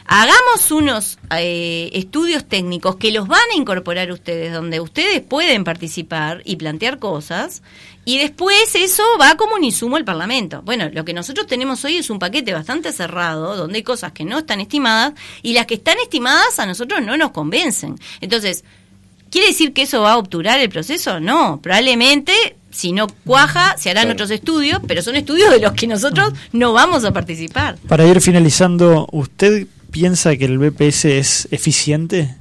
hagamos 0.06 0.72
unos 0.72 1.18
eh, 1.38 1.90
estudios 1.94 2.46
técnicos 2.46 2.98
que 2.98 3.12
los 3.12 3.28
van 3.28 3.42
a 3.54 3.58
incorporar 3.58 4.12
ustedes, 4.12 4.54
donde 4.54 4.80
ustedes 4.80 5.22
pueden 5.22 5.64
participar 5.64 6.42
y 6.46 6.56
plantear 6.58 7.00
cosas, 7.00 7.64
y 8.06 8.18
después 8.18 8.76
eso 8.76 9.04
va 9.20 9.38
como 9.38 9.56
un 9.56 9.64
insumo 9.64 9.96
al 9.96 10.04
Parlamento. 10.04 10.62
Bueno, 10.64 10.90
lo 10.92 11.06
que 11.06 11.14
nosotros 11.14 11.48
tenemos 11.48 11.84
hoy 11.86 11.98
es 11.98 12.10
un 12.10 12.20
paquete 12.20 12.54
bastante 12.54 12.92
cerrado, 12.92 13.56
donde 13.56 13.78
hay 13.78 13.84
cosas 13.84 14.12
que 14.12 14.26
no 14.26 14.40
están 14.40 14.60
estimadas, 14.60 15.14
y 15.42 15.54
las 15.54 15.66
que 15.66 15.76
están 15.76 15.98
estimadas 16.00 16.60
a 16.60 16.66
nosotros 16.66 17.02
no 17.02 17.16
nos 17.18 17.32
convencen. 17.32 17.98
Entonces, 18.20 18.64
¿quiere 19.30 19.48
decir 19.48 19.74
que 19.74 19.84
eso 19.84 20.02
va 20.02 20.14
a 20.14 20.18
obturar 20.18 20.60
el 20.60 20.70
proceso? 20.70 21.20
No, 21.20 21.62
probablemente 21.62 22.58
si 22.74 22.92
no 22.92 23.08
cuaja, 23.08 23.78
se 23.78 23.90
harán 23.92 24.10
otros 24.10 24.32
estudios, 24.32 24.82
pero 24.88 25.02
son 25.02 25.16
estudios 25.16 25.52
de 25.52 25.60
los 25.60 25.74
que 25.74 25.88
nosotros 25.88 26.34
no 26.52 26.74
vamos 26.74 27.06
a 27.06 27.14
participar. 27.14 27.78
Para 27.88 28.06
ir 28.06 28.20
finalizando, 28.20 29.08
¿usted 29.12 29.68
piensa 29.94 30.36
que 30.36 30.46
el 30.46 30.58
BPS 30.58 31.06
es 31.06 31.48
eficiente 31.52 32.36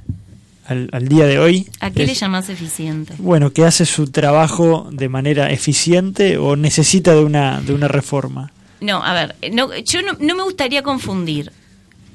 al, 0.65 1.07
día 1.07 1.25
de 1.25 1.37
hoy? 1.39 1.69
¿A 1.79 1.91
qué 1.91 2.05
le 2.05 2.15
llamas 2.15 2.49
eficiente? 2.49 3.13
Bueno, 3.19 3.53
que 3.53 3.63
hace 3.63 3.85
su 3.85 4.07
trabajo 4.07 4.89
de 4.91 5.07
manera 5.07 5.51
eficiente 5.51 6.37
o 6.37 6.55
necesita 6.55 7.13
de 7.13 7.23
una, 7.23 7.61
de 7.61 7.73
una 7.73 7.87
reforma. 7.87 8.51
No, 8.81 9.03
a 9.03 9.13
ver, 9.13 9.35
no, 9.53 9.73
yo 9.77 10.01
no, 10.01 10.13
no 10.19 10.35
me 10.35 10.43
gustaría 10.43 10.81
confundir 10.81 11.51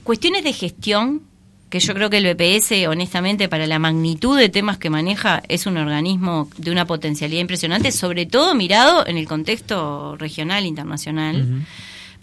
cuestiones 0.03 0.43
de 0.43 0.53
gestión, 0.53 1.22
que 1.70 1.78
yo 1.78 1.95
creo 1.95 2.11
que 2.11 2.16
el 2.16 2.34
BPS, 2.34 2.89
honestamente, 2.89 3.49
para 3.49 3.66
la 3.66 3.78
magnitud 3.78 4.36
de 4.36 4.49
temas 4.49 4.76
que 4.76 4.91
maneja, 4.91 5.43
es 5.49 5.66
un 5.66 5.76
organismo 5.76 6.51
de 6.57 6.72
una 6.72 6.84
potencialidad 6.84 7.43
impresionante, 7.43 7.93
sobre 7.93 8.26
todo 8.26 8.55
mirado 8.57 9.07
en 9.07 9.18
el 9.18 9.28
contexto 9.28 10.16
regional, 10.16 10.66
internacional. 10.66 11.64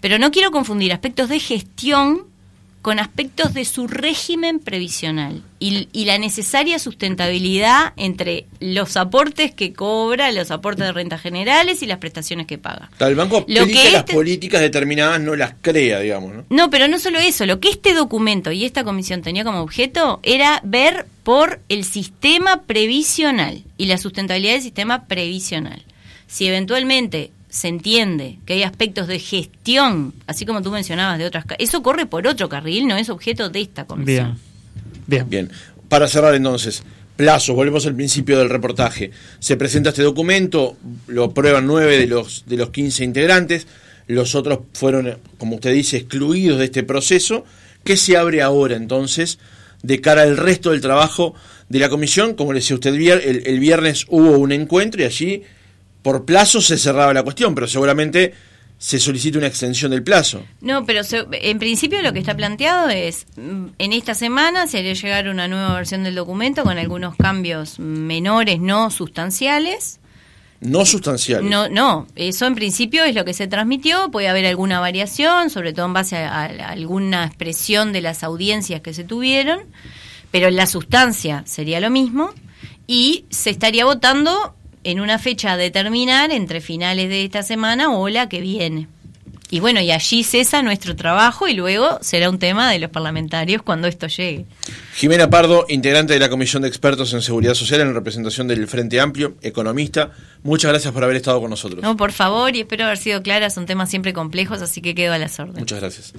Pero 0.00 0.18
no 0.18 0.30
quiero 0.30 0.50
confundir 0.50 0.92
aspectos 0.92 1.30
de 1.30 1.40
gestión 1.40 2.35
con 2.86 3.00
aspectos 3.00 3.52
de 3.52 3.64
su 3.64 3.88
régimen 3.88 4.60
previsional 4.60 5.42
y, 5.58 6.04
la 6.04 6.18
necesaria 6.18 6.78
sustentabilidad 6.78 7.92
entre 7.96 8.46
los 8.60 8.96
aportes 8.96 9.52
que 9.52 9.72
cobra, 9.72 10.30
los 10.30 10.52
aportes 10.52 10.86
de 10.86 10.92
rentas 10.92 11.20
generales 11.20 11.82
y 11.82 11.86
las 11.86 11.98
prestaciones 11.98 12.46
que 12.46 12.58
paga. 12.58 12.88
El 13.00 13.16
banco 13.16 13.44
lo 13.48 13.66
que 13.66 13.90
las 13.90 14.02
este 14.02 14.12
políticas 14.12 14.60
determinadas 14.60 15.20
no 15.20 15.34
las 15.34 15.54
crea, 15.60 15.98
digamos. 15.98 16.32
¿no? 16.32 16.44
no, 16.48 16.70
pero 16.70 16.86
no 16.86 17.00
solo 17.00 17.18
eso, 17.18 17.44
lo 17.44 17.58
que 17.58 17.70
este 17.70 17.92
documento 17.92 18.52
y 18.52 18.64
esta 18.64 18.84
comisión 18.84 19.20
tenía 19.20 19.42
como 19.42 19.62
objeto 19.62 20.20
era 20.22 20.60
ver 20.62 21.06
por 21.24 21.58
el 21.68 21.82
sistema 21.82 22.62
previsional 22.68 23.64
y 23.76 23.86
la 23.86 23.98
sustentabilidad 23.98 24.52
del 24.52 24.62
sistema 24.62 25.06
previsional. 25.06 25.82
Si 26.28 26.46
eventualmente 26.46 27.32
se 27.48 27.68
entiende 27.68 28.38
que 28.44 28.54
hay 28.54 28.62
aspectos 28.62 29.06
de 29.06 29.18
gestión, 29.18 30.12
así 30.26 30.44
como 30.44 30.62
tú 30.62 30.70
mencionabas 30.70 31.18
de 31.18 31.26
otras... 31.26 31.44
Eso 31.58 31.82
corre 31.82 32.06
por 32.06 32.26
otro 32.26 32.48
carril, 32.48 32.86
no 32.86 32.96
es 32.96 33.08
objeto 33.08 33.48
de 33.48 33.60
esta 33.60 33.86
comisión. 33.86 34.38
Bien. 35.06 35.28
Bien. 35.28 35.50
Para 35.88 36.08
cerrar 36.08 36.34
entonces, 36.34 36.82
plazo, 37.16 37.54
volvemos 37.54 37.86
al 37.86 37.94
principio 37.94 38.38
del 38.38 38.50
reportaje. 38.50 39.10
Se 39.38 39.56
presenta 39.56 39.90
este 39.90 40.02
documento, 40.02 40.76
lo 41.06 41.24
aprueban 41.24 41.66
nueve 41.66 41.98
de 41.98 42.06
los, 42.06 42.44
de 42.46 42.56
los 42.56 42.70
15 42.70 43.04
integrantes, 43.04 43.66
los 44.08 44.34
otros 44.34 44.60
fueron, 44.74 45.18
como 45.38 45.56
usted 45.56 45.72
dice, 45.72 45.96
excluidos 45.96 46.58
de 46.58 46.66
este 46.66 46.82
proceso. 46.82 47.44
¿Qué 47.84 47.96
se 47.96 48.16
abre 48.16 48.42
ahora 48.42 48.76
entonces 48.76 49.38
de 49.82 50.00
cara 50.00 50.22
al 50.22 50.36
resto 50.36 50.72
del 50.72 50.80
trabajo 50.80 51.34
de 51.68 51.78
la 51.78 51.88
comisión? 51.88 52.34
Como 52.34 52.52
le 52.52 52.60
decía 52.60 52.74
usted, 52.74 52.94
el, 52.94 53.42
el 53.46 53.60
viernes 53.60 54.04
hubo 54.08 54.38
un 54.38 54.52
encuentro 54.52 55.02
y 55.02 55.04
allí 55.04 55.42
por 56.06 56.24
plazo 56.24 56.60
se 56.60 56.78
cerraba 56.78 57.12
la 57.12 57.24
cuestión, 57.24 57.52
pero 57.52 57.66
seguramente 57.66 58.32
se 58.78 59.00
solicita 59.00 59.38
una 59.38 59.48
extensión 59.48 59.90
del 59.90 60.04
plazo. 60.04 60.40
No, 60.60 60.86
pero 60.86 61.00
en 61.32 61.58
principio 61.58 62.00
lo 62.00 62.12
que 62.12 62.20
está 62.20 62.36
planteado 62.36 62.90
es, 62.90 63.26
mm, 63.36 63.70
en 63.76 63.92
esta 63.92 64.14
semana 64.14 64.68
se 64.68 64.78
haría 64.78 64.92
llegar 64.92 65.28
una 65.28 65.48
nueva 65.48 65.74
versión 65.74 66.04
del 66.04 66.14
documento 66.14 66.62
con 66.62 66.78
algunos 66.78 67.16
cambios 67.16 67.80
menores, 67.80 68.60
no 68.60 68.88
sustanciales. 68.92 69.98
No 70.60 70.86
sustanciales. 70.86 71.50
No, 71.50 71.68
no, 71.68 72.06
eso 72.14 72.46
en 72.46 72.54
principio 72.54 73.02
es 73.02 73.16
lo 73.16 73.24
que 73.24 73.34
se 73.34 73.48
transmitió, 73.48 74.08
puede 74.12 74.28
haber 74.28 74.46
alguna 74.46 74.78
variación, 74.78 75.50
sobre 75.50 75.72
todo 75.72 75.86
en 75.86 75.92
base 75.92 76.18
a, 76.18 76.42
a 76.42 76.68
alguna 76.68 77.24
expresión 77.24 77.92
de 77.92 78.00
las 78.00 78.22
audiencias 78.22 78.80
que 78.80 78.94
se 78.94 79.02
tuvieron, 79.02 79.58
pero 80.30 80.50
la 80.50 80.68
sustancia 80.68 81.42
sería 81.46 81.80
lo 81.80 81.90
mismo 81.90 82.30
y 82.86 83.24
se 83.30 83.50
estaría 83.50 83.84
votando 83.84 84.54
en 84.86 85.00
una 85.00 85.18
fecha 85.18 85.52
a 85.52 85.56
determinar 85.56 86.30
entre 86.30 86.60
finales 86.60 87.08
de 87.08 87.24
esta 87.24 87.42
semana 87.42 87.90
o 87.90 88.08
la 88.08 88.28
que 88.28 88.40
viene. 88.40 88.86
Y 89.50 89.60
bueno, 89.60 89.80
y 89.80 89.90
allí 89.90 90.24
cesa 90.24 90.62
nuestro 90.62 90.96
trabajo 90.96 91.46
y 91.48 91.54
luego 91.54 91.98
será 92.02 92.30
un 92.30 92.38
tema 92.38 92.70
de 92.70 92.78
los 92.78 92.90
parlamentarios 92.90 93.62
cuando 93.62 93.88
esto 93.88 94.06
llegue. 94.06 94.46
Jimena 94.94 95.28
Pardo, 95.28 95.66
integrante 95.68 96.14
de 96.14 96.20
la 96.20 96.28
Comisión 96.28 96.62
de 96.62 96.68
Expertos 96.68 97.12
en 97.14 97.22
Seguridad 97.22 97.54
Social 97.54 97.80
en 97.80 97.94
representación 97.94 98.48
del 98.48 98.66
Frente 98.66 99.00
Amplio, 99.00 99.34
economista, 99.42 100.12
muchas 100.42 100.70
gracias 100.70 100.92
por 100.92 101.04
haber 101.04 101.16
estado 101.16 101.40
con 101.40 101.50
nosotros. 101.50 101.82
No, 101.82 101.96
por 101.96 102.12
favor, 102.12 102.54
y 102.56 102.60
espero 102.60 102.84
haber 102.84 102.98
sido 102.98 103.22
clara, 103.22 103.50
son 103.50 103.66
temas 103.66 103.90
siempre 103.90 104.12
complejos, 104.12 104.62
así 104.62 104.80
que 104.80 104.94
quedo 104.94 105.12
a 105.12 105.18
las 105.18 105.38
órdenes. 105.38 105.60
Muchas 105.60 105.80
gracias. 105.80 106.12